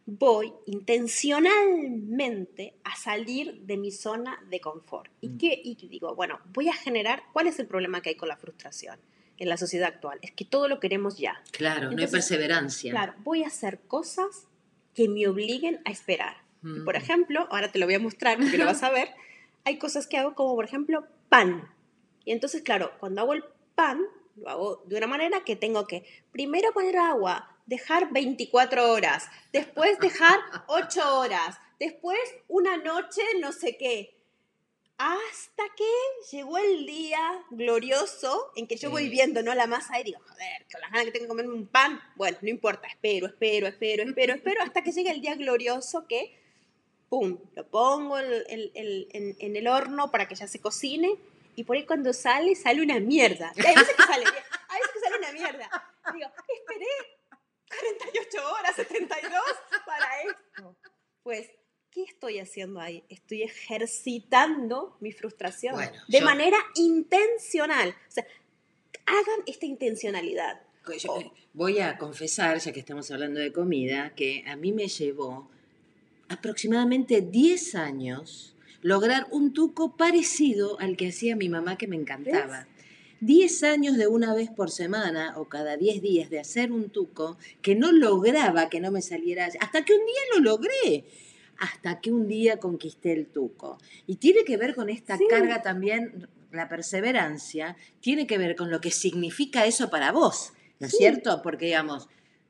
Voy 0.06 0.52
intencionalmente 0.66 2.74
a 2.84 2.94
salir 2.96 3.60
de 3.62 3.76
mi 3.76 3.90
zona 3.90 4.38
de 4.50 4.60
confort. 4.60 5.10
¿Y 5.20 5.28
Mm. 5.30 5.38
qué? 5.38 5.60
Y 5.64 5.74
digo, 5.88 6.14
bueno, 6.14 6.38
voy 6.52 6.68
a 6.68 6.72
generar, 6.74 7.22
¿cuál 7.32 7.46
es 7.48 7.58
el 7.58 7.66
problema 7.66 8.00
que 8.02 8.10
hay 8.10 8.14
con 8.14 8.28
la 8.28 8.36
frustración 8.36 8.98
en 9.38 9.48
la 9.48 9.56
sociedad 9.56 9.88
actual? 9.88 10.18
Es 10.22 10.30
que 10.32 10.44
todo 10.44 10.68
lo 10.68 10.78
queremos 10.80 11.18
ya. 11.18 11.42
Claro, 11.52 11.90
no 11.90 11.98
hay 12.00 12.06
perseverancia. 12.06 12.90
Claro, 12.92 13.14
voy 13.24 13.42
a 13.44 13.48
hacer 13.48 13.80
cosas 13.80 14.46
que 14.94 15.08
me 15.08 15.26
obliguen 15.28 15.80
a 15.84 15.90
esperar. 15.90 16.36
Y 16.62 16.68
Mm. 16.68 16.84
por 16.84 16.96
ejemplo, 16.96 17.46
ahora 17.50 17.70
te 17.72 17.78
lo 17.78 17.86
voy 17.86 17.94
a 17.96 18.00
mostrar 18.00 18.38
porque 18.38 18.58
lo 18.58 18.66
vas 18.66 18.82
a 18.82 18.90
ver, 18.90 19.08
hay 19.64 19.78
cosas 19.78 20.06
que 20.06 20.16
hago 20.18 20.34
como 20.34 20.54
por 20.54 20.64
ejemplo 20.64 21.04
pan. 21.28 21.68
Y 22.26 22.32
entonces, 22.32 22.62
claro, 22.62 22.90
cuando 22.98 23.22
hago 23.22 23.32
el 23.32 23.44
pan, 23.74 24.04
lo 24.34 24.50
hago 24.50 24.82
de 24.84 24.96
una 24.98 25.06
manera 25.06 25.44
que 25.44 25.56
tengo 25.56 25.86
que 25.86 26.04
primero 26.32 26.72
poner 26.72 26.98
agua, 26.98 27.56
dejar 27.66 28.12
24 28.12 28.92
horas, 28.92 29.28
después 29.52 29.98
dejar 30.00 30.38
8 30.66 31.18
horas, 31.18 31.56
después 31.78 32.18
una 32.48 32.76
noche 32.76 33.22
no 33.40 33.52
sé 33.52 33.78
qué. 33.78 34.12
Hasta 34.98 35.62
que 35.76 36.36
llegó 36.36 36.56
el 36.58 36.86
día 36.86 37.44
glorioso 37.50 38.50
en 38.56 38.66
que 38.66 38.76
yo 38.76 38.90
voy 38.90 39.08
viendo 39.10 39.42
¿no? 39.42 39.54
la 39.54 39.66
masa 39.66 40.00
y 40.00 40.04
digo, 40.04 40.18
joder, 40.26 40.66
con 40.72 40.80
las 40.80 40.90
ganas 40.90 41.04
que 41.04 41.12
tengo 41.12 41.24
de 41.24 41.28
comerme 41.28 41.52
un 41.52 41.66
pan, 41.66 42.00
bueno, 42.16 42.38
no 42.40 42.48
importa, 42.48 42.88
espero, 42.88 43.26
espero, 43.26 43.68
espero, 43.68 44.02
espero, 44.02 44.34
espero, 44.34 44.62
hasta 44.62 44.82
que 44.82 44.92
llegue 44.92 45.10
el 45.10 45.20
día 45.20 45.34
glorioso 45.34 46.08
que, 46.08 46.34
pum, 47.10 47.38
lo 47.54 47.68
pongo 47.68 48.18
en 48.18 49.56
el 49.56 49.68
horno 49.68 50.10
para 50.10 50.26
que 50.26 50.34
ya 50.34 50.48
se 50.48 50.60
cocine 50.62 51.18
y 51.56 51.64
por 51.64 51.76
ahí 51.76 51.84
cuando 51.84 52.12
sale, 52.12 52.54
sale 52.54 52.80
una 52.82 53.00
mierda. 53.00 53.52
Hay 53.56 53.74
veces 53.74 53.96
que 53.96 54.02
sale 54.04 54.24
hay 54.24 54.80
veces 54.80 54.92
que 54.94 55.00
sale 55.00 55.18
una 55.18 55.32
mierda. 55.32 55.68
Digo, 56.14 56.28
esperé 56.56 56.86
48 57.68 58.52
horas, 58.52 58.76
72 58.76 59.42
para 59.84 60.06
esto. 60.22 60.76
Pues, 61.22 61.50
¿qué 61.90 62.04
estoy 62.04 62.38
haciendo 62.38 62.78
ahí? 62.80 63.04
Estoy 63.08 63.42
ejercitando 63.42 64.96
mi 65.00 65.12
frustración 65.12 65.74
Bueno, 65.74 65.92
de 66.08 66.18
yo- 66.20 66.24
manera 66.24 66.58
intencional. 66.76 67.90
O 68.08 68.10
sea, 68.12 68.26
hagan 69.06 69.42
esta 69.46 69.66
intencionalidad. 69.66 70.60
Yo, 70.98 71.12
Oh. 71.14 71.34
Voy 71.52 71.80
a 71.80 71.98
confesar, 71.98 72.58
ya 72.58 72.70
que 72.72 72.78
estamos 72.80 73.10
hablando 73.10 73.40
de 73.40 73.50
comida, 73.52 74.14
que 74.14 74.44
a 74.46 74.54
mí 74.56 74.72
me 74.72 74.86
llevó 74.88 75.50
aproximadamente 76.28 77.20
10 77.22 77.74
años 77.74 78.55
lograr 78.86 79.26
un 79.32 79.52
tuco 79.52 79.96
parecido 79.96 80.78
al 80.78 80.96
que 80.96 81.08
hacía 81.08 81.34
mi 81.34 81.48
mamá 81.48 81.76
que 81.76 81.88
me 81.88 81.96
encantaba. 81.96 82.68
10 83.20 83.64
años 83.64 83.96
de 83.96 84.06
una 84.06 84.32
vez 84.32 84.48
por 84.48 84.70
semana 84.70 85.34
o 85.36 85.48
cada 85.48 85.76
10 85.76 86.00
días 86.02 86.30
de 86.30 86.38
hacer 86.38 86.70
un 86.70 86.90
tuco 86.90 87.36
que 87.62 87.74
no 87.74 87.90
lograba 87.90 88.68
que 88.68 88.78
no 88.78 88.92
me 88.92 89.02
saliera 89.02 89.48
hasta 89.58 89.84
que 89.84 89.92
un 89.92 90.06
día 90.06 90.20
lo 90.34 90.40
logré. 90.40 91.04
Hasta 91.58 92.00
que 92.00 92.12
un 92.12 92.28
día 92.28 92.58
conquisté 92.58 93.12
el 93.12 93.26
tuco. 93.26 93.78
Y 94.06 94.16
tiene 94.16 94.44
que 94.44 94.56
ver 94.56 94.76
con 94.76 94.88
esta 94.88 95.18
Sí. 95.18 95.24
carga 95.28 95.62
también, 95.62 96.28
la 96.52 96.68
perseverancia, 96.68 97.76
tiene 98.00 98.28
que 98.28 98.38
ver 98.38 98.54
con 98.54 98.70
lo 98.70 98.80
que 98.80 98.92
significa 98.92 99.66
eso 99.66 99.90
para 99.90 100.12
vos, 100.12 100.52
¿no 100.78 100.86
es 100.86 100.92
Sí. 100.92 100.98
cierto? 100.98 101.40
Porque, 101.42 101.66
digamos, 101.66 102.08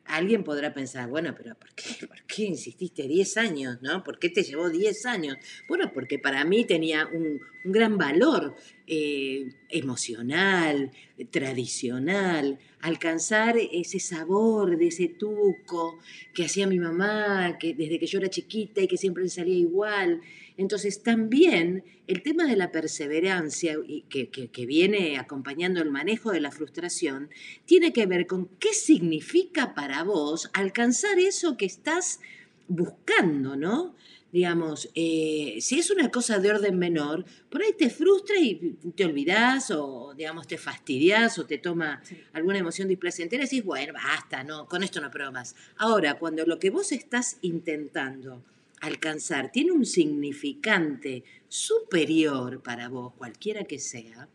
alguien 0.09 0.45
podrá 0.45 0.73
pensar, 0.73 1.09
bueno, 1.09 1.35
pero 1.37 1.55
¿por 1.55 1.75
qué, 1.75 1.85
¿por 2.07 2.23
qué 2.25 2.45
insististe 2.45 3.07
10 3.07 3.37
años, 3.37 3.79
no? 3.83 4.03
¿Por 4.05 4.19
qué 4.19 4.29
te 4.29 4.43
llevó 4.43 4.71
10 4.71 5.07
años? 5.07 5.37
Bueno, 5.69 5.93
porque 5.93 6.19
para 6.19 6.45
mí 6.45 6.65
tenía 6.65 7.07
un, 7.07 7.41
gran 7.65 7.99
valor 7.99 8.55
eh, 8.87 9.49
emocional, 9.71 10.93
tradicional, 11.31 12.61
alcanzar 12.81 13.57
ese 13.59 13.99
sabor 13.99 14.79
de 14.79 14.87
ese 14.87 15.09
tuco 15.09 15.99
que 16.33 16.45
hacía 16.45 16.69
mi 16.69 16.79
mamá, 16.79 17.59
que 17.59 17.75
desde 17.75 17.99
que 17.99 18.07
yo 18.07 18.21
era 18.21 18.31
chiquita 18.31 18.81
y 18.83 18.87
que 18.87 18.97
siempre 18.97 19.29
salía 19.29 19.57
igual. 19.57 20.21
Entonces 20.59 21.03
también 21.03 21.85
el 22.07 22.23
tema 22.23 22.45
de 22.47 22.57
la 22.57 22.73
perseverancia 22.73 23.77
y 23.87 24.03
que, 24.09 24.29
que- 24.31 24.49
que 24.49 24.65
viene 24.67 25.19
acompañando 25.19 25.83
el 25.83 25.91
manejo 25.91 26.31
de 26.33 26.41
la 26.41 26.51
frustración 26.51 27.29
tiene 27.67 27.93
que 27.93 28.07
ver 28.07 28.27
con 28.27 28.47
qué 28.59 28.73
significa 28.73 29.75
para 29.75 30.03
vos 30.05 30.49
alcanzar 30.55 31.19
eso 31.19 31.57
que 31.57 31.67
estás 31.67 32.21
buscando, 32.69 33.57
¿no? 33.57 33.95
Digamos, 34.33 34.91
eh, 34.95 35.57
si 35.61 35.79
es 35.79 35.91
una 35.91 36.11
cosa 36.11 36.39
de 36.41 36.51
orden 36.51 36.79
menor, 36.79 37.25
por 37.49 37.63
ahí 37.63 37.73
te 37.79 37.89
frustra 37.89 38.39
y 38.39 38.77
te 38.95 39.05
olvidás 39.05 39.71
o, 39.71 40.13
digamos, 40.17 40.47
te 40.47 40.59
fastidias 40.59 41.39
o 41.39 41.47
te 41.47 41.59
toma 41.59 42.01
Sí. 42.05 42.19
alguna 42.33 42.59
emoción 42.59 42.89
displacentera 42.89 43.45
y 43.45 43.47
decís, 43.47 43.65
bueno, 43.65 43.95
basta, 43.95 44.43
no, 44.43 44.67
con 44.69 44.83
esto 44.83 45.01
no 45.01 45.11
pruebo 45.11 45.33
más. 45.33 45.55
Ahora, 45.79 46.15
cuando 46.19 46.45
lo 46.45 46.59
que 46.59 46.71
vos 46.71 46.93
estás 46.93 47.39
intentando 47.43 48.43
alcanzar 48.81 49.51
tiene 49.53 49.73
un 49.73 49.87
significante 49.87 51.25
superior 51.49 52.63
para 52.63 52.89
vos, 52.89 53.15
cualquiera 53.15 53.65
que 53.65 53.79
sea, 53.79 54.29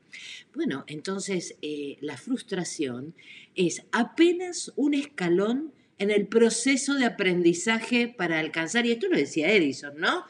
bueno, 0.54 0.84
entonces 0.88 1.56
eh, 1.62 1.98
la 2.02 2.18
frustración 2.18 3.16
es 3.56 3.84
apenas 3.92 4.72
un 4.76 4.94
escalón 4.94 5.74
en 5.98 6.12
el 6.12 6.28
proceso 6.28 6.96
de 6.96 7.06
aprendizaje 7.06 8.08
para 8.08 8.40
alcanzar, 8.40 8.86
y 8.86 8.92
esto 8.92 9.08
lo 9.08 9.18
decía 9.18 9.52
Edison, 9.52 9.98
¿no? 9.98 10.26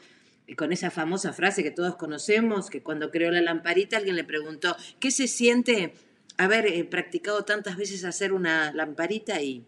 Con 0.56 0.72
esa 0.72 0.90
famosa 0.90 1.32
frase 1.32 1.62
que 1.62 1.70
todos 1.70 1.96
conocemos, 1.96 2.68
que 2.68 2.82
cuando 2.82 3.10
creó 3.10 3.30
la 3.30 3.40
lamparita 3.40 3.96
alguien 3.96 4.16
le 4.16 4.24
preguntó, 4.24 4.76
¿qué 5.00 5.10
se 5.10 5.26
siente 5.28 5.94
haber 6.36 6.66
eh, 6.66 6.84
practicado 6.84 7.44
tantas 7.44 7.76
veces 7.76 8.04
hacer 8.04 8.32
una 8.32 8.72
lamparita 8.72 9.40
y, 9.40 9.64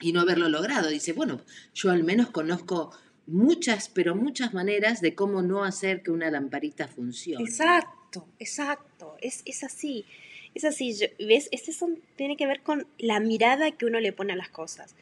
y 0.00 0.12
no 0.12 0.20
haberlo 0.20 0.48
logrado? 0.48 0.88
Dice, 0.88 1.14
bueno, 1.14 1.40
yo 1.72 1.90
al 1.90 2.04
menos 2.04 2.30
conozco 2.30 2.92
muchas, 3.26 3.88
pero 3.88 4.14
muchas 4.14 4.54
maneras 4.54 5.00
de 5.00 5.14
cómo 5.14 5.42
no 5.42 5.64
hacer 5.64 6.02
que 6.02 6.10
una 6.10 6.30
lamparita 6.30 6.88
funcione. 6.88 7.44
Exacto, 7.44 8.26
exacto. 8.38 9.16
Es, 9.20 9.42
es 9.44 9.64
así. 9.64 10.04
Es 10.54 10.64
así. 10.64 10.96
¿Ves? 11.18 11.48
Este 11.52 11.72
son, 11.72 12.00
tiene 12.16 12.36
que 12.36 12.46
ver 12.46 12.62
con 12.62 12.86
la 12.98 13.20
mirada 13.20 13.70
que 13.72 13.86
uno 13.86 14.00
le 14.00 14.12
pone 14.12 14.32
a 14.32 14.36
las 14.36 14.48
cosas. 14.48 14.94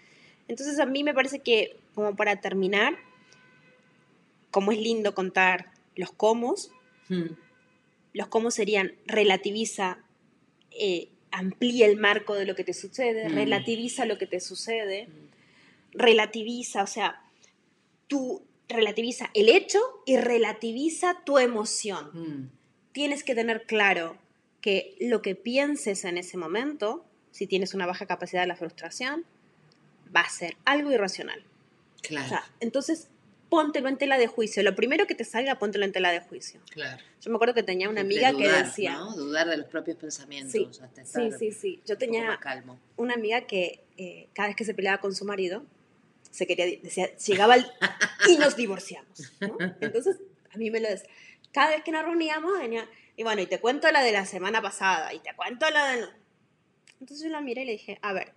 Entonces 0.46 0.78
a 0.78 0.86
mí 0.86 1.04
me 1.04 1.14
parece 1.14 1.40
que, 1.40 1.76
como 1.94 2.16
para 2.16 2.40
terminar, 2.40 2.96
como 4.50 4.72
es 4.72 4.78
lindo 4.78 5.14
contar 5.14 5.72
los 5.94 6.12
cómo, 6.12 6.54
Mm, 7.08 7.34
los 8.12 8.28
cómo 8.28 8.50
serían 8.50 8.92
relativiza, 9.06 9.98
eh, 10.70 11.08
amplía 11.30 11.86
el 11.86 11.96
marco 11.96 12.34
de 12.34 12.46
lo 12.46 12.54
que 12.54 12.64
te 12.64 12.74
sucede, 12.74 13.28
Mm. 13.28 13.34
relativiza 13.34 14.06
lo 14.06 14.18
que 14.18 14.26
te 14.26 14.40
sucede, 14.40 15.06
mm. 15.06 15.98
relativiza, 15.98 16.82
o 16.82 16.86
sea, 16.86 17.22
tú 18.08 18.42
relativiza 18.68 19.30
el 19.34 19.48
hecho 19.48 19.78
y 20.04 20.16
relativiza 20.18 21.22
tu 21.24 21.38
emoción. 21.38 22.10
Mm, 22.12 22.50
Tienes 22.92 23.22
que 23.22 23.34
tener 23.34 23.64
claro 23.64 24.18
que 24.60 24.96
lo 25.00 25.22
que 25.22 25.34
pienses 25.36 26.04
en 26.04 26.18
ese 26.18 26.36
momento, 26.36 27.04
si 27.30 27.46
tienes 27.46 27.72
una 27.74 27.86
baja 27.86 28.06
capacidad 28.06 28.42
de 28.42 28.48
la 28.48 28.56
frustración, 28.56 29.24
va 30.14 30.22
a 30.22 30.28
ser 30.30 30.56
algo 30.64 30.90
irracional. 30.90 31.44
claro. 32.02 32.26
O 32.26 32.28
sea, 32.28 32.44
entonces, 32.60 33.08
póntelo 33.50 33.88
en 33.88 33.96
tela 33.98 34.18
de 34.18 34.26
juicio. 34.26 34.62
Lo 34.62 34.74
primero 34.74 35.06
que 35.06 35.14
te 35.14 35.24
salga, 35.24 35.58
póntelo 35.58 35.84
en 35.84 35.92
tela 35.92 36.10
de 36.10 36.20
juicio. 36.20 36.60
Claro. 36.70 37.00
Yo 37.20 37.30
me 37.30 37.36
acuerdo 37.36 37.54
que 37.54 37.62
tenía 37.62 37.88
una 37.88 38.00
amiga 38.00 38.32
dudar, 38.32 38.50
que 38.62 38.62
decía, 38.64 38.94
¿no? 38.94 39.14
Dudar 39.14 39.48
de 39.48 39.56
los 39.58 39.66
propios 39.68 39.96
pensamientos 39.96 40.52
Sí, 40.52 40.68
hasta 40.82 41.04
sí, 41.04 41.26
estar 41.28 41.38
sí, 41.38 41.52
sí. 41.52 41.74
Yo 41.86 41.94
un 41.94 41.98
poco 41.98 41.98
tenía 41.98 42.36
calmo. 42.38 42.78
una 42.96 43.14
amiga 43.14 43.42
que 43.42 43.80
eh, 43.96 44.28
cada 44.32 44.48
vez 44.48 44.56
que 44.56 44.64
se 44.64 44.74
peleaba 44.74 45.00
con 45.00 45.14
su 45.14 45.24
marido, 45.24 45.62
se 46.30 46.46
quería, 46.46 46.66
decía, 46.82 47.14
llegaba 47.16 47.56
el, 47.56 47.66
y 48.28 48.36
nos 48.38 48.56
divorciamos. 48.56 49.32
¿no? 49.40 49.56
Entonces, 49.80 50.16
a 50.52 50.56
mí 50.58 50.70
me 50.70 50.80
lo 50.80 50.88
decía. 50.88 51.08
Cada 51.52 51.70
vez 51.70 51.82
que 51.82 51.92
nos 51.92 52.04
reuníamos, 52.04 52.58
venía, 52.58 52.88
y 53.16 53.22
bueno, 53.22 53.40
y 53.40 53.46
te 53.46 53.58
cuento 53.60 53.90
la 53.90 54.02
de 54.02 54.12
la 54.12 54.26
semana 54.26 54.60
pasada, 54.62 55.12
y 55.14 55.20
te 55.20 55.34
cuento 55.34 55.68
la 55.70 55.92
de... 55.92 56.00
no". 56.02 56.08
Entonces 57.00 57.24
yo 57.26 57.30
la 57.30 57.40
miré 57.40 57.62
y 57.62 57.66
le 57.66 57.72
dije, 57.72 57.98
a 58.02 58.12
ver, 58.12 58.32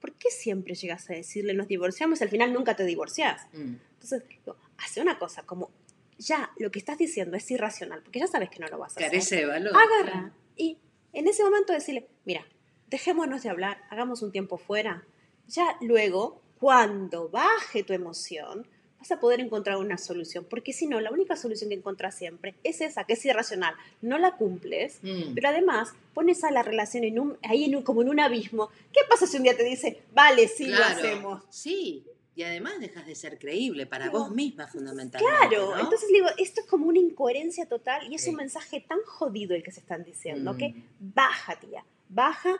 ¿por 0.00 0.12
qué 0.14 0.30
siempre 0.30 0.74
llegas 0.74 1.08
a 1.08 1.14
decirle 1.14 1.54
nos 1.54 1.68
divorciamos 1.68 2.20
y 2.20 2.24
al 2.24 2.30
final 2.30 2.52
nunca 2.52 2.76
te 2.76 2.84
divorciás? 2.84 3.46
Mm. 3.52 3.76
Entonces, 3.94 4.22
digo, 4.28 4.56
hace 4.78 5.00
una 5.00 5.18
cosa, 5.18 5.42
como 5.44 5.70
ya 6.18 6.50
lo 6.58 6.70
que 6.70 6.78
estás 6.78 6.98
diciendo 6.98 7.36
es 7.36 7.50
irracional, 7.50 8.02
porque 8.02 8.18
ya 8.18 8.26
sabes 8.26 8.50
que 8.50 8.58
no 8.58 8.66
lo 8.68 8.78
vas 8.78 8.92
a 8.92 9.00
hacer 9.00 9.10
Carece 9.10 9.36
de 9.36 9.46
valor. 9.46 9.72
agarra 9.74 10.32
y 10.56 10.78
en 11.12 11.28
ese 11.28 11.42
momento 11.42 11.72
decirle, 11.72 12.08
mira, 12.24 12.44
dejémonos 12.88 13.42
de 13.42 13.48
hablar, 13.48 13.82
hagamos 13.90 14.22
un 14.22 14.32
tiempo 14.32 14.58
fuera. 14.58 15.04
Ya 15.46 15.76
luego, 15.80 16.41
cuando 16.62 17.28
baje 17.28 17.82
tu 17.82 17.92
emoción, 17.92 18.64
vas 19.00 19.10
a 19.10 19.18
poder 19.18 19.40
encontrar 19.40 19.78
una 19.78 19.98
solución, 19.98 20.46
porque 20.48 20.72
si 20.72 20.86
no, 20.86 21.00
la 21.00 21.10
única 21.10 21.34
solución 21.34 21.70
que 21.70 21.74
encuentras 21.74 22.14
siempre 22.14 22.54
es 22.62 22.80
esa, 22.80 23.02
que 23.02 23.14
es 23.14 23.24
irracional. 23.26 23.74
No 24.00 24.16
la 24.16 24.36
cumples, 24.36 25.00
Mm. 25.02 25.34
pero 25.34 25.48
además 25.48 25.88
pones 26.14 26.44
a 26.44 26.52
la 26.52 26.62
relación 26.62 27.02
en 27.02 27.18
un, 27.18 27.36
ahí 27.42 27.64
en 27.64 27.74
un- 27.74 27.82
como 27.82 28.02
en 28.02 28.10
un 28.10 28.20
abismo. 28.20 28.70
¿Qué 28.92 29.00
pasa 29.10 29.26
si 29.26 29.38
un 29.38 29.42
día 29.42 29.56
te 29.56 29.64
dice, 29.64 30.02
vale, 30.14 30.46
sí 30.46 30.66
lo 30.68 30.84
hacemos? 30.84 31.42
Sí, 31.50 32.04
y 32.36 32.44
además 32.44 32.78
dejas 32.78 33.06
de 33.08 33.16
ser 33.16 33.40
creíble 33.40 33.86
para 33.86 34.08
vos 34.08 34.30
misma 34.30 34.68
fundamentalmente. 34.68 35.36
Claro, 35.50 35.74
¿no? 35.74 35.80
entonces 35.80 36.08
digo, 36.12 36.28
esto 36.38 36.60
es 36.60 36.66
como 36.68 36.86
una 36.86 37.00
incoherencia 37.00 37.66
total 37.66 38.06
y 38.08 38.14
es 38.14 38.22
Sí. 38.22 38.30
un 38.30 38.36
mensaje 38.36 38.78
tan 38.88 39.00
jodido 39.04 39.56
el 39.56 39.64
que 39.64 39.72
se 39.72 39.80
están 39.80 40.04
diciendo, 40.04 40.54
Mm. 40.54 40.58
que 40.58 40.74
baja, 41.00 41.56
tía, 41.58 41.84
baja, 42.08 42.54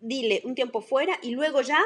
dile 0.00 0.42
un 0.44 0.54
tiempo 0.54 0.80
fuera 0.80 1.18
y 1.22 1.32
luego 1.32 1.60
ya 1.62 1.82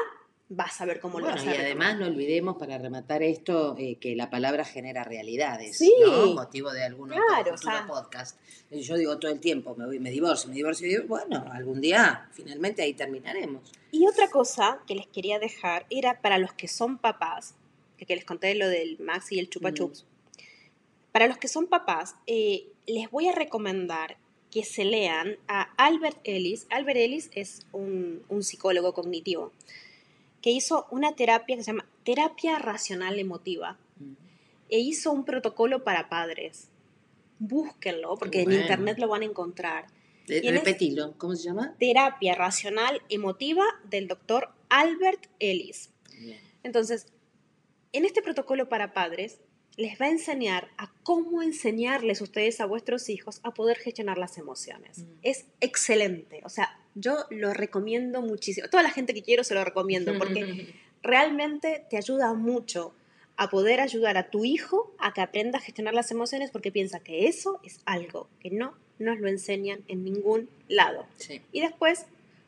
vas 0.53 0.81
a 0.81 0.85
ver 0.85 0.99
cómo 0.99 1.19
lo 1.19 1.25
Bueno, 1.27 1.37
vas 1.37 1.45
y 1.45 1.57
a 1.57 1.61
además 1.61 1.93
retomar. 1.93 1.99
no 1.99 2.05
olvidemos 2.13 2.57
para 2.57 2.77
rematar 2.77 3.23
esto 3.23 3.75
eh, 3.77 3.95
que 3.95 4.15
la 4.17 4.29
palabra 4.29 4.65
genera 4.65 5.03
realidades, 5.05 5.77
Sí. 5.77 5.93
¿no? 6.05 6.33
Motivo 6.33 6.71
de 6.73 6.83
algún 6.83 7.07
Claro, 7.09 7.23
otro 7.39 7.53
o 7.53 7.57
futuro 7.57 7.77
sea. 7.77 7.87
podcast. 7.87 8.37
Y 8.69 8.81
Yo 8.81 8.97
digo 8.97 9.17
todo 9.17 9.31
el 9.31 9.39
tiempo, 9.39 9.75
me, 9.77 9.85
voy, 9.85 9.99
me 9.99 10.11
divorcio, 10.11 10.49
me 10.49 10.55
divorcio, 10.55 10.87
y 10.87 10.97
bueno, 11.07 11.45
algún 11.53 11.79
día 11.79 12.27
finalmente 12.33 12.81
ahí 12.81 12.93
terminaremos. 12.93 13.71
Y 13.91 14.05
otra 14.07 14.29
cosa 14.29 14.79
que 14.87 14.95
les 14.95 15.07
quería 15.07 15.39
dejar 15.39 15.85
era 15.89 16.19
para 16.21 16.37
los 16.37 16.51
que 16.53 16.67
son 16.67 16.97
papás, 16.97 17.55
que, 17.97 18.05
que 18.05 18.15
les 18.15 18.25
conté 18.25 18.53
lo 18.55 18.67
del 18.67 18.99
Max 18.99 19.31
y 19.31 19.39
el 19.39 19.49
Chupa 19.49 19.71
Mm. 19.71 19.91
Para 21.13 21.27
los 21.27 21.37
que 21.37 21.47
son 21.47 21.67
papás, 21.67 22.15
eh, 22.27 22.67
les 22.87 23.09
voy 23.09 23.27
a 23.29 23.33
recomendar 23.35 24.17
que 24.49 24.63
se 24.65 24.83
lean 24.83 25.37
a 25.47 25.61
Albert 25.77 26.17
Ellis. 26.25 26.67
Albert 26.69 26.97
Ellis 26.97 27.29
es 27.33 27.65
un, 27.71 28.21
un 28.27 28.43
psicólogo 28.43 28.93
cognitivo 28.93 29.51
que 30.41 30.51
hizo 30.51 30.87
una 30.91 31.15
terapia 31.15 31.55
que 31.55 31.63
se 31.63 31.71
llama 31.71 31.87
terapia 32.03 32.57
racional 32.59 33.19
emotiva 33.19 33.77
Mm. 33.97 34.13
e 34.69 34.79
hizo 34.79 35.11
un 35.11 35.23
protocolo 35.25 35.83
para 35.83 36.09
padres. 36.09 36.69
Búsquenlo 37.39 38.15
porque 38.17 38.39
en 38.41 38.45
Bueno. 38.45 38.61
internet 38.61 38.97
lo 38.99 39.07
van 39.07 39.21
a 39.21 39.25
encontrar. 39.25 39.87
Eh, 40.27 40.41
Y 40.43 40.47
en 40.47 40.55
es- 40.55 40.59
Repetilo, 40.63 41.13
¿cómo 41.17 41.35
se 41.35 41.43
llama? 41.43 41.75
Terapia 41.79 42.35
racional 42.35 43.01
emotiva 43.09 43.63
del 43.89 44.07
doctor 44.07 44.49
Albert 44.69 45.25
Ellis. 45.39 45.89
Bien. 46.19 46.39
Entonces, 46.63 47.07
en 47.93 48.05
este 48.05 48.21
protocolo 48.21 48.69
para 48.69 48.93
padres, 48.93 49.39
les 49.77 49.99
va 49.99 50.05
a 50.05 50.09
enseñar 50.09 50.69
a 50.77 50.91
cómo 51.03 51.41
enseñarles 51.41 52.21
ustedes 52.21 52.59
a 52.61 52.65
vuestros 52.65 53.09
hijos 53.09 53.39
a 53.43 53.53
poder 53.53 53.77
gestionar 53.77 54.17
las 54.17 54.37
emociones. 54.37 54.99
Mm. 54.99 55.11
Es 55.23 55.45
excelente. 55.59 56.41
O 56.43 56.49
sea, 56.49 56.79
yo 56.95 57.25
lo 57.29 57.53
recomiendo 57.53 58.21
muchísimo. 58.21 58.67
Toda 58.67 58.83
la 58.83 58.89
gente 58.89 59.13
que 59.13 59.23
quiero 59.23 59.43
se 59.43 59.55
lo 59.55 59.63
recomiendo 59.63 60.17
porque 60.17 60.73
realmente 61.03 61.85
te 61.89 61.97
ayuda 61.97 62.33
mucho 62.33 62.93
a 63.37 63.49
poder 63.49 63.79
ayudar 63.79 64.17
a 64.17 64.29
tu 64.29 64.45
hijo 64.45 64.93
a 64.99 65.13
que 65.13 65.21
aprenda 65.21 65.57
a 65.57 65.61
gestionar 65.61 65.93
las 65.93 66.11
emociones 66.11 66.51
porque 66.51 66.71
piensa 66.71 66.99
que 66.99 67.27
eso 67.27 67.59
es 67.63 67.79
algo 67.85 68.27
que 68.39 68.51
no 68.51 68.75
nos 68.99 69.19
lo 69.19 69.27
enseñan 69.29 69.83
en 69.87 70.03
ningún 70.03 70.49
lado. 70.67 71.07
Sí, 71.17 71.41
Y 71.51 71.61
después 71.61 72.05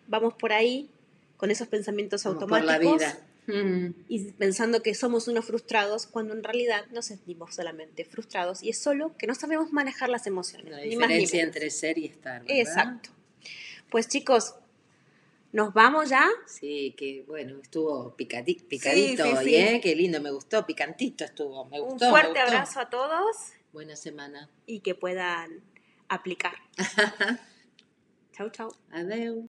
vamos 0.08 0.34
por 0.36 0.54
ahí 0.54 0.90
con 1.38 1.52
esos 1.52 1.68
pensamientos 1.68 2.24
vamos 2.24 2.44
por 2.44 2.52
la 2.64 2.76
automáticos 2.76 2.98
vida. 2.98 3.20
Mm. 3.48 3.88
y 4.08 4.32
pensando 4.32 4.82
que 4.82 4.94
somos 4.96 5.28
unos 5.28 5.46
frustrados 5.46 6.08
cuando 6.08 6.34
en 6.34 6.44
realidad 6.44 6.86
nos 6.92 7.06
sentimos 7.08 7.54
solamente 7.56 8.06
frustrados 8.06 8.64
y 8.64 8.70
es 8.70 8.78
solo 8.80 9.16
que 9.18 9.28
no 9.28 9.36
sabemos 9.36 9.74
manejar 9.74 10.10
las 10.10 10.26
emociones. 10.28 10.72
La 10.72 10.78
ni 10.78 10.96
más 10.96 11.10
ni 11.10 11.16
diferencia 11.16 11.40
menos. 11.42 11.56
entre 11.56 11.70
ser 11.70 11.98
y 11.98 12.06
estar. 12.06 12.42
¿verdad? 12.42 12.58
Exacto. 12.58 13.10
Pues 13.90 14.08
chicos, 14.08 14.56
nos 15.52 15.74
vamos 15.74 16.10
ya. 16.10 16.28
Sí, 16.48 16.96
que 16.98 17.24
bueno, 17.28 17.60
estuvo 17.62 18.16
picadi- 18.18 18.64
picadito 18.66 19.24
sí, 19.26 19.32
hoy, 19.38 19.46
sí. 19.46 19.56
¿eh? 19.56 19.80
Qué 19.84 19.94
lindo, 19.96 20.22
me 20.22 20.32
gustó, 20.32 20.66
picantito 20.66 21.24
estuvo, 21.26 21.66
me 21.66 21.80
gustó. 21.80 22.06
Un 22.06 22.12
fuerte 22.12 22.30
gustó. 22.40 22.42
abrazo 22.48 22.80
a 22.80 22.90
todos 22.90 23.36
Buena 23.72 23.96
semana. 23.96 24.50
y 24.66 24.80
que 24.80 24.96
puedan 24.96 25.62
aplicar. 26.08 26.54
chau, 28.38 28.50
chau. 28.50 28.70
Adeu. 28.92 29.48